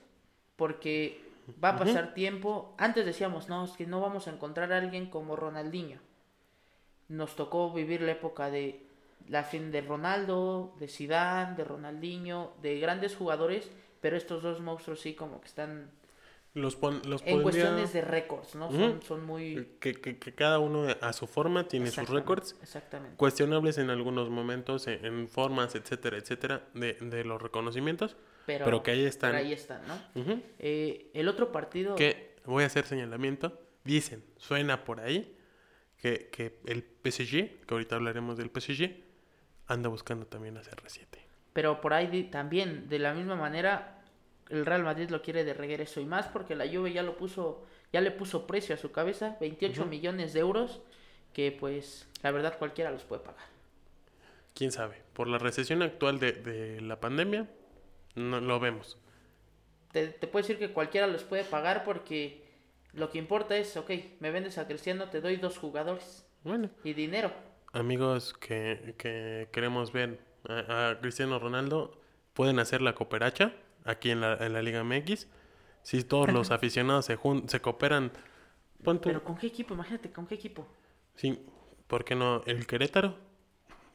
porque 0.56 1.20
va 1.62 1.70
a 1.70 1.78
pasar 1.78 2.14
tiempo. 2.14 2.74
Antes 2.78 3.06
decíamos, 3.06 3.48
no, 3.48 3.64
es 3.64 3.72
que 3.72 3.86
no 3.86 4.00
vamos 4.00 4.28
a 4.28 4.30
encontrar 4.30 4.72
a 4.72 4.78
alguien 4.78 5.06
como 5.06 5.34
Ronaldinho. 5.34 5.98
Nos 7.08 7.34
tocó 7.34 7.72
vivir 7.72 8.02
la 8.02 8.12
época 8.12 8.50
de 8.50 8.86
la 9.28 9.42
fin 9.42 9.72
de 9.72 9.80
Ronaldo, 9.80 10.74
de 10.78 10.88
Zidane, 10.88 11.56
de 11.56 11.64
Ronaldinho, 11.64 12.52
de 12.62 12.78
grandes 12.78 13.16
jugadores, 13.16 13.70
pero 14.00 14.16
estos 14.16 14.42
dos 14.42 14.60
monstruos 14.60 15.00
sí 15.00 15.14
como 15.14 15.40
que 15.40 15.48
están 15.48 15.90
Los, 16.52 16.74
pon- 16.74 17.00
los 17.06 17.22
en 17.26 17.42
cuestiones 17.42 17.92
de 17.92 18.00
récords, 18.00 18.56
¿no? 18.56 18.70
Son, 18.72 18.82
Ujú. 18.82 19.02
son 19.02 19.24
muy... 19.24 19.76
que, 19.78 19.94
que- 19.94 20.18
que 20.18 20.34
cada 20.34 20.58
uno 20.58 20.86
a 21.00 21.12
su 21.12 21.28
forma 21.28 21.68
tiene 21.68 21.90
sus 21.92 22.08
récords 22.08 22.56
Exactamente. 22.60 23.16
cuestionables 23.16 23.78
en 23.78 23.88
algunos 23.88 24.30
momentos 24.30 24.88
en, 24.88 25.04
en 25.04 25.28
formas 25.28 25.76
etcétera 25.76 26.16
etcétera 26.16 26.64
de, 26.74 26.94
de 26.94 27.24
los 27.24 27.40
reconocimientos 27.40 28.16
Pero, 28.46 28.64
pero 28.64 28.82
que 28.82 28.90
ahí 28.90 29.04
están. 29.04 29.30
pero 29.30 29.44
ahí 29.44 29.52
están, 29.52 29.80
¿no? 29.86 30.20
Ujú. 30.20 30.42
Eh, 30.58 31.10
el 31.14 31.28
otro 31.28 31.52
partido... 31.52 31.94
que 31.94 32.34
voy 32.44 32.64
a 32.64 32.66
hacer 32.66 32.84
señalamiento 32.84 33.60
dicen 33.84 34.24
suena 34.36 34.82
por 34.84 34.98
ahí 35.00 35.36
que, 35.98 36.30
que 36.32 36.58
el 36.66 36.82
PSG 36.82 37.60
que 37.64 37.74
ahorita 37.74 37.94
hablaremos 37.94 38.36
del 38.38 38.50
PSG 38.50 38.90
anda 39.68 39.88
buscando 39.88 40.26
también 40.26 40.56
a 40.56 40.62
CR7 40.62 41.06
Pero 41.52 41.80
por 41.80 41.92
ahí 41.94 42.24
también, 42.24 42.88
de 42.88 42.98
la 42.98 43.14
misma 43.14 43.36
manera, 43.36 43.99
el 44.50 44.66
Real 44.66 44.82
Madrid 44.84 45.10
lo 45.10 45.22
quiere 45.22 45.44
de 45.44 45.54
regreso 45.54 46.00
y 46.00 46.06
más 46.06 46.26
porque 46.28 46.54
la 46.56 46.66
Juve 46.68 46.92
ya 46.92 47.02
lo 47.02 47.16
puso, 47.16 47.64
ya 47.92 48.00
le 48.00 48.10
puso 48.10 48.46
precio 48.46 48.74
a 48.74 48.78
su 48.78 48.92
cabeza, 48.92 49.36
28 49.40 49.84
Ujú. 49.84 49.86
millones 49.86 50.32
de 50.32 50.40
euros, 50.40 50.80
que 51.32 51.52
pues 51.52 52.08
la 52.22 52.30
verdad 52.32 52.58
cualquiera 52.58 52.90
los 52.90 53.04
puede 53.04 53.22
pagar. 53.22 53.46
quién 54.54 54.70
sabe 54.72 55.02
por 55.12 55.26
la 55.28 55.38
recesión 55.38 55.82
actual 55.82 56.18
de, 56.20 56.32
de 56.32 56.80
la 56.80 57.00
pandemia 57.00 57.48
no 58.16 58.40
lo 58.40 58.60
vemos 58.60 58.98
Te, 59.92 60.08
te 60.08 60.26
puedo 60.26 60.42
decir 60.42 60.58
que 60.58 60.72
cualquiera 60.72 61.06
los 61.06 61.24
puede 61.24 61.44
pagar 61.44 61.84
porque 61.84 62.44
lo 62.92 63.10
que 63.10 63.18
importa 63.18 63.56
es, 63.56 63.76
ok, 63.76 63.90
me 64.20 64.30
vendes 64.30 64.58
a 64.58 64.66
Cristiano, 64.66 65.08
te 65.10 65.20
doy 65.20 65.36
dos 65.36 65.58
jugadores 65.58 66.26
bueno 66.42 66.70
y 66.84 66.94
dinero. 66.94 67.32
amigos 67.72 68.34
que, 68.34 68.94
que 68.98 69.48
queremos 69.52 69.92
ver 69.92 70.20
a, 70.48 70.90
a 70.90 71.00
Cristiano 71.00 71.38
Ronaldo 71.38 72.00
pueden 72.34 72.58
hacer 72.58 72.82
la 72.82 72.94
cooperacha 72.94 73.52
aquí 73.84 74.10
en 74.10 74.20
la, 74.20 74.34
en 74.34 74.52
la 74.52 74.62
Liga 74.62 74.82
MX 74.84 75.26
si 75.82 76.04
todos 76.04 76.30
los 76.32 76.50
aficionados 76.50 77.06
se, 77.06 77.16
jun- 77.16 77.48
se 77.48 77.60
cooperan 77.60 78.12
pon 78.84 78.98
Pero 78.98 79.22
¿con 79.24 79.36
qué 79.36 79.46
equipo? 79.48 79.74
Imagínate, 79.74 80.10
¿con 80.10 80.26
qué 80.26 80.34
equipo? 80.34 80.66
sí, 81.16 81.38
¿por 81.86 82.04
qué 82.04 82.14
no 82.14 82.42
el 82.46 82.66
Querétaro? 82.66 83.14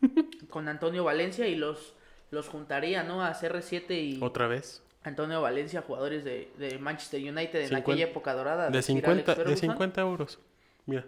Con 0.49 0.67
Antonio 0.67 1.03
Valencia 1.03 1.47
y 1.47 1.55
los, 1.55 1.93
los 2.31 2.47
juntaría, 2.49 3.03
¿no? 3.03 3.23
A 3.23 3.33
CR7 3.33 3.91
y 3.91 4.19
otra 4.21 4.47
vez 4.47 4.83
Antonio 5.03 5.41
Valencia, 5.41 5.81
jugadores 5.81 6.23
de, 6.23 6.51
de 6.57 6.77
Manchester 6.79 7.19
United 7.21 7.61
en 7.67 7.75
aquella 7.75 8.05
época 8.05 8.33
dorada. 8.33 8.69
De 8.69 8.81
Sir 8.81 8.95
50, 8.95 9.11
Alex 9.11 9.27
de 9.27 9.35
Ferguson. 9.35 9.69
50 9.69 10.01
euros. 10.01 10.39
Mira, 10.87 11.05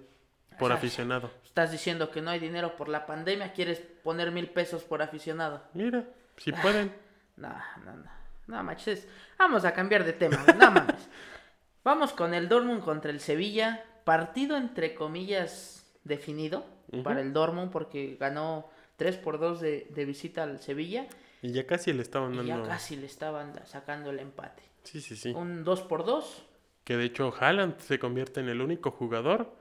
por 0.59 0.71
aficionado. 0.71 1.31
Estás 1.43 1.71
diciendo 1.71 2.11
que 2.11 2.21
no 2.21 2.29
hay 2.29 2.39
dinero 2.39 2.75
por 2.75 2.89
la 2.89 3.05
pandemia, 3.07 3.53
quieres 3.53 3.79
poner 4.03 4.31
mil 4.31 4.49
pesos 4.49 4.83
por 4.83 5.01
aficionado. 5.01 5.63
Mira, 5.73 6.05
si 6.37 6.51
pueden. 6.51 6.93
No, 7.37 7.49
no, 7.83 7.95
no. 7.97 8.16
No, 8.47 8.63
manches. 8.63 9.07
Vamos 9.37 9.65
a 9.65 9.73
cambiar 9.73 10.03
de 10.03 10.13
tema. 10.13 10.43
No 10.57 10.71
mames. 10.71 11.09
Vamos 11.83 12.11
con 12.13 12.33
el 12.33 12.49
Dortmund 12.49 12.83
contra 12.83 13.11
el 13.11 13.19
Sevilla. 13.19 13.83
Partido 14.03 14.55
entre 14.57 14.95
comillas 14.95 15.85
definido 16.03 16.65
para 17.03 17.19
el 17.21 17.33
Dortmund 17.33 17.71
porque 17.71 18.15
ganó 18.17 18.69
3 18.95 19.17
por 19.17 19.37
2 19.39 19.59
de, 19.59 19.87
de 19.93 20.05
visita 20.05 20.43
al 20.43 20.59
Sevilla 20.61 21.07
Y 21.41 21.51
ya 21.51 21.67
casi 21.67 21.91
le 21.91 22.01
estaban 22.01 22.33
y 22.33 22.37
dando. 22.37 22.63
ya 22.63 22.69
casi 22.69 22.95
le 22.95 23.05
estaban 23.05 23.53
sacando 23.65 24.09
el 24.11 24.19
empate. 24.19 24.63
Sí, 24.83 25.01
sí, 25.01 25.17
sí. 25.17 25.31
Un 25.35 25.65
2 25.65 25.81
por 25.81 26.05
2 26.05 26.45
Que 26.85 26.95
de 26.95 27.03
hecho 27.03 27.33
Haaland 27.37 27.79
se 27.79 27.99
convierte 27.99 28.39
en 28.39 28.47
el 28.47 28.61
único 28.61 28.91
jugador 28.91 29.53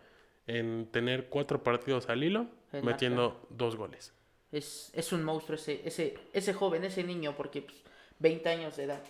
en 0.47 0.87
tener 0.93 1.29
cuatro 1.29 1.65
partidos 1.65 2.09
al 2.09 2.23
hilo, 2.23 2.47
En 2.73 2.85
metiendo 2.85 3.45
dos 3.51 3.75
goles. 3.75 4.13
es, 4.53 4.93
es 4.95 5.13
un 5.13 5.25
monstruo 5.25 5.57
ese, 5.57 5.83
ese, 5.85 6.17
ese 6.33 6.55
joven, 6.55 6.85
ese 6.85 7.03
niño, 7.03 7.35
porque 7.37 7.63
pues, 7.63 7.83
20 8.19 8.49
años 8.49 8.77
de 8.77 8.85
edad. 8.85 9.03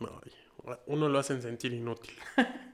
Ay, 0.00 0.32
uno 0.86 1.08
lo 1.08 1.18
hacen 1.18 1.42
sentir 1.42 1.72
inútil. 1.72 2.14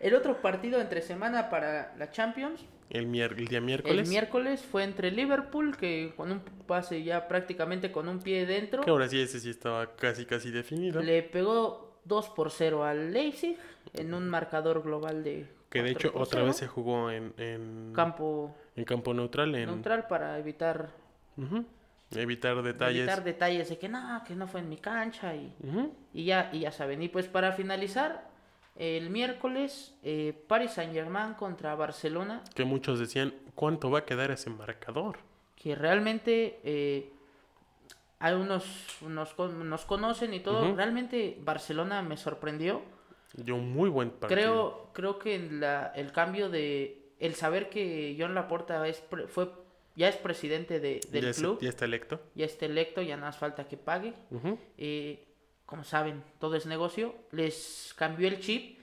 El 0.00 0.14
otro 0.14 0.42
partido 0.42 0.80
entre 0.80 1.00
semana 1.00 1.48
para 1.48 1.94
la 1.96 2.10
Champions, 2.10 2.60
El, 2.90 3.04
el 3.14 3.46
día 3.46 3.58
el 3.58 3.64
miércoles. 3.64 4.08
miércoles, 4.08 4.60
fue 4.60 4.84
entre 4.84 5.10
Liverpool, 5.10 5.76
que 5.78 6.12
con 6.16 6.30
un 6.30 6.40
pase 6.40 7.02
ya 7.02 7.26
prácticamente 7.26 7.90
con 7.90 8.08
un 8.08 8.18
pie 8.20 8.44
dentro, 8.44 8.82
Que 8.82 8.90
ahora 8.90 9.08
sí, 9.08 9.20
ese 9.20 9.40
sí 9.40 9.48
estaba 9.48 9.96
casi, 9.96 10.26
casi 10.26 10.50
definido. 10.50 11.00
le 11.00 11.22
pegó 11.22 12.00
2 12.04 12.28
por 12.30 12.50
0 12.50 12.84
al 12.84 13.12
Leipzig 13.14 13.56
en 13.94 14.12
un 14.12 14.28
marcador 14.28 14.82
global 14.82 15.24
de... 15.24 15.48
Que 15.70 15.82
de 15.82 15.92
4 15.94 16.08
hecho 16.10 16.18
otra 16.20 16.40
0, 16.40 16.46
vez 16.46 16.56
se 16.56 16.66
jugó 16.66 17.10
en, 17.10 17.32
en, 17.38 17.92
Campo 17.94 18.54
en 18.76 18.84
campo 18.84 19.14
neutral. 19.14 19.54
En, 19.54 19.66
neutral 19.66 20.06
para 20.06 20.38
evitar, 20.38 20.90
Ujú. 21.38 21.64
Evitar 22.16 22.62
detalles. 22.62 22.98
evitar 22.98 23.24
detalles 23.24 23.68
de 23.68 23.78
que 23.78 23.88
no, 23.88 24.22
que 24.26 24.34
no 24.34 24.46
fue 24.46 24.60
en 24.60 24.68
mi 24.68 24.76
cancha 24.78 25.34
y... 25.34 25.54
Y 26.12 26.24
ya, 26.24 26.50
y 26.52 26.60
ya 26.60 26.72
saben. 26.72 27.02
Y 27.02 27.08
pues 27.08 27.26
para 27.28 27.52
finalizar, 27.52 28.28
el 28.76 29.10
miércoles, 29.10 29.94
eh, 30.02 30.32
Paris 30.48 30.72
Saint 30.72 30.92
Germain 30.92 31.34
contra 31.34 31.74
Barcelona, 31.74 32.42
Que 32.54 32.64
muchos 32.64 32.98
decían, 32.98 33.34
¿cuánto 33.54 33.90
va 33.90 34.00
a 34.00 34.04
quedar 34.04 34.30
ese 34.30 34.50
marcador? 34.50 35.18
que 35.56 35.74
realmente 35.74 36.60
eh, 36.62 37.10
hay 38.18 38.34
unos, 38.34 38.64
nos, 39.00 39.32
con- 39.32 39.66
nos 39.68 39.84
conocen 39.86 40.34
y 40.34 40.40
todo. 40.40 40.74
Realmente 40.76 41.38
Barcelona 41.40 42.02
me 42.02 42.16
sorprendió. 42.18 42.82
Dio 43.34 43.54
un 43.56 43.72
muy 43.72 43.88
buen 43.88 44.10
partido. 44.10 44.28
Creo, 44.40 44.90
creo 44.92 45.18
que 45.18 45.34
en 45.36 45.60
la, 45.60 45.86
el 45.94 46.12
cambio 46.12 46.50
de, 46.50 47.12
el 47.18 47.34
saber 47.34 47.70
que 47.70 48.14
John 48.18 48.34
Laporta 48.34 48.86
es, 48.86 49.02
fue, 49.28 49.50
ya 49.96 50.08
es 50.08 50.16
presidente 50.16 50.80
de, 50.80 51.00
del 51.10 51.24
ya, 51.24 51.30
es- 51.30 51.38
club, 51.38 51.58
ya 51.60 51.68
está 51.68 51.84
electo. 51.84 52.20
ya 52.34 52.44
está 52.46 52.66
electo, 52.66 53.02
ya 53.02 53.16
nada 53.16 53.28
más 53.28 53.38
falta 53.38 53.66
que 53.68 53.76
pague. 53.76 54.14
Eh, 54.78 55.26
como 55.66 55.84
saben, 55.84 56.22
todo 56.40 56.56
es 56.56 56.66
negocio, 56.66 57.14
les 57.32 57.94
cambió 57.96 58.28
el 58.28 58.40
chip 58.40 58.78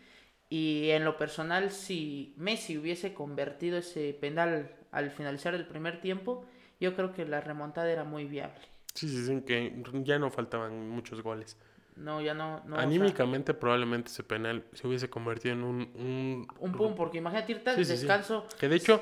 y 0.50 0.90
en 0.90 1.06
lo 1.06 1.18
personal 1.18 1.72
si 1.72 2.34
Messi 2.38 2.78
hubiese 2.78 3.14
convertido 3.14 3.78
ese 3.78 4.14
penal 4.20 4.76
al 4.92 5.12
finalizar 5.12 5.54
el 5.54 5.66
primer 5.68 6.02
tiempo, 6.02 6.46
yo 6.80 6.96
creo 6.96 7.14
que 7.14 7.26
la 7.26 7.40
remontada 7.40 7.90
era 7.92 8.04
muy 8.04 8.26
viable. 8.26 8.60
Sí, 8.94 9.08
sí, 9.08 9.24
sí, 9.26 9.42
que 9.46 9.82
ya 10.04 10.20
no 10.20 10.30
faltaban 10.32 10.90
muchos 10.90 11.22
goles. 11.22 11.58
No, 11.96 12.20
ya 12.22 12.34
no... 12.34 12.62
no 12.66 12.76
o 12.76 12.80
sea, 12.80 12.88
Anímicamente 12.88 13.54
probablemente 13.54 14.10
ese 14.10 14.24
penal 14.24 14.66
se 14.74 14.88
hubiese 14.88 15.10
convertido 15.10 15.54
en 15.54 15.64
un... 15.64 15.78
Un, 15.96 16.48
un 16.60 16.72
pum, 16.74 16.96
porque 16.96 17.20
imagínate 17.20 17.52
irte 17.54 17.70
al 17.70 17.76
Sí, 17.78 17.86
sí, 17.86 17.92
sí. 17.96 18.00
descanso, 18.00 18.48
Que 18.60 18.68
de 18.68 18.78
hecho 18.78 19.02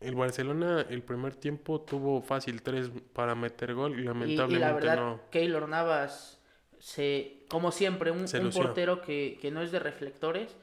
el 0.00 0.14
Barcelona 0.14 0.86
el 0.88 1.02
primer 1.02 1.34
tiempo 1.34 1.80
tuvo 1.80 2.20
fácil 2.22 2.62
tres 2.62 2.90
para 3.12 3.34
meter 3.34 3.74
gol 3.74 3.98
y 3.98 3.98
Y, 3.98 4.00
y 4.02 4.04
lamentablemente 4.04 4.58
la 4.58 4.72
verdad, 4.72 4.96
no. 4.96 5.20
Keylor 5.30 5.68
Navas, 5.68 6.38
se, 6.78 7.44
como 7.48 7.72
siempre, 7.72 8.10
un, 8.10 8.26
portero 8.52 9.00
que, 9.02 9.38
que 9.40 9.50
no 9.50 9.62
es 9.62 9.72
de 9.72 9.78
reflectores, 9.78 10.54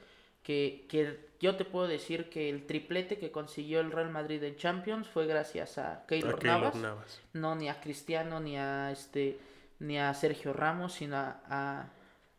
que, 0.42 0.86
que 0.88 1.18
yo 1.40 1.56
te 1.56 1.64
puedo 1.64 1.88
decir 1.88 2.28
que 2.30 2.48
el 2.48 2.66
triplete 2.66 3.18
que 3.18 3.30
consiguió 3.30 3.80
el 3.80 3.90
Real 3.90 4.10
Madrid 4.10 4.42
en 4.44 4.56
Champions 4.56 5.08
fue 5.08 5.26
gracias 5.26 5.78
a 5.78 6.04
Keylor 6.06 6.34
a 6.34 6.38
Keylor 6.38 6.60
Navas, 6.60 6.76
Navas. 6.76 7.20
no 7.32 7.54
ni 7.54 7.68
a 7.68 7.80
Cristiano 7.80 8.40
ni 8.40 8.56
a 8.56 8.90
este 8.92 9.38
ni 9.80 9.98
a 9.98 10.14
Sergio 10.14 10.52
Ramos, 10.52 10.94
sino 10.94 11.16
a, 11.16 11.40
a, 11.48 11.88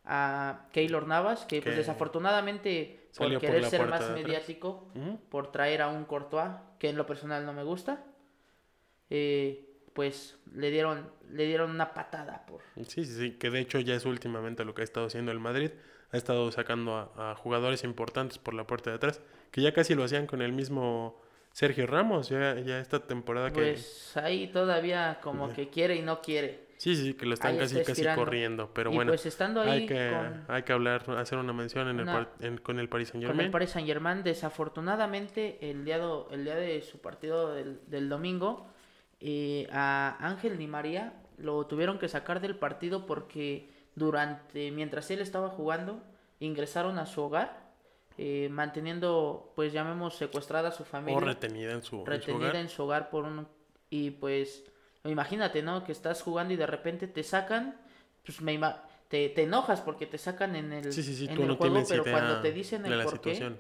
a 0.06 0.70
Keylor 0.72 1.08
Navas, 1.08 1.46
que, 1.46 1.62
pues 1.62 1.76
desafortunadamente 1.76 3.05
salió 3.24 3.40
por 3.40 3.50
querer 3.50 3.66
ser 3.66 3.88
más 3.88 4.10
mediático, 4.12 4.88
por 5.30 5.52
traer 5.52 5.82
a 5.82 5.88
un 5.88 6.06
Courtois, 6.06 6.52
que 6.80 6.90
en 6.90 6.98
lo 6.98 7.06
personal 7.06 7.46
no 7.46 7.54
me 7.54 7.64
gusta, 7.64 8.04
eh, 9.10 9.70
pues 9.94 10.38
le 10.54 10.72
dieron, 10.72 11.10
le 11.30 11.46
dieron 11.46 11.72
una 11.72 11.94
patada 11.94 12.46
por... 12.46 12.62
Sí, 12.88 13.06
sí, 13.06 13.16
sí, 13.16 13.32
que 13.32 13.50
de 13.50 13.60
hecho 13.60 13.80
ya 13.80 13.96
es 13.96 14.06
últimamente 14.06 14.66
lo 14.66 14.74
que 14.74 14.82
ha 14.82 14.84
estado 14.84 15.06
haciendo 15.06 15.32
el 15.32 15.40
Madrid. 15.40 15.72
Ha 16.12 16.18
estado 16.18 16.52
sacando 16.52 16.96
a, 16.96 17.32
a 17.32 17.36
jugadores 17.36 17.84
importantes 17.84 18.38
por 18.38 18.54
la 18.54 18.68
puerta 18.68 18.90
de 18.90 18.98
atrás, 18.98 19.22
que 19.52 19.62
ya 19.62 19.74
casi 19.74 19.96
lo 19.96 20.04
hacían 20.04 20.28
con 20.28 20.42
el 20.42 20.54
mismo 20.54 21.22
Sergio 21.52 21.88
Ramos, 21.88 22.30
ya, 22.30 22.60
ya 22.60 22.80
esta 22.80 23.00
temporada 23.00 23.50
que... 23.52 23.62
Pues 23.62 24.16
ahí 24.18 24.48
todavía 24.48 25.20
como 25.22 25.54
que 25.54 25.70
quiere 25.70 25.96
y 25.96 26.02
no 26.02 26.22
quiere. 26.22 26.65
Sí, 26.78 26.96
sí, 26.96 27.14
que 27.14 27.26
lo 27.26 27.34
están 27.36 27.58
casi, 27.58 27.76
casi 27.78 27.92
estirando. 27.94 28.22
corriendo, 28.24 28.70
pero 28.74 28.92
y 28.92 28.96
bueno, 28.96 29.12
pues 29.12 29.26
estando 29.26 29.62
ahí 29.62 29.70
hay, 29.70 29.86
que, 29.86 30.12
con, 30.12 30.46
hay 30.56 30.64
que 30.64 30.74
hablar, 30.74 31.10
hacer 31.18 31.38
una 31.38 31.54
mención 31.54 31.88
en 31.88 32.00
el 32.02 32.04
Una- 32.08 32.30
en- 32.42 32.58
con 32.58 32.80
el 32.80 32.90
Paris 32.90 33.10
Saint 33.10 33.26
con 33.26 33.40
el. 33.40 33.50
Paris 33.50 33.70
Saint 33.72 33.88
Germain, 33.88 34.24
desafortunadamente 34.24 35.58
el 35.70 35.86
día, 35.86 35.98
do- 36.00 36.28
el 36.32 36.44
día 36.44 36.56
de 36.56 36.82
su 36.82 37.00
partido 37.00 37.54
del, 37.54 37.80
del 37.88 38.10
domingo, 38.10 38.68
eh, 39.22 39.68
a 39.72 40.18
Ángel 40.20 40.58
Di 40.58 40.68
María 40.68 41.14
lo 41.38 41.66
tuvieron 41.66 41.98
que 42.00 42.08
sacar 42.10 42.42
del 42.42 42.56
partido 42.58 43.06
porque 43.06 43.70
durante, 43.96 44.72
mientras 44.72 45.10
él 45.12 45.22
estaba 45.22 45.50
jugando, 45.50 46.02
ingresaron 46.40 47.00
a 47.00 47.06
su 47.06 47.22
hogar, 47.22 47.66
eh, 48.18 48.48
manteniendo, 48.52 49.52
pues 49.56 49.74
llamemos 49.74 50.16
secuestrada 50.18 50.70
a 50.70 50.72
su 50.72 50.84
familia. 50.86 51.18
O 51.18 51.22
retenida 51.22 51.72
en 51.74 51.84
su, 51.84 51.98
en 51.98 52.04
su 52.06 52.10
retenida 52.12 52.38
hogar. 52.50 52.56
en 52.58 52.70
su 52.70 52.84
hogar 52.84 53.10
por 53.10 53.24
un 53.26 53.48
y 53.90 54.12
pues 54.12 54.64
imagínate 55.10 55.62
no 55.62 55.84
que 55.84 55.92
estás 55.92 56.22
jugando 56.22 56.54
y 56.54 56.58
de 56.58 56.68
repente 56.68 57.08
te 57.08 57.24
sacan 57.24 57.76
pues 58.26 58.42
me 58.42 58.54
ima- 58.54 58.84
te, 59.08 59.30
te 59.30 59.44
enojas 59.44 59.82
porque 59.82 60.06
te 60.08 60.18
sacan 60.18 60.56
en 60.56 60.74
el, 60.74 60.86
Sí, 60.94 61.04
sí, 61.04 61.16
sí, 61.16 61.28
en 61.28 61.36
tú 61.36 61.44
el 61.44 61.48
no 61.48 61.58
juego 61.58 61.88
pero 61.88 62.04
cuando 62.10 62.40
te 62.40 62.52
dicen 62.52 62.86
el 62.86 62.98
la 62.98 63.04
por 63.04 63.22
qué 63.22 63.34
situación. 63.34 63.60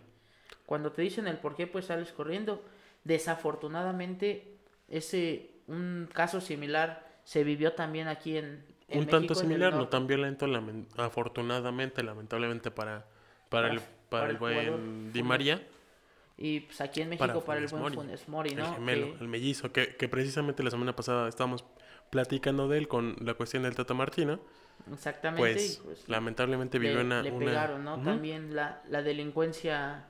cuando 0.65 0.91
te 0.91 1.01
dicen 1.01 1.27
el 1.27 1.37
por 1.37 1.55
qué 1.55 1.67
pues 1.67 1.85
sales 1.85 2.11
corriendo 2.11 2.63
desafortunadamente 3.03 4.57
ese 4.89 5.51
un 5.67 6.09
caso 6.13 6.41
similar 6.41 7.05
se 7.23 7.43
vivió 7.43 7.73
también 7.73 8.07
aquí 8.07 8.37
en, 8.37 8.65
en 8.89 8.99
Un 8.99 9.05
México, 9.05 9.11
tanto 9.11 9.35
similar, 9.35 9.73
no 9.73 9.87
tan 9.89 10.07
violento, 10.07 10.47
lamen- 10.47 10.87
afortunadamente, 10.97 12.03
lamentablemente 12.03 12.71
para, 12.71 13.05
para, 13.49 13.67
Para- 13.67 13.73
el, 13.73 13.81
para 14.09 14.29
para 14.29 14.29
el 14.29 14.37
buen 14.37 15.11
Di. 15.11 15.23
María, 15.23 15.61
y 16.38 16.61
pues 16.61 16.81
aquí 16.81 17.01
en 17.01 17.09
para 17.17 17.33
México 17.33 17.45
para, 17.45 17.59
el 17.59 17.69
Funes 17.69 17.81
buen 17.81 17.83
Mori, 17.83 17.95
Funes 17.95 18.27
Mori 18.29 18.49
el 18.51 18.57
no 18.57 18.73
gemelo, 18.75 19.13
Que- 19.13 19.21
el 19.23 19.27
mellizo, 19.27 19.71
que, 19.71 19.95
que 19.95 20.09
precisamente 20.09 20.63
la 20.63 20.71
semana 20.71 20.95
pasada 20.95 21.27
estábamos 21.29 21.63
platicando 22.09 22.67
de 22.67 22.77
él 22.77 22.88
con 22.88 23.15
la 23.21 23.33
cuestión 23.36 23.63
del 23.63 23.75
Tata 23.75 23.93
Martino, 23.93 24.39
exactamente 24.91 25.53
pues, 25.53 25.77
y, 25.79 25.83
pues, 25.86 26.09
lamentablemente 26.09 26.77
le, 26.79 26.89
vivió 26.89 27.01
una... 27.05 27.21
le 27.21 27.31
una- 27.31 27.45
pegaron, 27.45 27.83
¿no? 27.83 27.95
Ujú. 27.95 28.03
También 28.05 28.55
la, 28.55 28.81
la 28.89 29.01
delincuencia, 29.01 30.05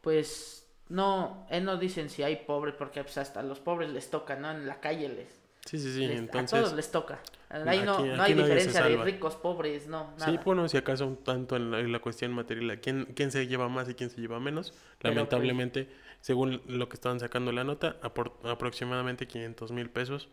pues, 0.00 0.68
no, 0.88 1.46
él 1.50 1.64
no 1.64 1.76
dicen 1.76 2.08
si 2.10 2.22
hay 2.22 2.36
pobres, 2.36 2.74
porque 2.78 3.02
pues 3.02 3.18
hasta 3.18 3.40
a 3.40 3.42
los 3.42 3.60
pobres 3.60 3.90
les 3.90 4.10
toca, 4.10 4.36
¿no? 4.36 4.50
En 4.50 4.66
la 4.66 4.80
calle 4.80 5.08
les, 5.08 5.43
Sí, 5.64 5.78
sí, 5.78 5.92
sí, 5.94 6.06
les- 6.06 6.18
entonces... 6.18 6.52
a 6.58 6.62
todos 6.62 6.74
les 6.74 6.90
toca. 6.90 7.20
Ahí 7.48 7.82
no, 7.82 7.94
aquí- 7.94 8.02
no 8.04 8.22
hay 8.22 8.34
diferencia 8.34 8.82
de 8.84 8.96
ricos, 8.98 9.36
pobres, 9.36 9.86
no, 9.86 10.10
nada. 10.18 10.30
Sí, 10.32 10.38
bueno, 10.44 10.68
si 10.68 10.76
acaso 10.76 11.06
un 11.06 11.16
tanto 11.22 11.56
en 11.56 11.70
la, 11.70 11.80
en 11.80 11.92
la 11.92 12.00
cuestión 12.00 12.32
material, 12.32 12.80
¿quién, 12.80 13.06
quién 13.14 13.30
se 13.30 13.46
lleva 13.46 13.68
más 13.68 13.88
y 13.88 13.94
quién 13.94 14.10
se 14.10 14.20
lleva 14.20 14.40
menos? 14.40 14.74
Pero, 14.98 15.14
Lamentablemente, 15.14 15.88
según 16.20 16.60
lo 16.66 16.88
que 16.88 16.94
estaban 16.94 17.20
sacando 17.20 17.52
la 17.52 17.62
nota, 17.64 17.96
apor- 18.02 18.32
aproximadamente 18.44 19.26
500 19.28 19.70
mil 19.72 19.88
pesos 19.88 20.28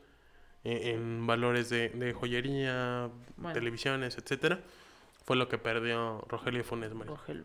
eh, 0.64 0.92
en 0.96 1.26
valores 1.28 1.70
de, 1.70 1.90
de 1.90 2.12
joyería, 2.14 3.10
Bueno. 3.38 3.54
televisiones, 3.54 4.18
etcétera, 4.18 4.60
fue 5.24 5.36
lo 5.38 5.48
que 5.48 5.58
perdió 5.60 6.26
Rogelio 6.28 6.64
Funes 6.64 6.94
Mori. 6.94 7.10
Rogelio, 7.10 7.44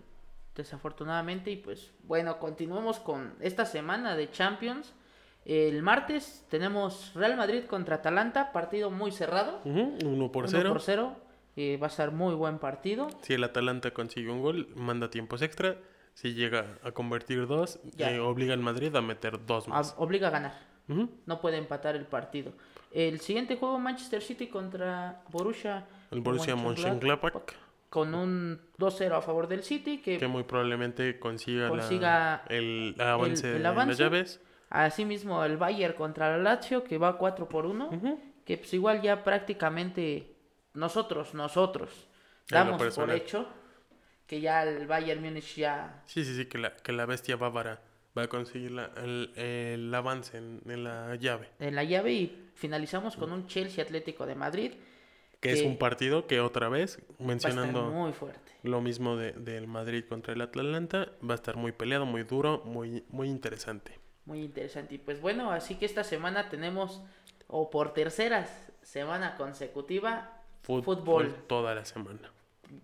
desafortunadamente, 0.54 1.50
y 1.50 1.56
pues, 1.56 1.92
bueno, 2.04 2.38
continuamos 2.38 2.98
con 2.98 3.34
esta 3.40 3.64
semana 3.66 4.16
de 4.16 4.30
Champions. 4.30 4.92
El 5.46 5.80
martes 5.82 6.44
tenemos 6.50 7.12
Real 7.14 7.36
Madrid 7.36 7.64
contra 7.64 7.96
Atalanta, 7.96 8.50
partido 8.52 8.90
muy 8.90 9.12
cerrado. 9.12 9.60
Ujú, 9.64 9.94
uno 10.04 10.32
por 10.32 10.44
uno 10.44 10.50
cero. 10.50 10.68
por 10.70 10.80
cero. 10.82 11.16
eh, 11.58 11.78
va 11.82 11.86
a 11.86 11.90
ser 11.90 12.10
muy 12.10 12.34
buen 12.34 12.58
partido. 12.58 13.08
Si 13.22 13.32
el 13.32 13.42
Atalanta 13.44 13.92
consigue 13.92 14.28
un 14.30 14.42
gol, 14.42 14.68
manda 14.74 15.08
tiempos 15.08 15.40
extra. 15.40 15.76
Si 16.12 16.34
llega 16.34 16.78
a 16.82 16.90
convertir 16.92 17.46
dos, 17.46 17.78
eh, 17.96 18.18
obliga 18.18 18.52
al 18.52 18.60
Madrid 18.60 18.94
a 18.94 19.00
meter 19.00 19.46
dos 19.46 19.66
a- 19.66 19.70
más. 19.70 19.94
obliga 19.96 20.28
a 20.28 20.30
ganar. 20.32 20.52
Ujú. 20.88 21.08
No 21.26 21.40
puede 21.40 21.56
empatar 21.58 21.96
el 21.96 22.04
partido. 22.06 22.52
El 22.92 23.20
siguiente 23.20 23.56
juego, 23.56 23.78
Manchester 23.78 24.20
City 24.22 24.48
contra 24.48 25.22
Borussia. 25.30 25.86
El 26.10 26.20
Borussia 26.20 26.56
Mönchengladbach. 26.56 27.34
Con 27.88 28.14
un 28.14 28.60
2-0 28.78 29.16
a 29.16 29.22
favor 29.22 29.46
del 29.48 29.62
City, 29.62 29.98
que 30.02 30.18
que 30.18 30.26
muy 30.26 30.42
probablemente 30.42 31.18
consiga, 31.18 31.64
la- 31.64 31.68
Consiga 31.70 32.42
el 32.48 32.94
avance 32.98 33.50
el 33.52 33.56
en 33.60 33.66
avance. 33.66 33.88
las 33.92 33.98
llaves. 33.98 34.40
Asimismo 34.84 35.44
el 35.44 35.56
Bayern 35.56 35.94
contra 35.94 36.34
el 36.36 36.44
Lazio, 36.44 36.84
que 36.84 36.98
va 36.98 37.16
4 37.18 37.48
por 37.48 37.66
1. 37.66 37.88
Ujú. 37.88 38.20
Que 38.44 38.58
pues 38.58 38.72
igual 38.74 39.00
ya 39.02 39.24
prácticamente 39.24 40.36
nosotros, 40.74 41.34
nosotros, 41.34 41.90
damos 42.50 42.80
por 42.94 43.10
hecho 43.10 43.48
que 44.26 44.40
ya 44.40 44.62
el 44.64 44.86
Bayern 44.86 45.22
Múnich 45.22 45.56
ya... 45.56 46.02
Sí, 46.06 46.24
sí, 46.24 46.34
sí, 46.36 46.46
que 46.46 46.58
la, 46.58 46.76
que 46.76 46.92
la 46.92 47.06
bestia 47.06 47.36
bávara 47.36 47.80
va 48.16 48.22
a 48.22 48.28
conseguir 48.28 48.72
la- 48.72 48.90
el, 48.96 49.32
el 49.36 49.94
avance 49.94 50.36
en, 50.36 50.60
en 50.66 50.82
la 50.84 51.14
llave. 51.16 51.48
En 51.60 51.74
la 51.76 51.84
llave 51.84 52.12
y 52.12 52.50
finalizamos 52.54 53.16
con 53.16 53.30
un 53.32 53.46
Chelsea 53.46 53.82
Atlético 53.84 54.26
de 54.26 54.34
Madrid. 54.34 54.72
Que 55.40 55.52
es 55.52 55.62
un 55.62 55.76
partido 55.76 56.26
que 56.26 56.40
otra 56.40 56.68
vez, 56.68 56.98
mencionando 57.18 57.84
muy 57.90 58.12
fuerte. 58.12 58.52
lo 58.62 58.80
mismo 58.80 59.16
de- 59.16 59.32
del 59.32 59.66
Madrid 59.68 60.04
contra 60.08 60.32
el 60.32 60.40
Atlanta, 60.40 61.08
va 61.28 61.34
a 61.34 61.36
estar 61.36 61.56
muy 61.56 61.72
peleado, 61.72 62.04
muy 62.06 62.24
duro, 62.24 62.62
muy, 62.64 63.04
muy 63.10 63.28
interesante. 63.28 63.98
Muy 64.26 64.42
interesante. 64.42 64.94
Y 64.96 64.98
pues 64.98 65.20
bueno, 65.20 65.50
así 65.50 65.76
que 65.76 65.86
esta 65.86 66.04
semana 66.04 66.48
tenemos, 66.50 67.00
o 67.48 67.70
por 67.70 67.94
tercera 67.94 68.46
semana 68.82 69.36
consecutiva, 69.36 70.42
Fut- 70.66 70.82
Fútbol. 70.84 71.34
toda 71.46 71.74
la 71.74 71.84
semana. 71.84 72.30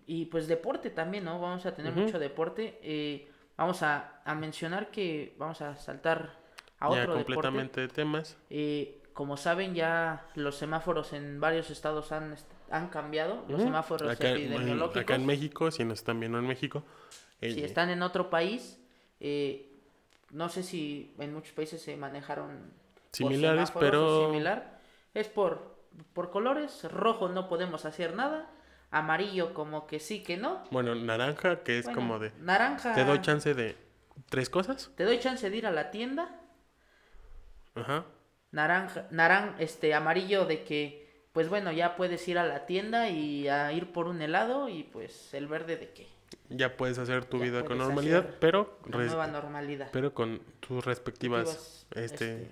y 0.07 0.25
pues 0.27 0.47
deporte 0.47 0.89
también, 0.89 1.25
¿no? 1.25 1.39
Vamos 1.39 1.65
a 1.65 1.75
tener 1.75 1.93
mucho 1.93 2.17
deporte. 2.17 2.79
Eh, 2.81 3.29
vamos 3.57 3.83
a, 3.83 4.21
a 4.23 4.33
mencionar 4.35 4.89
que 4.89 5.35
vamos 5.37 5.61
a 5.61 5.75
saltar 5.75 6.37
a 6.79 6.89
ya 6.89 7.01
otro 7.01 7.15
deporte. 7.15 7.23
completamente 7.25 7.81
de 7.81 7.87
temas. 7.89 8.37
Eh, 8.49 9.01
como 9.11 9.35
saben, 9.37 9.75
ya 9.75 10.25
los 10.35 10.55
semáforos 10.55 11.11
en 11.13 11.39
varios 11.41 11.69
estados 11.69 12.13
han, 12.13 12.35
han 12.71 12.87
cambiado. 12.87 13.43
Los 13.49 13.61
semáforos 13.61 14.09
acá, 14.09 14.31
epidemiológicos. 14.31 15.01
acá 15.03 15.15
en 15.15 15.25
México, 15.25 15.69
si 15.71 15.83
nos 15.83 15.99
están 15.99 16.19
viendo 16.21 16.39
en 16.39 16.47
México, 16.47 16.83
si 17.41 17.59
eh, 17.61 17.65
están 17.65 17.89
en 17.89 18.01
otro 18.01 18.29
país, 18.29 18.79
eh, 19.19 19.72
no 20.33 20.49
sé 20.49 20.63
si 20.63 21.13
en 21.19 21.33
muchos 21.33 21.53
países 21.53 21.81
se 21.81 21.95
manejaron 21.95 22.73
similares, 23.11 23.71
pero 23.71 24.27
similar. 24.27 24.79
Es 25.13 25.27
por, 25.27 25.77
por 26.13 26.31
colores. 26.31 26.83
Rojo 26.91 27.29
no 27.29 27.47
podemos 27.47 27.85
hacer 27.85 28.15
nada. 28.15 28.49
Amarillo 28.89 29.53
como 29.53 29.87
que 29.87 29.99
sí 29.99 30.21
que 30.23 30.37
no. 30.37 30.63
bueno, 30.71 30.93
naranja, 30.95 31.63
que 31.63 31.79
es 31.79 31.85
Bueno, 31.85 31.99
como 31.99 32.19
de... 32.19 32.31
Naranja. 32.39 32.93
Te 32.93 33.05
doy 33.05 33.21
chance 33.21 33.53
de 33.53 33.75
tres 34.29 34.49
cosas. 34.49 34.91
Te 34.95 35.03
doy 35.03 35.19
chance 35.19 35.49
de 35.49 35.55
ir 35.55 35.67
a 35.67 35.71
la 35.71 35.91
tienda. 35.91 36.39
Ajá. 37.75 38.05
Naranja, 38.51 39.07
naran, 39.09 39.55
este, 39.57 39.95
amarillo 39.95 40.45
de 40.45 40.63
que, 40.63 41.27
pues 41.31 41.49
bueno, 41.49 41.71
ya 41.71 41.95
puedes 41.95 42.27
ir 42.27 42.37
a 42.37 42.45
la 42.45 42.67
tienda 42.67 43.09
y 43.09 43.47
a 43.47 43.71
ir 43.71 43.91
por 43.91 44.07
un 44.07 44.21
helado 44.21 44.69
y 44.69 44.83
pues 44.83 45.33
el 45.33 45.47
verde 45.47 45.77
de 45.77 45.91
que 45.91 46.12
Ya 46.49 46.75
puedes 46.77 46.97
hacer 46.97 47.25
tu 47.25 47.37
Ya 47.39 47.43
vida 47.45 47.65
con 47.65 47.77
normalidad, 47.77 48.35
pero, 48.39 48.79
nueva 48.87 49.27
normalidad. 49.27 49.89
pero 49.91 50.13
con 50.13 50.39
tus 50.59 50.83
respectivas 50.85 51.85
este, 51.95 52.05
este, 52.43 52.51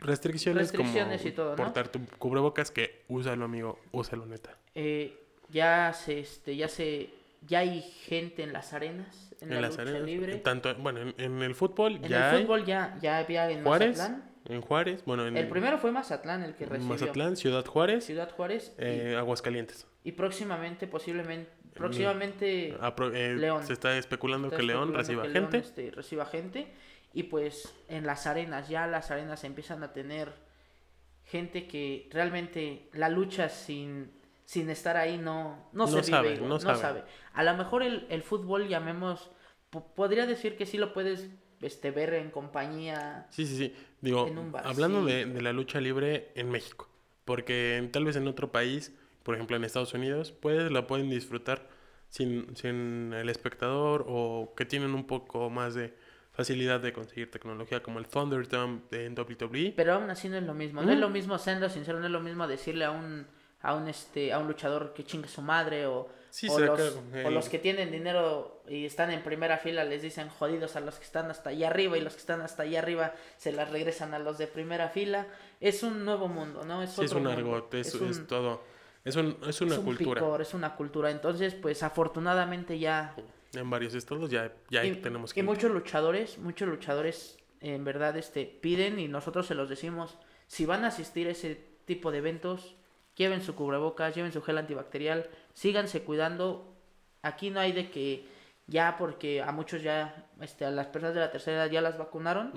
restricciones, 0.00 0.62
restricciones 0.70 1.20
como 1.20 1.28
y 1.28 1.32
todo, 1.32 1.50
¿no? 1.50 1.56
portar 1.56 1.88
tu 1.88 2.00
cubrebocas, 2.18 2.70
que 2.70 3.02
úsalo 3.08 3.44
amigo, 3.44 3.78
úsalo 3.92 4.26
neta. 4.26 4.56
eh, 4.74 5.20
ya 5.50 5.92
se, 5.92 6.18
este, 6.20 6.56
ya 6.56 6.68
se, 6.68 7.10
ya 7.46 7.60
hay 7.60 7.82
gente 7.82 8.42
en 8.42 8.52
las 8.52 8.72
arenas, 8.72 9.30
en, 9.40 9.48
En, 9.50 9.54
la 9.56 9.60
las 9.62 9.70
lucha 9.72 9.82
arenas, 9.82 10.02
libre. 10.02 10.36
tanto, 10.36 10.74
bueno, 10.76 11.00
en, 11.00 11.14
en 11.18 11.42
el 11.42 11.54
fútbol 11.54 11.96
En 11.96 12.02
ya 12.04 12.30
el 12.30 12.36
hay 12.36 12.42
fútbol 12.42 12.64
ya, 12.64 12.98
ya 13.00 13.18
había 13.18 13.50
en 13.50 13.62
Juárez, 13.62 13.98
Mazatlán. 13.98 14.32
en 14.46 14.60
Juárez, 14.62 15.04
bueno, 15.04 15.26
en 15.26 15.36
El 15.36 15.48
primero 15.48 15.78
fue 15.78 15.92
Mazatlán 15.92 16.42
el 16.42 16.54
que 16.54 16.64
recibió. 16.66 16.88
Mazatlán, 16.94 17.36
Ciudad 17.36 17.64
Juárez, 17.66 18.04
Ciudad 18.06 18.30
Juárez. 18.30 18.72
y- 18.78 18.82
eh, 18.84 19.16
Aguascalientes. 19.16 19.86
y, 20.02 20.12
próximamente, 20.12 20.86
posiblemente, 20.86 21.50
próximamente 21.74 22.70
eh, 23.12 23.34
León. 23.36 23.66
Se 23.66 23.72
está 23.72 23.96
especulando 23.98 24.48
Está 24.48 24.56
que 24.58 24.62
León 24.62 24.94
reciba 24.94 25.22
que 25.24 25.28
León, 25.30 25.44
gente. 25.50 25.58
este, 25.58 25.90
reciba 25.90 26.26
gente. 26.26 26.68
y 27.12 27.24
pues 27.24 27.74
en 27.88 28.06
las 28.06 28.26
arenas, 28.26 28.68
ya 28.68 28.86
las 28.86 29.10
arenas 29.10 29.44
empiezan 29.44 29.82
a 29.82 29.92
tener 29.92 30.32
gente 31.24 31.66
que 31.66 32.08
realmente 32.12 32.88
la 32.92 33.08
lucha 33.08 33.48
sin, 33.48 34.10
sin 34.44 34.68
estar 34.70 34.96
ahí 34.96 35.16
no, 35.18 35.68
no, 35.72 35.86
se 35.86 36.02
sabe, 36.02 36.30
vive, 36.34 36.40
no 36.42 36.48
no, 36.48 36.60
sabe. 36.60 36.78
sabe. 36.78 37.04
A 37.32 37.42
lo 37.42 37.54
mejor 37.56 37.82
el, 37.82 38.06
el 38.10 38.22
fútbol, 38.22 38.68
llamemos, 38.68 39.30
po- 39.70 39.94
podría 39.94 40.26
decir 40.26 40.56
que 40.56 40.66
sí 40.66 40.76
lo 40.76 40.92
puedes 40.92 41.30
este, 41.62 41.90
ver 41.90 42.14
en 42.14 42.30
compañía. 42.30 43.26
Sí, 43.30 43.46
sí, 43.46 43.56
sí. 43.56 43.74
Digo, 44.00 44.26
En 44.26 44.36
un 44.38 44.52
bar, 44.52 44.66
hablando 44.66 45.00
sí. 45.06 45.12
de, 45.12 45.24
de 45.26 45.40
la 45.40 45.52
lucha 45.52 45.80
libre 45.80 46.30
en 46.34 46.50
México, 46.50 46.90
porque 47.24 47.88
tal 47.90 48.04
vez 48.04 48.16
en 48.16 48.28
otro 48.28 48.52
país, 48.52 48.92
por 49.24 49.34
ejemplo 49.34 49.56
en 49.56 49.64
Estados 49.64 49.92
Unidos, 49.94 50.30
pues 50.30 50.70
la 50.70 50.86
pueden 50.86 51.10
disfrutar 51.10 51.66
sin, 52.08 52.54
sin 52.56 53.12
el 53.12 53.28
espectador 53.28 54.04
o 54.06 54.54
que 54.56 54.64
tienen 54.64 54.94
un 54.94 55.06
poco 55.06 55.50
más 55.50 55.74
de 55.74 55.92
facilidad 56.30 56.78
de 56.80 56.92
conseguir 56.92 57.30
tecnología 57.30 57.82
como 57.82 57.98
el 57.98 58.06
Thunderdome 58.06 58.82
de 58.90 59.08
WWE. 59.10 59.72
Pero 59.76 59.94
aún 59.94 60.10
así 60.10 60.28
no 60.28 60.36
es 60.36 60.42
lo 60.44 60.54
mismo. 60.54 60.82
No 60.82 60.92
es 60.92 60.98
lo 60.98 61.08
mismo, 61.08 61.38
siendo 61.38 61.68
sincero, 61.68 61.98
no 61.98 62.06
es 62.06 62.12
lo 62.12 62.20
mismo 62.20 62.46
decirle 62.46 62.84
a 62.84 62.90
un, 62.92 63.26
a 63.62 63.74
un, 63.74 63.88
este, 63.88 64.32
a 64.32 64.38
un 64.38 64.46
luchador 64.46 64.92
que 64.94 65.04
chingue 65.04 65.28
su 65.28 65.42
madre 65.42 65.86
o, 65.86 66.08
Sí, 66.30 66.48
o, 66.50 66.58
los, 66.58 66.98
o 67.24 67.30
los 67.30 67.48
que 67.48 67.60
tienen 67.60 67.92
dinero 67.92 68.64
y 68.68 68.84
están 68.86 69.12
en 69.12 69.22
primera 69.22 69.56
fila 69.58 69.84
les 69.84 70.02
dicen 70.02 70.28
jodidos 70.28 70.74
a 70.74 70.80
los 70.80 70.96
que 70.96 71.04
están 71.04 71.30
hasta 71.30 71.50
allá 71.50 71.68
arriba 71.68 71.96
y 71.96 72.00
los 72.00 72.14
que 72.14 72.18
están 72.18 72.40
hasta 72.40 72.64
allá 72.64 72.80
arriba 72.80 73.14
se 73.36 73.52
las 73.52 73.70
regresan 73.70 74.14
a 74.14 74.18
los 74.18 74.36
de 74.38 74.48
primera 74.48 74.88
fila. 74.88 75.28
Es 75.60 75.84
un 75.84 76.04
nuevo 76.04 76.26
mundo, 76.26 76.64
¿no? 76.64 76.82
Es, 76.82 76.90
Sí, 76.90 77.02
es 77.04 77.12
otro 77.12 77.18
un 77.18 77.26
mundo. 77.36 77.38
argot, 77.54 77.74
es, 77.74 77.86
Es 77.86 77.94
un- 77.94 78.10
es 78.10 78.26
todo. 78.26 78.62
Es, 79.04 79.16
un, 79.16 79.36
es 79.46 79.60
una 79.60 79.72
es 79.74 79.78
un 79.78 79.84
cultura. 79.84 80.20
picor, 80.20 80.40
es 80.40 80.54
una 80.54 80.74
cultura. 80.76 81.10
Entonces, 81.10 81.54
pues 81.54 81.82
afortunadamente 81.82 82.78
ya 82.78 83.14
En 83.52 83.68
varios 83.68 83.94
estados 83.94 84.30
ya, 84.30 84.52
ya 84.70 84.84
y, 84.84 84.96
tenemos 84.96 85.32
y 85.32 85.34
que... 85.34 85.42
muchos 85.42 85.70
luchadores, 85.70 86.38
muchos 86.38 86.68
luchadores 86.68 87.36
en 87.60 87.84
verdad 87.84 88.16
este 88.16 88.44
piden 88.46 88.98
y 88.98 89.08
nosotros 89.08 89.46
se 89.46 89.54
los 89.54 89.68
decimos, 89.68 90.18
si 90.46 90.66
van 90.66 90.84
a 90.84 90.88
asistir 90.88 91.28
a 91.28 91.30
ese 91.30 91.54
tipo 91.84 92.10
de 92.10 92.18
eventos, 92.18 92.76
lleven 93.14 93.42
su 93.42 93.54
cubrebocas, 93.54 94.14
lleven 94.14 94.32
su 94.32 94.42
gel 94.42 94.58
antibacterial, 94.58 95.28
síganse 95.52 96.02
cuidando. 96.02 96.74
Aquí 97.22 97.50
no 97.50 97.60
hay 97.60 97.72
de 97.72 97.90
que 97.90 98.26
ya 98.66 98.96
porque 98.98 99.42
a 99.42 99.52
muchos 99.52 99.82
ya 99.82 100.26
este 100.40 100.64
a 100.64 100.70
las 100.70 100.86
personas 100.88 101.14
de 101.14 101.20
la 101.20 101.30
tercera 101.30 101.64
edad 101.64 101.70
ya 101.70 101.80
las 101.80 101.98
vacunaron, 101.98 102.52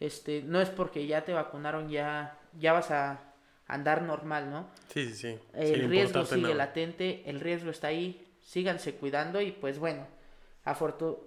este 0.00 0.42
no 0.42 0.60
es 0.60 0.70
porque 0.70 1.06
ya 1.06 1.24
te 1.24 1.32
vacunaron 1.34 1.88
ya 1.88 2.38
ya 2.56 2.72
vas 2.72 2.90
a 2.90 3.27
andar 3.68 4.02
normal, 4.02 4.50
¿no? 4.50 4.68
Sí, 4.92 5.06
sí, 5.08 5.14
sí. 5.14 5.38
El 5.54 5.88
riesgo 5.88 6.24
sigue 6.24 6.54
latente, 6.54 7.22
el 7.26 7.38
riesgo 7.40 7.70
está 7.70 7.88
ahí, 7.88 8.26
síganse 8.42 8.94
cuidando 8.94 9.40
y 9.40 9.52
pues 9.52 9.78
bueno, 9.78 10.06
afortu- 10.64 11.18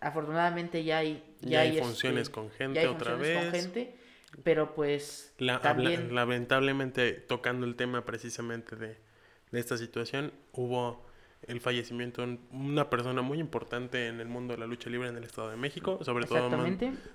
afortunadamente 0.00 0.84
ya 0.84 0.98
hay 0.98 1.22
Ya 1.40 1.60
hay 1.60 1.70
este, 1.70 1.82
funciones 1.84 2.30
con 2.30 2.50
gente 2.50 2.74
ya 2.76 2.80
hay 2.82 2.86
otra 2.94 3.12
funciones 3.16 3.36
con 3.44 3.52
vez. 3.52 3.62
gente, 3.64 3.94
pero 4.44 4.74
pues 4.74 5.34
La- 5.38 5.54
habla- 5.56 5.62
también 5.62 6.14
lamentablemente, 6.14 7.12
tocando 7.12 7.66
el 7.66 7.76
tema 7.76 8.04
precisamente 8.04 8.76
de, 8.76 8.96
de 9.52 9.60
esta 9.60 9.76
situación, 9.78 10.32
hubo 10.52 11.06
el 11.46 11.60
fallecimiento 11.60 12.22
de 12.22 12.28
un- 12.32 12.48
una 12.50 12.90
persona 12.90 13.22
muy 13.22 13.38
importante 13.38 14.08
en 14.08 14.20
el 14.20 14.26
mundo 14.26 14.54
de 14.54 14.58
la 14.58 14.66
lucha 14.66 14.90
libre 14.90 15.08
en 15.08 15.16
el 15.16 15.22
Estado 15.24 15.50
de 15.50 15.56
México, 15.56 16.00
sobre 16.02 16.26
todo 16.26 16.50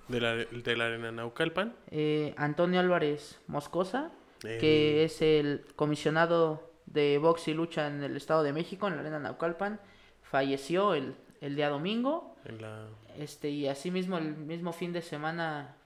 de 0.07 0.21
la, 0.21 0.35
de 0.35 0.75
la 0.77 0.85
arena 0.85 1.11
Naucalpan. 1.11 1.75
eh, 1.91 2.33
Antonio 2.37 2.79
Álvarez 2.79 3.39
Moscosa, 3.47 4.11
Que 4.59 5.03
es 5.05 5.21
el 5.21 5.65
comisionado 5.75 6.69
de 6.85 7.17
box 7.17 7.47
y 7.47 7.53
lucha 7.53 7.87
en 7.87 8.03
el 8.03 8.15
Estado 8.17 8.43
de 8.43 8.53
México, 8.53 8.87
en 8.87 8.95
la 8.95 9.01
Arena 9.01 9.19
Naucalpan, 9.19 9.79
falleció 10.21 10.93
el, 10.93 11.15
el 11.41 11.55
día 11.55 11.69
domingo. 11.69 12.35
en 12.45 12.61
la- 12.61 12.87
Este, 13.17 13.49
y 13.49 13.67
asimismo 13.67 14.17
el 14.17 14.35
mismo 14.35 14.73
fin 14.73 14.91
de 14.93 15.01
semana 15.01 15.77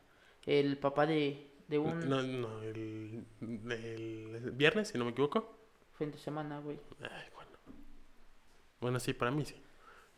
el 0.46 0.78
papá 0.78 1.06
de, 1.06 1.46
de 1.68 1.78
un 1.78 2.00
no, 2.10 2.24
no, 2.24 2.62
el, 2.64 3.24
el 3.42 4.52
viernes, 4.54 4.88
si 4.90 4.98
no 4.98 5.06
me 5.06 5.12
equivoco. 5.12 5.58
fin 5.98 6.12
de 6.12 6.18
semana, 6.18 6.60
güey. 6.60 6.80
Ay, 7.02 7.26
bueno. 7.36 7.52
Bueno, 8.80 9.00
sí, 9.00 9.14
para 9.14 9.32
mí 9.32 9.44
sí. 9.46 9.56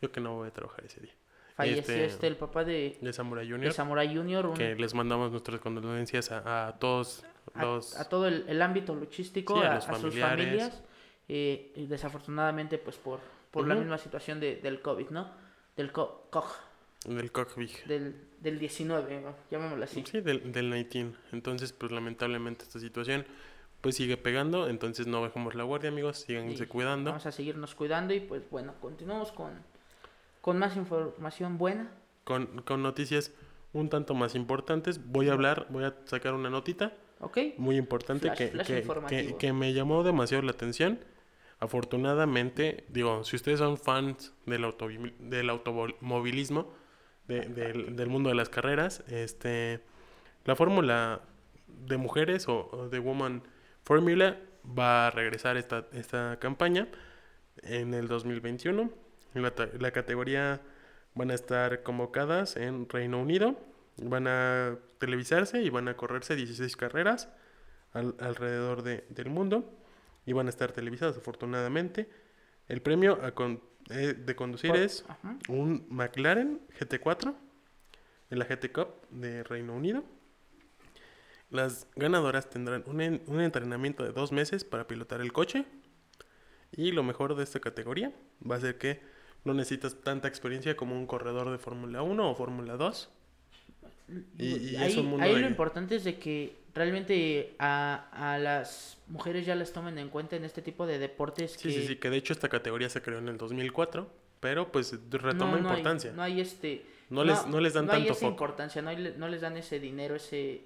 Yo 0.00 0.10
que 0.12 0.20
no 0.20 0.36
voy 0.36 0.48
a 0.48 0.52
trabajar 0.52 0.84
ese 0.84 1.00
día. 1.00 1.12
Falleció 1.56 1.80
Este, 1.80 2.04
este, 2.06 2.26
el 2.26 2.36
papá 2.36 2.64
de, 2.64 2.96
De 3.00 3.12
Samurai 3.12 3.46
de 3.46 3.52
Junior. 3.52 3.72
Samurai 3.72 4.14
Junior, 4.16 4.46
un- 4.46 4.54
que 4.54 4.74
les 4.76 4.94
mandamos 4.94 5.30
nuestras 5.30 5.60
condolencias 5.60 6.30
a, 6.30 6.68
a 6.68 6.78
todos 6.78 7.24
los... 7.54 7.96
a 7.98 8.08
todo 8.08 8.26
el, 8.28 8.44
el 8.48 8.60
ámbito 8.62 8.94
luchístico, 8.94 9.54
Sí, 9.54 9.60
a 9.66 9.72
a, 9.72 9.76
a 9.76 9.94
sus 9.98 10.18
familias, 10.18 10.82
eh, 11.28 11.72
y 11.76 11.86
desafortunadamente 11.86 12.78
pues 12.78 12.96
por, 12.96 13.20
por 13.50 13.66
la 13.66 13.74
Ujú. 13.74 13.82
misma 13.82 13.98
situación 13.98 14.40
de, 14.40 14.56
del 14.56 14.80
COVID, 14.82 15.10
¿no? 15.10 15.30
Del 15.76 15.92
co- 15.92 16.26
COG, 16.30 16.46
del 17.06 17.32
Cockbig. 17.32 17.84
del, 17.86 18.14
del 18.40 18.58
19, 18.58 19.20
¿no? 19.22 19.34
llamémoslo 19.50 19.84
así. 19.84 20.04
Sí, 20.06 20.20
del, 20.20 20.52
del 20.52 20.70
19. 20.72 21.16
Entonces, 21.32 21.72
pues 21.72 21.90
lamentablemente 21.92 22.64
esta 22.64 22.78
situación 22.78 23.24
pues 23.80 23.96
sigue 23.96 24.18
pegando. 24.18 24.68
Entonces 24.68 25.06
no 25.06 25.22
bajemos 25.22 25.54
la 25.54 25.64
guardia, 25.64 25.88
amigos. 25.88 26.18
Síganse 26.18 26.64
Y 26.64 26.66
cuidando. 26.66 27.10
Vamos 27.12 27.24
a 27.24 27.32
seguirnos 27.32 27.74
cuidando 27.74 28.12
y 28.12 28.20
pues 28.20 28.42
bueno, 28.50 28.74
continuamos 28.82 29.32
con, 29.32 29.52
con 30.42 30.58
más 30.58 30.76
información 30.76 31.56
buena. 31.56 31.90
Con, 32.24 32.60
con 32.62 32.82
noticias 32.82 33.32
un 33.72 33.88
tanto 33.88 34.12
más 34.14 34.34
importantes. 34.34 35.00
Voy 35.06 35.30
a 35.30 35.32
hablar, 35.32 35.66
voy 35.70 35.84
a 35.84 35.94
sacar 36.04 36.34
una 36.34 36.50
notita 36.50 36.92
¿Ok? 37.20 37.38
muy 37.58 37.76
importante 37.76 38.28
Flash- 38.28 38.38
que, 38.38 38.48
flash 38.48 38.66
que- 38.66 38.82
que- 39.08 39.36
que 39.36 39.52
me 39.52 39.72
llamó 39.72 40.02
demasiado 40.02 40.42
la 40.42 40.52
atención. 40.52 40.98
Afortunadamente, 41.58 42.84
digo, 42.88 43.22
si 43.24 43.36
ustedes 43.36 43.58
son 43.58 43.76
fans 43.78 44.32
del, 44.46 44.64
autovi- 44.64 45.14
del 45.18 45.50
automovilismo, 45.50 46.72
de- 47.28 47.46
del, 47.46 47.94
del 47.96 48.08
mundo 48.08 48.28
de 48.30 48.34
las 48.34 48.48
carreras, 48.48 49.04
este, 49.08 49.80
la 50.44 50.56
fórmula 50.56 51.20
de 51.68 51.96
mujeres 51.96 52.48
o, 52.48 52.68
o 52.72 52.88
de 52.88 52.98
Woman 52.98 53.42
Formula 53.84 54.38
va 54.66 55.06
a 55.06 55.10
regresar 55.10 55.56
esta, 55.56 55.86
esta 55.92 56.38
campaña 56.40 56.88
en 57.62 57.94
el 57.94 58.08
2021. 58.08 58.90
En 59.34 59.42
la, 59.42 59.52
la 59.78 59.90
categoría 59.92 60.60
van 61.14 61.30
a 61.30 61.34
estar 61.34 61.82
convocadas 61.82 62.56
en 62.56 62.88
Reino 62.88 63.20
Unido, 63.20 63.56
van 64.02 64.26
a 64.26 64.76
televisarse 65.00 65.60
y 65.62 65.70
van 65.70 65.88
a 65.88 65.96
correrse 65.96 66.36
16 66.36 66.76
carreras 66.76 67.28
al- 67.92 68.14
alrededor 68.20 68.82
de- 68.84 69.04
del 69.08 69.30
mundo 69.30 69.76
y 70.26 70.32
van 70.32 70.46
a 70.46 70.50
estar 70.50 70.70
televisadas 70.70 71.16
afortunadamente. 71.16 72.08
El 72.68 72.82
premio 72.82 73.18
a 73.24 73.32
con- 73.32 73.60
eh, 73.90 74.14
de 74.14 74.36
conducir 74.36 74.76
es 74.76 75.04
Ajá. 75.08 75.36
un 75.48 75.86
McLaren 75.90 76.60
GT4 76.78 77.34
en 78.30 78.38
la 78.38 78.44
GT 78.44 78.70
Cup 78.70 78.88
de 79.10 79.42
Reino 79.42 79.74
Unido. 79.74 80.04
Las 81.48 81.88
ganadoras 81.96 82.48
tendrán 82.48 82.84
un, 82.86 83.00
en- 83.00 83.22
un 83.26 83.40
entrenamiento 83.40 84.04
de 84.04 84.12
dos 84.12 84.30
meses 84.30 84.62
para 84.64 84.86
pilotar 84.86 85.20
el 85.20 85.32
coche. 85.32 85.64
Y 86.70 86.92
lo 86.92 87.02
mejor 87.02 87.34
de 87.34 87.42
esta 87.42 87.58
categoría 87.58 88.12
va 88.48 88.54
a 88.56 88.60
ser 88.60 88.78
que 88.78 89.00
no 89.42 89.54
necesitas 89.54 90.00
tanta 90.02 90.28
experiencia 90.28 90.76
como 90.76 90.94
un 90.94 91.06
corredor 91.08 91.50
de 91.50 91.58
Fórmula 91.58 92.02
1 92.02 92.30
o 92.30 92.34
Fórmula 92.36 92.76
2. 92.76 93.10
Y- 94.38 94.46
y 94.56 94.74
es 94.76 94.80
ahí, 94.80 94.98
un 94.98 95.06
mundo 95.06 95.24
ahí 95.24 95.36
lo 95.36 95.46
importante 95.48 95.96
es 95.96 96.04
de 96.04 96.18
que 96.18 96.56
realmente 96.74 97.54
a, 97.58 98.08
a 98.34 98.38
las 98.38 98.98
mujeres 99.08 99.44
ya 99.46 99.54
las 99.54 99.72
tomen 99.72 99.98
en 99.98 100.08
cuenta 100.08 100.36
en 100.36 100.44
este 100.44 100.62
tipo 100.62 100.86
de 100.86 100.98
deportes 100.98 101.52
Sí, 101.52 101.68
que 101.68 101.72
sí, 101.74 101.86
sí, 101.88 101.96
que 101.96 102.10
de 102.10 102.16
hecho 102.16 102.32
esta 102.32 102.48
categoría 102.48 102.88
se 102.88 103.02
creó 103.02 103.18
en 103.18 103.28
el 103.28 103.36
2004, 103.38 104.08
pero 104.40 104.70
pues 104.72 104.94
retoma 105.10 105.52
no 105.52 105.58
importancia. 105.58 106.12
no 106.12 106.22
hay 106.22 106.40
este 106.40 106.84
No 107.10 107.24
les- 107.24 107.46
no 107.46 107.60
les 107.60 107.74
dan 107.74 107.86
no 107.86 107.92
hay 107.92 107.98
tanto 108.00 108.12
esa 108.12 108.20
foco. 108.20 108.30
importancia, 108.32 108.82
no, 108.82 108.90
hay- 108.90 109.14
no 109.16 109.28
les 109.28 109.40
dan 109.40 109.56
ese 109.56 109.80
dinero, 109.80 110.14
ese 110.14 110.62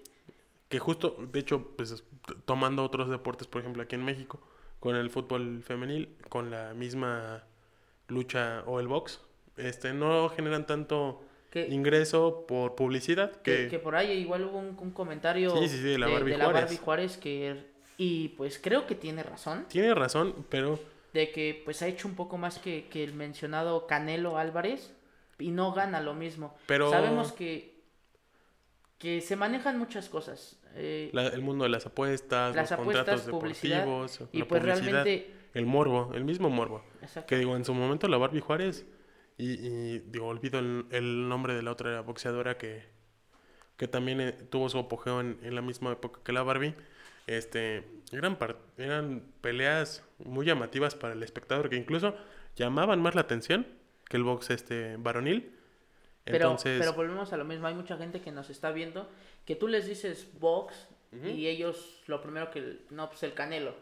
Que 0.69 0.79
justo, 0.79 1.17
de 1.33 1.39
hecho, 1.41 1.69
pues 1.77 2.03
tomando 2.45 2.83
otros 2.85 3.09
deportes, 3.09 3.47
por 3.47 3.61
ejemplo, 3.61 3.83
aquí 3.83 3.95
en 3.95 4.05
México, 4.05 4.41
con 4.81 4.97
el 4.97 5.09
fútbol 5.11 5.63
femenil, 5.63 6.17
con 6.29 6.51
la 6.51 6.75
misma 6.75 7.45
lucha 8.09 8.63
o 8.67 8.81
el 8.81 8.89
box, 8.89 9.21
este 9.57 9.93
no 9.95 10.29
generan 10.31 10.67
tanto 10.67 11.23
que, 11.55 11.69
ingreso 11.75 12.45
por 12.47 12.75
publicidad 12.75 13.33
que, 13.41 13.57
que, 13.63 13.69
que 13.69 13.79
por 13.79 13.97
ahí 13.97 14.11
igual 14.13 14.45
hubo 14.45 14.59
un, 14.59 14.77
un 14.79 14.91
comentario 14.91 15.57
Sí, 15.57 15.69
sí, 15.69 15.77
sí, 15.79 15.83
de 15.85 15.99
la 15.99 16.09
Barbie 16.09 16.33
de 16.33 16.39
la 16.39 16.45
Juárez. 16.45 16.63
Barbie 16.65 16.77
Juárez 16.77 17.17
que 17.17 17.65
y 17.97 18.29
pues 18.37 18.59
creo 18.59 18.87
que 18.87 18.95
tiene 18.95 19.23
razón 19.23 19.65
tiene 19.69 19.95
razón, 19.95 20.45
pero 20.51 20.79
de 21.15 21.31
que 21.31 21.63
pues 21.65 21.81
ha 21.81 21.87
hecho 21.87 22.09
un 22.09 22.15
poco 22.17 22.37
más 22.37 22.59
que, 22.59 22.89
que 22.91 23.03
el 23.05 23.15
mencionado 23.15 23.87
Canelo 23.87 24.37
Álvarez 24.37 24.93
y 25.39 25.51
no 25.53 25.73
gana 25.73 26.01
lo 26.01 26.13
mismo. 26.15 26.55
Pero- 26.67 26.91
Sabemos 26.91 27.33
que, 27.33 27.81
que 28.99 29.21
se 29.21 29.37
manejan 29.37 29.79
muchas 29.79 30.09
cosas. 30.09 30.59
eh, 30.77 31.11
la- 31.13 31.29
el 31.29 31.41
mundo 31.41 31.63
de 31.65 31.71
las 31.71 31.87
apuestas, 31.87 32.55
Las 32.57 32.71
los 32.71 32.81
apuestas, 32.81 33.05
contratos 33.23 33.27
deportivos, 33.27 34.21
y 34.33 34.39
la 34.39 34.45
pues 34.47 34.61
publicidad, 34.63 35.05
realmente... 35.05 35.35
el 35.55 35.67
morbo, 35.67 36.11
el 36.15 36.25
mismo 36.25 36.51
morbo. 36.51 36.83
exacto, 37.01 37.29
Que 37.29 37.37
digo, 37.39 37.55
en 37.57 37.65
su 37.65 37.75
momento 37.75 38.09
la 38.09 38.17
Barbie 38.17 38.41
Juárez, 38.41 38.85
y, 39.37 39.53
y, 39.53 39.99
digo, 40.07 40.27
olvido 40.27 40.59
el, 40.59 40.87
el 40.91 41.29
nombre 41.29 41.55
de 41.55 41.63
la 41.63 41.73
otra 41.73 42.01
boxeadora 42.01 42.57
que, 42.57 42.85
que 43.77 43.89
también 43.89 44.21
eh, 44.21 44.33
tuvo 44.33 44.69
su 44.69 44.79
apogeo 44.79 45.21
en, 45.21 45.39
en 45.43 45.55
la 45.55 45.63
misma 45.63 45.93
época 45.93 46.21
que 46.25 46.33
la 46.33 46.43
Barbie. 46.43 46.75
Este, 47.27 47.85
eran, 48.13 48.37
eran 48.77 49.23
peleas 49.41 50.05
muy 50.19 50.47
llamativas 50.47 50.95
para 50.95 51.15
el 51.15 51.23
espectador, 51.23 51.71
que 51.71 51.77
incluso 51.77 52.15
llamaban 52.57 53.01
más 53.01 53.15
la 53.15 53.23
atención 53.23 53.67
que 54.09 54.17
el 54.17 54.25
box 54.25 54.51
este 54.51 54.97
varonil. 54.99 55.53
Pero, 56.25 56.37
Entonces, 56.37 56.79
pero 56.79 56.95
volvemos 56.95 57.33
a 57.33 57.37
lo 57.37 57.45
mismo. 57.45 57.67
Hay 57.67 57.75
mucha 57.75 57.97
gente 57.97 58.21
que 58.21 58.31
nos 58.31 58.51
está 58.51 58.71
viendo 58.73 59.11
que 59.45 59.57
tú 59.57 59.69
les 59.69 59.87
dices 59.87 60.29
box 60.39 60.89
y 61.23 61.47
ellos 61.47 62.03
lo 62.07 62.21
primero 62.21 62.51
que. 62.51 62.81
No, 62.91 63.09
pues 63.09 63.23
el 63.23 63.35
canelo. 63.35 63.75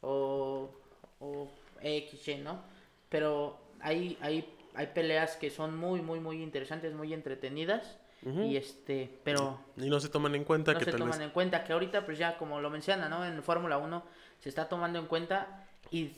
O, 0.00 0.74
o 1.20 1.48
XY, 1.80 2.38
¿no? 2.38 2.64
Pero 3.08 3.58
hay, 3.80 4.18
hay, 4.20 4.53
hay 4.74 4.88
peleas 4.88 5.36
que 5.36 5.50
son 5.50 5.76
muy, 5.76 6.00
muy, 6.00 6.20
muy 6.20 6.42
interesantes, 6.42 6.94
muy 6.94 7.12
entretenidas. 7.12 7.98
Ujú. 8.22 8.42
Y 8.42 8.56
este, 8.56 9.10
pero 9.22 9.60
y 9.76 9.88
no 9.88 10.00
se 10.00 10.08
toman 10.08 10.34
en 10.34 10.44
cuenta 10.44 10.72
no 10.72 10.78
que 10.78 10.86
se 10.86 10.92
tal 10.92 11.00
toman 11.00 11.18
vez 11.18 11.26
en 11.26 11.30
cuenta 11.30 11.62
que 11.62 11.74
ahorita 11.74 12.06
pues 12.06 12.16
ya 12.16 12.38
como 12.38 12.58
lo 12.58 12.70
menciona 12.70 13.06
no 13.06 13.22
en 13.22 13.42
Fórmula 13.42 13.76
1 13.76 14.02
se 14.40 14.48
está 14.48 14.66
tomando 14.66 14.98
en 14.98 15.04
cuenta 15.04 15.66
y 15.90 16.10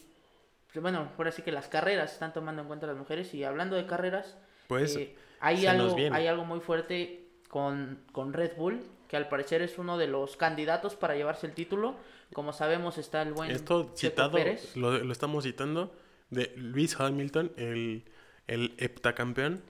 pues, 0.72 0.80
bueno 0.80 1.10
ahora 1.18 1.32
sí 1.32 1.42
que 1.42 1.50
las 1.50 1.66
carreras 1.66 2.10
se 2.10 2.14
están 2.14 2.32
tomando 2.32 2.62
en 2.62 2.68
cuenta 2.68 2.86
las 2.86 2.96
mujeres. 2.96 3.34
Y 3.34 3.42
hablando 3.42 3.74
de 3.74 3.86
carreras 3.86 4.36
pues 4.68 4.94
eh, 4.94 5.16
hay 5.40 5.66
algo 5.66 5.96
hay 5.96 6.28
algo 6.28 6.44
muy 6.44 6.60
fuerte 6.60 7.26
con, 7.48 7.98
con 8.12 8.32
Red 8.32 8.56
Bull 8.56 8.84
que 9.08 9.16
al 9.16 9.28
parecer 9.28 9.62
es 9.62 9.76
uno 9.76 9.98
de 9.98 10.06
los 10.06 10.36
candidatos 10.36 10.94
para 10.94 11.16
llevarse 11.16 11.46
el 11.46 11.54
título. 11.54 11.96
Como 12.32 12.52
sabemos 12.52 12.98
está 12.98 13.22
el 13.22 13.32
buen 13.32 13.50
esto 13.50 13.92
Checo 13.94 13.96
citado 13.96 14.32
Pérez. 14.32 14.76
lo, 14.76 14.96
lo 14.98 15.12
estamos 15.12 15.44
citando 15.44 15.92
de 16.30 16.52
Luis 16.56 16.98
Hamilton, 16.98 17.52
el, 17.56 18.04
el 18.46 18.74
heptacampeón 18.78 19.62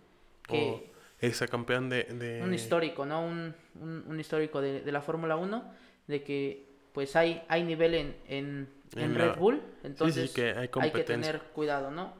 Que- 0.47 0.70
o 0.70 0.83
exacampeón 1.20 1.89
de, 1.89 2.05
de 2.05 2.43
un 2.43 2.53
histórico, 2.55 3.07
¿no? 3.07 3.24
Un, 3.24 3.55
un, 3.81 4.05
un 4.07 4.20
histórico 4.20 4.61
de, 4.61 4.81
de 4.83 4.93
la 4.93 5.01
Fórmula 5.01 5.37
1, 5.37 5.64
de 6.07 6.22
que 6.22 6.66
pues 6.93 7.16
hay, 7.16 7.43
hay 7.49 7.62
nivel 7.62 7.95
en, 7.95 8.16
en, 8.29 8.68
en 8.95 9.03
En 9.03 9.14
Red 9.14 9.27
la- 9.29 9.33
Bull, 9.35 9.62
entonces 9.83 10.31
que 10.33 10.51
hay 10.53 10.68
hay 10.81 10.91
que 10.93 11.05
tener 11.05 11.41
cuidado, 11.55 11.91
¿no? 11.91 12.12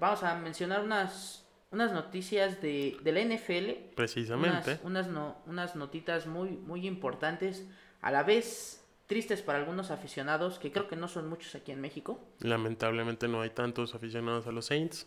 Vamos 0.00 0.22
a 0.22 0.34
mencionar 0.36 0.82
unas, 0.82 1.46
unas 1.70 1.92
noticias 1.92 2.60
de, 2.60 2.96
de 3.02 3.12
la 3.12 3.20
NFL, 3.22 3.94
precisamente. 3.94 4.78
unas, 4.82 4.84
unas, 4.84 5.08
no- 5.08 5.36
unas 5.46 5.76
notitas 5.76 6.26
muy, 6.26 6.50
muy 6.50 6.86
importantes, 6.86 7.66
a 8.00 8.10
la 8.10 8.22
vez 8.22 8.84
tristes 9.06 9.40
para 9.42 9.58
algunos 9.58 9.90
aficionados, 9.90 10.58
que 10.58 10.70
creo 10.70 10.86
que 10.88 10.96
no 10.96 11.08
son 11.08 11.28
muchos 11.28 11.54
aquí 11.54 11.72
en 11.72 11.80
México. 11.80 12.20
Lamentablemente 12.40 13.26
no 13.28 13.40
hay 13.40 13.50
tantos 13.50 13.94
aficionados 13.94 14.46
a 14.46 14.52
los 14.52 14.66
Saints. 14.66 15.06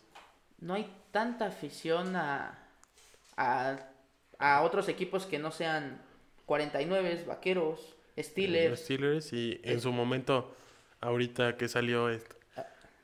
No 0.61 0.73
hay 0.75 0.91
tanta 1.11 1.47
afición 1.47 2.15
a, 2.15 2.57
a, 3.37 3.77
a 4.39 4.61
otros 4.61 4.87
equipos 4.89 5.25
que 5.25 5.39
no 5.39 5.51
sean 5.51 6.01
49, 6.45 7.25
Vaqueros, 7.27 7.95
Los 8.15 8.25
Steelers. 8.25 8.79
Steelers 8.79 9.33
y 9.33 9.59
en 9.63 9.77
Eh. 9.77 9.79
su 9.79 9.91
momento, 9.91 10.55
ahorita 11.01 11.57
que 11.57 11.67
salió 11.67 12.09
esto. 12.09 12.35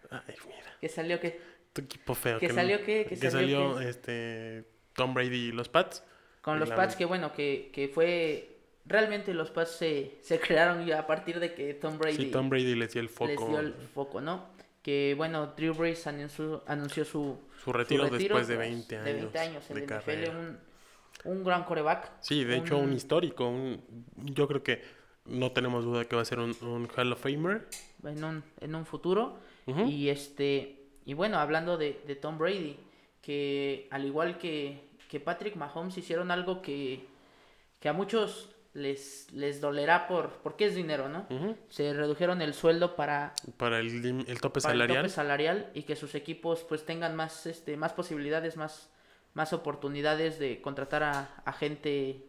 Ay, 0.10 0.36
mira, 0.48 0.78
Que 0.80 0.88
salió 0.90 1.20
que 1.20 1.40
tu 1.74 1.82
equipo 1.82 2.14
feo. 2.16 2.40
¿Que 2.40 2.48
no- 2.50 2.54
salió 2.56 2.78
qué? 2.84 3.06
¿Que 3.06 3.18
que 3.18 3.30
salió 3.32 3.60
salió 3.72 3.80
qué? 3.80 3.90
este 3.90 4.64
Tom 4.94 5.14
Brady 5.14 5.50
y 5.50 5.52
los 5.52 5.68
Pats. 5.70 6.04
con 6.42 6.60
los 6.60 6.70
Pats, 6.70 6.96
que 6.96 7.06
bueno, 7.06 7.34
que, 7.34 7.72
que 7.74 7.88
fue... 7.90 8.54
Realmente 8.86 9.34
los 9.34 9.52
Pats 9.52 9.72
se, 9.72 10.14
se 10.22 10.40
crearon 10.40 10.86
ya 10.86 11.00
a 11.00 11.08
partir 11.08 11.40
de 11.42 11.54
que 11.54 11.74
Tom 11.74 11.98
Brady 11.98 12.16
Sí, 12.16 12.32
Tom 12.32 12.50
Brady 12.50 12.74
les 12.76 12.94
dio 12.94 13.02
el 13.02 13.08
les 13.08 13.16
foco. 13.16 13.48
dio 13.50 13.60
el 13.60 13.74
foco, 13.94 14.22
¿no? 14.22 14.46
Que 14.88 15.16
bueno, 15.18 15.48
Drew 15.48 15.74
Brees 15.74 16.08
anunció, 16.08 16.64
anunció 16.66 17.04
su, 17.04 17.38
Su 17.62 17.74
retiro, 17.74 18.08
su 18.08 18.16
después 18.16 18.48
de 18.48 18.56
tras- 18.56 18.70
20 18.70 18.96
años 18.96 19.06
de 19.06 19.14
20 19.16 19.40
años 19.40 19.70
en 19.70 19.76
de 19.76 19.86
NFL, 19.98 20.30
un, 20.30 20.60
un 21.26 21.44
gran 21.44 21.66
coreback. 21.66 22.10
Sí, 22.22 22.46
de 22.46 22.56
hecho, 22.56 22.78
un 22.78 22.94
histórico. 22.94 23.50
Un, 23.50 23.84
yo 24.16 24.48
creo 24.48 24.64
que 24.64 24.82
no 25.26 25.52
tenemos 25.52 25.84
duda 25.84 26.06
que 26.06 26.16
va 26.16 26.22
a 26.22 26.26
ser 26.26 26.40
un, 26.40 26.56
un 26.62 26.88
Hall 26.96 27.12
of 27.12 27.22
Famer. 27.22 27.68
en 28.06 28.24
un, 28.24 28.44
en 28.62 28.76
un 28.76 28.86
futuro. 28.86 29.40
Y 29.66 30.08
este 30.08 30.86
y 31.04 31.14
bueno, 31.16 31.38
hablando 31.40 31.78
de, 31.78 32.02
de 32.08 32.16
Tom 32.16 32.38
Brady, 32.38 32.78
que 33.22 33.90
al 33.92 34.06
igual 34.06 34.38
que, 34.38 34.88
que 35.10 35.20
Patrick 35.20 35.58
Mahomes 35.58 35.98
hicieron 35.98 36.32
algo 36.32 36.62
que, 36.62 37.06
que 37.82 37.90
a 37.90 37.94
muchos 37.94 38.56
les, 38.78 39.32
les 39.34 39.60
dolerá 39.60 40.08
por 40.08 40.30
porque 40.44 40.66
es 40.66 40.76
dinero, 40.76 41.10
¿no? 41.10 41.26
Se 41.70 41.94
redujeron 41.94 42.42
el 42.42 42.54
sueldo 42.54 42.96
para, 42.96 43.34
Para 43.58 43.80
el, 43.80 44.06
el 44.28 44.40
tope 44.40 44.62
para 44.62 44.74
el 44.74 44.80
salarial. 44.80 45.04
tope 45.04 45.10
salarial 45.10 45.72
y 45.74 45.84
que 45.84 45.96
sus 45.96 46.14
equipos 46.14 46.64
pues 46.64 46.86
tengan 46.86 47.16
más 47.16 47.46
este 47.48 47.76
más 47.76 47.94
posibilidades, 47.94 48.56
más 48.56 48.90
más 49.34 49.52
oportunidades 49.52 50.38
de 50.40 50.62
contratar 50.62 51.04
a, 51.04 51.42
a 51.44 51.54
gente 51.54 52.24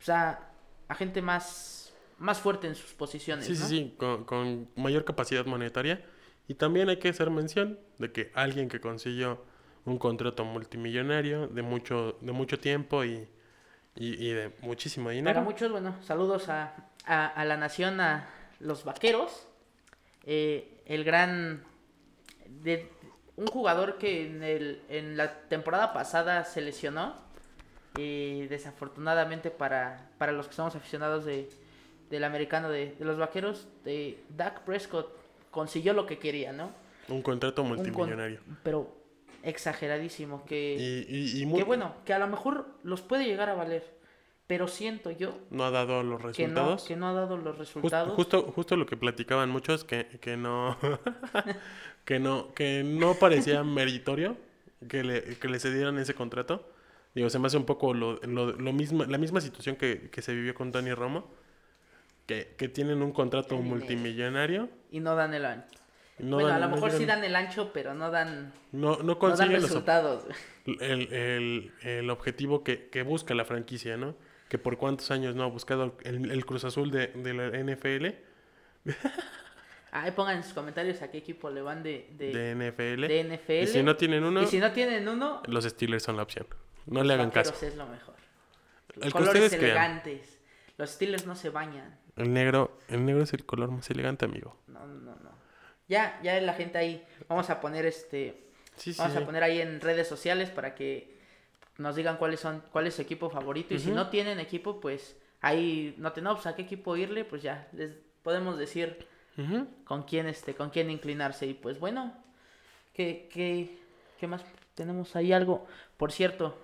o 0.00 0.02
sea, 0.02 0.50
a 0.88 0.94
gente 0.94 1.20
más 1.22 1.92
más 2.18 2.38
fuerte 2.38 2.66
en 2.66 2.74
sus 2.74 2.92
posiciones, 2.94 3.44
Sí, 3.46 3.54
sí, 3.54 3.64
sí, 3.64 3.94
con, 3.98 4.24
con 4.24 4.68
mayor 4.76 5.04
capacidad 5.04 5.44
monetaria. 5.46 6.02
Y 6.48 6.54
también 6.54 6.88
hay 6.88 6.98
que 6.98 7.08
hacer 7.08 7.30
mención 7.30 7.78
de 7.98 8.12
que 8.12 8.30
alguien 8.34 8.68
que 8.68 8.80
consiguió 8.80 9.42
un 9.84 9.98
contrato 9.98 10.44
multimillonario 10.44 11.48
de 11.48 11.62
mucho, 11.62 12.16
de 12.20 12.32
mucho 12.32 12.58
tiempo 12.58 13.04
y, 13.04 13.26
y, 13.96 14.26
y 14.28 14.32
de 14.32 14.50
muchísimo 14.60 15.10
dinero. 15.10 15.34
Para 15.34 15.44
muchos, 15.44 15.70
bueno, 15.70 15.94
saludos 16.02 16.48
a, 16.48 16.74
a, 17.06 17.26
a 17.26 17.44
la 17.44 17.56
nación, 17.56 18.00
a 18.00 18.28
los 18.60 18.84
vaqueros. 18.84 19.46
Eh, 20.24 20.80
el 20.86 21.04
gran. 21.04 21.62
De, 22.48 22.90
un 23.36 23.46
jugador 23.48 23.98
que 23.98 24.26
en, 24.26 24.42
el, 24.44 24.82
en 24.88 25.16
la 25.16 25.40
temporada 25.48 25.92
pasada 25.92 26.44
se 26.44 26.60
lesionó. 26.60 27.22
Y 27.96 28.46
desafortunadamente 28.48 29.50
para, 29.52 30.10
para 30.18 30.32
los 30.32 30.48
que 30.48 30.54
somos 30.54 30.74
aficionados 30.74 31.24
de, 31.24 31.48
del 32.10 32.24
americano 32.24 32.68
de, 32.68 32.96
de 32.98 33.04
los 33.04 33.16
vaqueros, 33.18 33.68
de 33.84 34.18
Dak 34.30 34.62
Prescott 34.62 35.08
consiguió 35.52 35.92
lo 35.92 36.04
que 36.04 36.18
quería, 36.18 36.52
¿no? 36.52 36.72
Un 37.08 37.22
contrato 37.22 37.62
Un 37.62 37.68
con- 37.68 37.76
multimillonario. 37.76 38.40
pero 38.64 38.92
exageradísimo. 39.44 40.44
Que, 40.44 40.76
Y, 41.08 41.14
y, 41.16 41.42
y 41.42 41.46
muy- 41.46 41.58
que 41.58 41.64
bueno, 41.64 41.94
que 42.04 42.12
a 42.12 42.18
lo 42.18 42.26
mejor 42.26 42.66
los 42.82 43.00
puede 43.02 43.24
llegar 43.26 43.48
a 43.48 43.54
valer. 43.54 43.94
Pero 44.46 44.68
siento 44.68 45.10
yo 45.10 45.38
no 45.48 45.64
ha 45.64 45.70
dado 45.70 46.02
los 46.02 46.18
que 46.36 46.46
no, 46.46 46.54
resultados. 46.54 46.84
que 46.84 46.96
no 46.96 47.08
ha 47.08 47.12
dado 47.14 47.38
los 47.38 47.56
resultados. 47.56 48.12
justo, 48.14 48.42
justo 48.54 48.76
lo 48.76 48.84
que 48.84 48.94
platicaban 48.96 49.48
muchos, 49.48 49.84
que, 49.84 50.06
que 50.20 50.36
no, 50.36 50.76
que 52.04 52.18
no, 52.18 52.52
que 52.52 52.82
no 52.84 53.14
parecía 53.14 53.62
meritorio 53.64 54.36
que 54.88 55.02
le, 55.02 55.22
que 55.38 55.48
le 55.48 55.58
cedieran 55.58 55.98
ese 55.98 56.14
contrato. 56.14 56.68
Digo, 57.14 57.30
se 57.30 57.38
me 57.38 57.46
hace 57.46 57.56
un 57.56 57.64
poco 57.64 57.94
lo, 57.94 58.16
lo, 58.22 58.52
lo 58.52 58.72
mismo, 58.74 59.04
la 59.04 59.16
misma 59.18 59.40
situación 59.40 59.76
que, 59.76 60.10
que 60.10 60.20
se 60.20 60.34
vivió 60.34 60.54
con 60.54 60.72
Tony 60.72 60.92
Romo, 60.92 61.26
que, 62.26 62.54
que 62.58 62.68
tienen 62.68 63.00
un 63.02 63.12
contrato 63.12 63.56
multimillonario. 63.56 64.68
Y 64.90 65.00
no 65.00 65.14
dan 65.14 65.32
el 65.32 65.44
ancho. 65.46 65.78
No 66.18 66.36
bueno, 66.36 66.48
dan- 66.48 66.56
a 66.56 66.60
lo 66.66 66.68
no 66.70 66.74
mejor 66.76 66.90
sí 66.92 67.04
dan 67.06 67.24
el 67.24 67.34
ancho, 67.36 67.72
pero 67.72 67.94
no 67.94 68.10
dan, 68.10 68.52
No, 68.72 68.96
no 68.98 69.14
dan 69.14 69.18
consiguen 69.18 69.52
los 69.54 69.62
ob- 69.62 69.66
resultados. 69.66 70.24
el, 70.66 71.12
el, 71.12 71.72
el 71.82 72.10
objetivo 72.10 72.62
que, 72.64 72.88
que 72.88 73.02
busca 73.02 73.34
la 73.34 73.44
franquicia, 73.44 73.96
¿no? 73.96 74.14
Que 74.48 74.58
por 74.58 74.76
cuántos 74.78 75.10
años 75.10 75.34
no 75.34 75.42
ha 75.42 75.46
buscado 75.46 75.96
el, 76.04 76.30
el 76.30 76.46
Cruz 76.46 76.64
Azul 76.64 76.90
de, 76.90 77.08
de 77.08 77.34
la 77.34 77.48
NFL, 77.58 78.06
Ahí 79.92 80.10
pongan 80.16 80.36
en 80.36 80.42
sus 80.44 80.52
comentarios 80.52 81.00
a 81.02 81.10
qué 81.10 81.18
equipo 81.18 81.50
le 81.50 81.62
van 81.62 81.82
de, 81.82 82.08
de, 82.18 82.32
de 82.32 82.54
NFL. 82.54 83.06
de 83.08 83.24
NFL. 83.24 83.52
Y 83.62 83.66
si 83.66 83.82
no 83.82 83.96
tienen 83.96 84.24
uno, 84.24 84.42
Y 84.42 84.46
si 84.46 84.58
no 84.58 84.72
tienen 84.72 85.08
uno, 85.08 85.42
los 85.46 85.64
Steelers 85.64 86.02
son 86.02 86.16
la 86.16 86.22
opción. 86.22 86.46
No 86.86 87.02
le 87.02 87.14
hagan 87.14 87.30
caso. 87.30 87.54
es 87.64 87.76
lo 87.76 87.86
mejor. 87.86 88.14
El 88.96 89.02
que 89.04 89.10
Colores 89.10 89.48
crean. 89.48 89.64
elegantes. 89.64 90.38
Los 90.76 90.90
Steelers 90.90 91.26
no 91.26 91.34
se 91.34 91.50
bañan. 91.50 91.98
El 92.16 92.32
negro, 92.32 92.78
el 92.88 93.04
negro 93.04 93.22
es 93.22 93.32
el 93.32 93.44
color 93.46 93.70
más 93.70 93.88
elegante, 93.90 94.24
amigo. 94.24 94.56
No, 94.68 94.86
no, 94.86 95.16
no. 95.16 95.30
Ya, 95.88 96.20
ya 96.22 96.40
la 96.40 96.54
gente 96.54 96.78
ahí. 96.78 97.04
Vamos 97.28 97.50
a 97.50 97.60
poner 97.60 97.86
este. 97.86 98.42
Sí, 98.76 98.92
sí. 98.92 98.98
Vamos 98.98 99.16
a 99.16 99.24
poner 99.24 99.42
ahí 99.42 99.60
en 99.60 99.80
redes 99.80 100.08
sociales 100.08 100.50
para 100.50 100.74
que 100.74 101.14
nos 101.78 101.96
digan 101.96 102.16
cuáles 102.16 102.40
son, 102.40 102.62
cuál 102.72 102.86
es 102.86 102.94
su 102.94 103.02
equipo 103.02 103.30
favorito. 103.30 103.74
Y 103.74 103.78
si 103.78 103.90
no 103.90 104.08
tienen 104.08 104.40
equipo, 104.40 104.80
pues 104.80 105.16
ahí 105.40 105.94
no 105.98 106.12
no, 106.22 106.34
pues 106.34 106.46
a 106.46 106.54
qué 106.54 106.62
equipo 106.62 106.96
irle, 106.96 107.24
pues 107.24 107.42
ya 107.42 107.68
les 107.72 107.92
podemos 108.22 108.58
decir 108.58 109.06
con 109.84 110.04
quién 110.04 110.26
este, 110.26 110.54
con 110.54 110.70
quién 110.70 110.90
inclinarse. 110.90 111.46
Y 111.46 111.54
pues 111.54 111.78
bueno, 111.78 112.14
¿qué, 112.94 113.28
qué, 113.32 113.78
qué 114.18 114.26
más 114.26 114.44
tenemos 114.74 115.16
ahí 115.16 115.32
algo? 115.32 115.66
Por 115.96 116.12
cierto, 116.12 116.56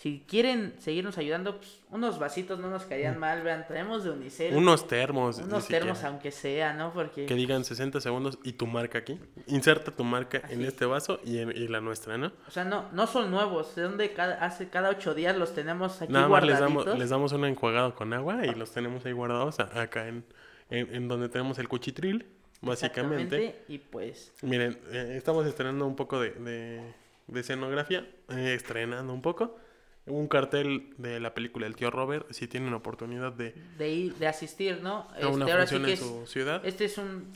si 0.00 0.24
quieren 0.26 0.72
seguirnos 0.78 1.18
ayudando, 1.18 1.58
pues 1.58 1.78
unos 1.90 2.18
vasitos 2.18 2.58
no 2.58 2.70
nos 2.70 2.84
caerían 2.84 3.18
mal, 3.18 3.42
vean, 3.42 3.66
traemos 3.66 4.02
de 4.02 4.08
Unicel. 4.08 4.54
Unos 4.54 4.88
termos. 4.88 5.36
unos 5.36 5.64
siquiera. 5.64 5.84
termos 5.84 6.02
aunque 6.04 6.30
sea, 6.30 6.72
¿no? 6.72 6.94
Porque 6.94 7.26
Que 7.26 7.34
digan 7.34 7.66
60 7.66 8.00
segundos 8.00 8.38
y 8.42 8.54
tu 8.54 8.66
marca 8.66 8.96
aquí. 8.96 9.18
Inserta 9.46 9.90
tu 9.90 10.02
marca 10.02 10.40
en 10.48 10.64
este 10.64 10.86
vaso 10.86 11.20
y, 11.22 11.40
en, 11.40 11.54
y 11.54 11.68
la 11.68 11.82
nuestra, 11.82 12.16
¿no? 12.16 12.32
O 12.48 12.50
sea, 12.50 12.64
no, 12.64 12.88
no 12.92 13.06
son 13.06 13.30
nuevos, 13.30 13.74
de 13.74 13.82
donde 13.82 14.14
cada, 14.14 14.42
hace 14.42 14.70
cada 14.70 14.88
ocho 14.88 15.12
días 15.12 15.36
los 15.36 15.52
tenemos 15.52 16.00
aquí 16.00 16.10
Nada 16.10 16.28
más 16.28 16.44
les 16.44 16.58
damos, 16.58 16.86
les 16.86 17.10
damos 17.10 17.32
una 17.32 17.50
enjuagada 17.50 17.94
con 17.94 18.14
agua 18.14 18.46
y 18.46 18.54
los 18.54 18.70
tenemos 18.70 19.04
ahí 19.04 19.12
guardados 19.12 19.60
acá 19.60 20.08
en, 20.08 20.24
en, 20.70 20.94
en 20.94 21.08
donde 21.08 21.28
tenemos 21.28 21.58
el 21.58 21.68
cuchitril, 21.68 22.24
básicamente. 22.62 23.64
Y 23.68 23.76
pues, 23.76 24.32
Miren, 24.40 24.78
eh, 24.92 25.12
estamos 25.18 25.46
estrenando 25.46 25.86
un 25.86 25.94
poco 25.94 26.18
de, 26.18 26.30
de, 26.30 26.80
de 27.26 27.40
escenografía, 27.40 28.08
eh, 28.30 28.54
estrenando 28.54 29.12
un 29.12 29.20
poco. 29.20 29.58
Un 30.06 30.26
cartel 30.28 30.94
de 30.98 31.20
la 31.20 31.34
película 31.34 31.66
El 31.66 31.76
tío 31.76 31.90
Robert, 31.90 32.26
si 32.32 32.48
tienen 32.48 32.72
oportunidad 32.74 33.32
de 33.32 33.54
de 33.78 33.90
ir, 33.90 34.14
de 34.16 34.26
asistir, 34.26 34.80
¿no? 34.82 35.06
a 35.22 35.28
una 35.28 35.44
Este, 35.44 35.52
ahora 35.52 35.66
sí 35.66 35.76
función 35.76 35.82
que 35.84 35.88
en 35.88 35.92
es, 35.94 36.00
su 36.00 36.26
ciudad, 36.26 36.64
este 36.66 36.84
es 36.86 36.98
un 36.98 37.32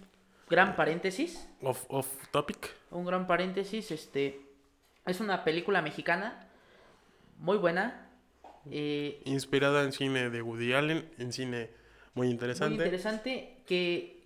gran 0.48 0.74
paréntesis, 0.76 1.46
off, 1.62 1.84
off 1.88 2.08
topic. 2.30 2.70
un 2.90 3.04
gran 3.04 3.26
paréntesis, 3.26 3.90
este, 3.90 4.40
es 5.06 5.20
una 5.20 5.44
película 5.44 5.82
mexicana 5.82 6.48
muy 7.38 7.58
buena. 7.58 8.08
eh, 8.70 9.20
Inspirada 9.24 9.82
en 9.84 9.92
cine 9.92 10.30
de 10.30 10.42
Woody 10.42 10.72
Allen, 10.72 11.08
en 11.18 11.32
cine 11.32 11.70
muy 12.14 12.26
muy 12.26 12.32
interesante. 12.32 12.74
interesante, 12.76 13.56
que 13.66 14.22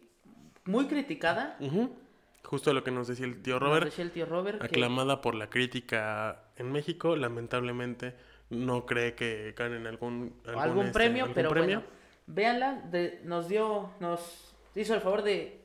muy 0.64 0.86
criticada. 0.86 1.56
Ujú. 1.60 1.96
Justo 2.44 2.72
lo 2.72 2.82
que 2.82 2.90
nos 2.90 3.08
decía 3.08 3.26
el 3.26 3.42
tío 3.42 3.54
nos 3.54 3.62
Robert. 3.68 3.84
decía 3.86 4.04
el 4.04 4.10
tío 4.10 4.26
Robert. 4.26 4.58
que- 4.60 4.66
aclamada 4.66 5.20
por 5.20 5.34
la 5.34 5.50
crítica 5.50 6.44
en 6.56 6.72
México, 6.72 7.14
lamentablemente 7.16 8.14
no 8.50 8.86
cree 8.86 9.14
que 9.14 9.54
ganen 9.56 9.86
algún, 9.86 10.40
algún 10.46 10.86
este, 10.86 10.92
premio, 10.94 11.24
algún 11.24 11.34
pero 11.34 11.50
premio. 11.50 11.80
bueno, 11.80 11.92
véanla, 12.26 12.72
de- 12.90 13.20
nos 13.24 13.48
dio, 13.48 13.90
nos 14.00 14.54
hizo 14.74 14.94
el 14.94 15.00
favor 15.02 15.22
de, 15.22 15.60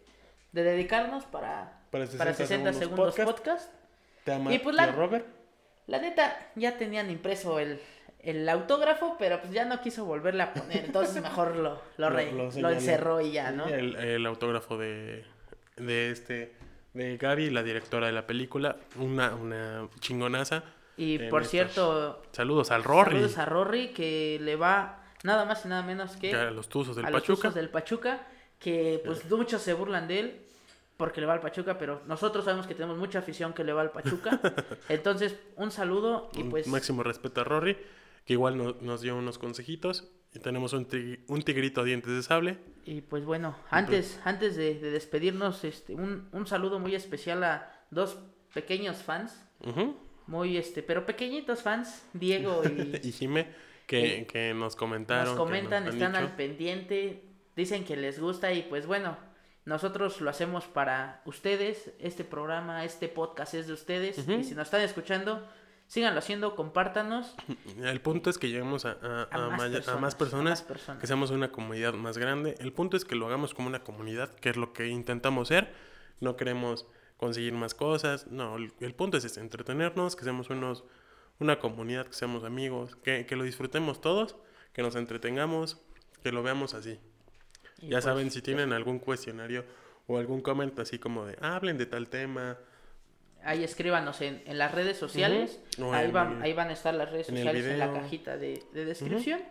de 0.52 0.64
dedicarnos 0.64 1.24
para, 1.26 1.82
Para 1.92 2.06
para 2.06 2.34
60 2.34 2.34
60, 2.34 2.74
segundos 2.74 2.76
segundos 3.16 3.16
podcast. 3.16 3.72
podcast. 3.72 3.74
Te 4.26 4.36
Y 4.56 4.60
pues 4.60 4.76
tío 4.76 4.86
la- 4.86 4.92
Robert. 4.92 5.26
La 5.88 6.00
neta, 6.00 6.52
ya 6.56 6.78
tenían 6.78 7.10
impreso 7.10 7.60
el, 7.60 7.80
el 8.20 8.48
autógrafo, 8.50 9.16
pero 9.20 9.40
pues 9.42 9.52
ya 9.54 9.66
no 9.66 9.82
quiso 9.82 10.06
volverle 10.06 10.44
a 10.44 10.54
poner, 10.54 10.86
entonces 10.86 11.22
mejor 11.22 11.56
lo, 11.58 11.82
lo, 11.98 12.10
re- 12.10 12.32
lo 12.32 12.52
señaló. 12.52 12.74
encerró 12.76 13.22
y 13.22 13.32
ya, 13.34 13.52
¿no? 13.52 13.68
El, 13.68 13.96
el 13.98 14.26
autógrafo 14.26 14.78
de, 14.78 15.26
de 15.78 16.12
este 16.12 16.56
de 16.94 17.18
Gaby, 17.18 17.50
la 17.50 17.64
directora 17.64 18.08
de 18.08 18.14
la 18.14 18.28
película, 18.28 18.78
una, 18.98 19.34
una 19.34 19.88
chingonaza. 20.00 20.64
Y 20.96 21.18
por 21.30 21.46
cierto, 21.46 22.22
Saludos 22.32 22.70
al 22.70 22.84
Rory, 22.84 23.12
saludos 23.16 23.38
a 23.40 23.46
Rory 23.46 23.88
que 23.90 24.38
le 24.42 24.56
va 24.56 25.04
nada 25.24 25.46
más 25.46 25.66
y 25.66 25.70
nada 25.70 25.82
menos 25.82 26.16
que 26.18 26.36
a 26.36 26.52
los 26.52 26.70
Tuzos 26.70 26.96
del 26.96 27.06
a 27.06 27.10
los 27.10 27.22
Pachuca. 27.22 27.42
Tuzos 27.42 27.56
del 27.56 27.70
Pachuca, 27.70 28.28
que 28.60 29.02
pues 29.04 29.30
muchos 29.32 29.62
se 29.62 29.74
burlan 29.74 30.08
de 30.08 30.20
él 30.20 30.42
porque 30.98 31.20
le 31.20 31.26
va 31.26 31.34
al 31.34 31.40
Pachuca, 31.42 31.80
pero 31.80 32.02
nosotros 32.06 32.46
sabemos 32.46 32.68
que 32.68 32.76
tenemos 32.76 32.98
mucha 32.98 33.20
afición 33.20 33.54
que 33.54 33.64
le 33.64 33.74
va 33.74 33.82
al 33.82 33.90
Pachuca. 33.92 34.40
Entonces, 34.90 35.36
un 35.56 35.72
saludo 35.72 36.30
y 36.36 36.42
Un 36.44 36.52
pues 36.52 36.68
máximo 36.68 37.02
respeto 37.02 37.42
a 37.42 37.44
Rory, 37.44 37.76
que 38.26 38.34
igual 38.34 38.56
no- 38.58 38.76
nos 38.82 39.02
dio 39.02 39.18
unos 39.18 39.40
consejitos. 39.40 40.08
Y 40.34 40.40
tenemos 40.40 40.74
un, 40.74 40.88
tigri- 40.88 41.20
un 41.28 41.42
tigrito 41.44 41.82
a 41.82 41.84
dientes 41.84 42.12
de 42.12 42.24
sable. 42.24 42.58
y 42.86 43.02
pues 43.02 43.24
bueno, 43.26 43.56
antes 43.70 44.20
antes 44.26 44.56
de, 44.56 44.76
de 44.80 44.92
despedirnos, 44.92 45.64
este 45.64 45.94
un, 45.96 46.28
un 46.32 46.48
saludo 46.48 46.80
muy 46.80 46.96
especial 46.96 47.44
a 47.44 47.72
dos 47.92 48.18
pequeños 48.54 48.98
fans, 49.04 49.40
muy 50.28 50.58
este, 50.58 50.82
pero 50.84 51.06
pequeñitos 51.06 51.62
fans, 51.62 52.04
Diego 52.14 52.62
y 53.04 53.08
y 53.08 53.12
Jime, 53.12 53.48
que, 53.88 54.26
que 54.32 54.54
nos 54.54 54.76
comentaron. 54.76 55.36
nos 55.36 55.36
comentan, 55.38 55.88
están 55.88 56.14
dicho. 56.14 56.24
al 56.24 56.36
pendiente, 56.36 57.24
dicen 57.56 57.84
que 57.86 57.96
les 57.96 58.20
gusta 58.20 58.52
y 58.54 58.64
pues 58.64 58.86
bueno, 58.88 59.18
nosotros 59.66 60.20
lo 60.22 60.30
hacemos 60.30 60.66
para 60.66 61.22
ustedes, 61.26 61.92
este 62.00 62.24
programa, 62.24 62.84
este 62.86 63.08
podcast 63.08 63.54
es 63.54 63.68
de 63.68 63.74
ustedes 63.74 64.18
y 64.28 64.44
si 64.44 64.56
nos 64.56 64.68
están 64.68 64.82
escuchando, 64.82 65.48
síganlo 65.88 66.20
haciendo, 66.20 66.56
compártanos 66.56 67.36
El 67.84 68.02
punto 68.02 68.30
es 68.30 68.38
que 68.38 68.48
lleguemos 68.50 68.86
a, 68.86 68.98
a- 69.02 69.28
a, 69.32 69.50
más, 69.50 69.70
personas, 69.70 69.88
a 69.88 70.00
más 70.00 70.16
personas, 70.16 70.50
más 70.52 70.62
personas. 70.64 71.02
que 71.02 71.08
seamos 71.08 71.32
una 71.32 71.52
comunidad 71.52 71.94
más 71.94 72.18
grande. 72.18 72.56
El 72.60 72.74
punto 72.74 72.98
es 72.98 73.06
que 73.06 73.16
lo 73.16 73.28
hagamos 73.28 73.54
como 73.54 73.68
una 73.68 73.84
comunidad, 73.84 74.34
que 74.36 74.50
es 74.50 74.58
lo 74.58 74.74
que 74.74 74.88
intentamos 74.88 75.48
ser. 75.50 75.74
No 76.20 76.36
queremos 76.36 76.88
conseguir 77.18 77.54
más 77.54 77.74
cosas. 77.76 78.28
No, 78.28 78.56
el, 78.58 78.74
el 78.80 78.94
punto 78.96 79.18
es 79.18 79.26
ese, 79.26 79.40
entretenernos, 79.40 80.16
que 80.16 80.24
seamos 80.24 80.50
unos, 80.50 80.84
una 81.40 81.60
comunidad, 81.60 82.08
que 82.08 82.14
seamos 82.14 82.44
amigos, 82.44 82.96
que, 82.98 83.26
que 83.26 83.36
lo 83.36 83.44
disfrutemos 83.44 84.02
todos, 84.02 84.36
que 84.74 84.82
nos 84.82 84.96
entretengamos, 84.96 85.82
que 86.24 86.32
lo 86.32 86.44
veamos 86.44 86.74
así. 86.74 87.00
Y 87.80 87.88
ya 87.90 87.98
pues, 87.98 88.06
saben, 88.06 88.32
si 88.32 88.42
tienen 88.42 88.72
algún 88.74 89.00
cuestionario 89.00 89.66
o 90.08 90.18
algún 90.18 90.42
comentario 90.42 90.84
así 90.84 91.00
como 91.00 91.26
de, 91.26 91.38
"Ah, 91.42 91.56
hablen 91.56 91.78
de 91.78 91.86
tal 91.86 92.10
tema, 92.10 92.58
Ahí 93.46 93.64
escríbanos 93.64 94.22
en, 94.22 94.42
en 94.46 94.58
las 94.58 94.72
redes 94.74 94.98
sociales. 94.98 95.60
Ahí, 95.92 96.12
van, 96.12 96.42
ahí 96.42 96.54
van 96.54 96.70
a 96.70 96.74
estar 96.74 96.94
las 96.94 97.12
redes 97.12 97.30
en 97.30 97.36
sociales 97.38 97.66
en 97.66 97.80
la 97.80 97.92
cajita 97.92 98.38
de, 98.38 98.64
de 98.74 98.86
descripción. 98.86 99.42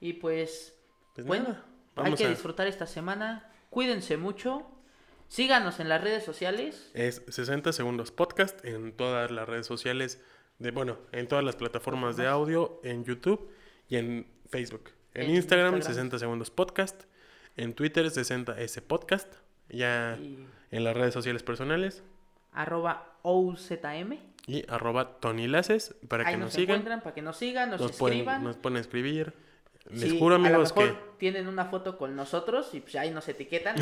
Y 0.00 0.14
pues, 0.14 0.78
pues 1.14 1.26
bueno, 1.26 1.56
nada, 1.96 2.08
hay 2.08 2.14
que 2.14 2.26
a... 2.26 2.28
disfrutar 2.28 2.66
esta 2.66 2.86
semana. 2.86 3.50
Cuídense 3.70 4.16
mucho. 4.16 4.66
Síganos 5.28 5.78
en 5.80 5.88
las 5.88 6.02
redes 6.02 6.24
sociales. 6.24 6.90
Es 6.94 7.22
60 7.28 7.72
segundos 7.72 8.10
podcast 8.10 8.64
en 8.64 8.92
todas 8.92 9.30
las 9.30 9.46
redes 9.46 9.66
sociales, 9.66 10.22
de 10.58 10.70
bueno, 10.70 10.98
en 11.12 11.28
todas 11.28 11.44
las 11.44 11.56
plataformas 11.56 12.16
de 12.16 12.26
audio, 12.26 12.80
en 12.82 13.04
YouTube 13.04 13.50
y 13.88 13.96
en 13.96 14.26
Facebook. 14.48 14.90
En, 15.14 15.24
En 15.24 15.36
Instagram, 15.36 15.74
Instagram. 15.74 15.94
60 15.96 16.18
segundos 16.18 16.50
podcast. 16.50 17.02
En 17.56 17.74
Twitter, 17.74 18.06
60S 18.06 18.80
podcast. 18.82 19.34
Ya 19.68 20.18
Y 20.20 20.46
en 20.70 20.84
las 20.84 20.96
redes 20.96 21.12
sociales 21.12 21.42
personales. 21.42 22.02
Arroba 22.58 23.14
OZM. 23.22 24.18
Y 24.46 24.64
arroba 24.68 25.20
Tony 25.20 25.46
Laces 25.46 25.94
para 26.08 26.26
Ahí 26.26 26.34
que 26.34 26.38
nos, 26.38 26.46
nos 26.46 26.54
sigan. 26.54 26.76
encuentran 26.76 27.00
para 27.02 27.14
que 27.14 27.22
nos 27.22 27.36
sigan, 27.36 27.70
nos, 27.70 27.80
Nos 27.80 27.92
pueden, 27.92 28.18
escriban. 28.18 28.44
nos 28.44 28.56
pueden 28.56 28.78
escribir. 28.78 29.32
Les 29.90 30.12
juro, 30.12 30.34
a 30.34 30.38
lo 30.38 30.46
amigos, 30.46 30.72
que. 30.72 30.80
mejor 30.80 31.14
tienen 31.18 31.48
una 31.48 31.66
foto 31.66 31.96
con 31.96 32.16
nosotros 32.16 32.74
y 32.74 32.80
pues 32.80 32.96
ahí 32.96 33.10
nos 33.10 33.28
etiquetan. 33.28 33.76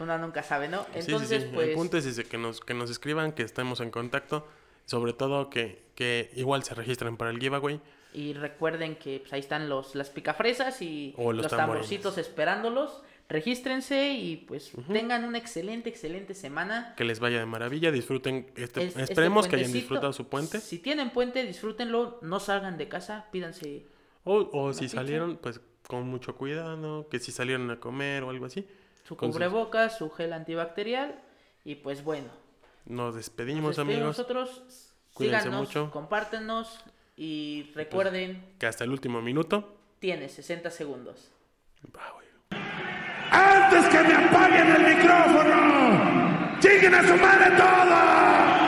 uno 0.00 0.18
nunca 0.18 0.42
sabe, 0.42 0.68
¿no? 0.68 0.82
Sí, 0.84 0.88
sí, 0.92 0.98
Entonces, 1.00 1.42
sí. 1.44 1.50
pues 1.54 1.68
El 1.68 1.74
punto 1.74 1.96
es 1.98 2.06
ese, 2.06 2.24
que 2.24 2.38
nos, 2.38 2.60
que 2.60 2.74
nos 2.74 2.90
escriban, 2.90 3.32
que 3.32 3.42
estemos 3.42 3.80
en 3.80 3.90
contacto. 3.90 4.46
Sobre 4.86 5.12
todo 5.12 5.50
que, 5.50 5.82
que 5.94 6.30
igual 6.34 6.64
se 6.64 6.74
registren 6.74 7.18
para 7.18 7.30
el 7.30 7.38
giveaway. 7.38 7.80
Y 8.14 8.32
recuerden 8.32 8.96
que 8.96 9.20
pues, 9.20 9.32
ahí 9.34 9.40
están 9.40 9.68
los, 9.68 9.94
las 9.94 10.08
picafresas 10.08 10.80
y 10.80 11.14
O 11.18 11.32
los 11.32 11.44
los, 11.44 11.52
tamborcitos 11.56 12.16
esperándolos. 12.16 13.02
Regístrense 13.28 14.12
y 14.14 14.36
pues 14.38 14.72
tengan 14.90 15.24
una 15.24 15.36
excelente, 15.36 15.90
excelente 15.90 16.32
semana. 16.34 16.94
Que 16.96 17.04
les 17.04 17.20
vaya 17.20 17.38
de 17.38 17.46
maravilla. 17.46 17.90
Disfruten. 17.92 18.50
Este, 18.56 18.80
Es- 18.84 18.88
este 18.96 19.02
esperemos 19.02 19.46
que 19.46 19.56
hayan 19.56 19.72
disfrutado 19.72 20.12
su 20.14 20.28
puente. 20.28 20.60
Si 20.60 20.78
tienen 20.78 21.10
puente, 21.10 21.44
disfrútenlo. 21.44 22.18
No 22.22 22.40
salgan 22.40 22.78
de 22.78 22.88
casa, 22.88 23.26
pídanse 23.30 23.86
O, 24.24 24.48
o 24.52 24.72
si 24.72 24.80
pizza. 24.82 24.96
salieron, 24.96 25.36
pues 25.36 25.60
con 25.86 26.06
mucho 26.08 26.36
cuidado. 26.36 27.06
Que 27.10 27.18
si 27.18 27.30
salieron 27.30 27.70
a 27.70 27.78
comer 27.78 28.22
o 28.22 28.30
algo 28.30 28.46
así. 28.46 28.66
su 29.06 29.16
Con 29.16 29.28
sus- 29.28 29.36
cubrebocas, 29.36 29.98
su 29.98 30.10
gel 30.10 30.32
antibacterial. 30.32 31.20
Y 31.64 31.76
pues 31.76 32.02
bueno, 32.04 32.28
Nos 32.86 33.14
despedimos, 33.14 33.62
nos 33.62 33.76
despedimos 33.76 33.78
amigos. 33.78 34.18
nosotros. 34.18 34.94
Cuídense 35.12 35.44
Síganos, 35.44 35.68
mucho. 35.68 35.90
compártenos 35.90 36.80
y 37.16 37.70
recuerden, 37.74 38.54
Que 38.58 38.66
hasta 38.66 38.84
el 38.84 38.90
último 38.90 39.20
minuto. 39.20 39.76
tiene 39.98 40.28
60 40.30 40.70
segundos. 40.70 41.30
Güey. 41.92 42.28
¡Antes 43.30 43.84
que 43.88 44.02
me 44.02 44.14
apaguen 44.14 44.76
el 44.76 44.96
micrófono! 44.96 46.58
¡Lleguen 46.60 46.94
a 46.94 47.02
su 47.02 47.16
madre 47.16 47.50
todos! 47.56 48.67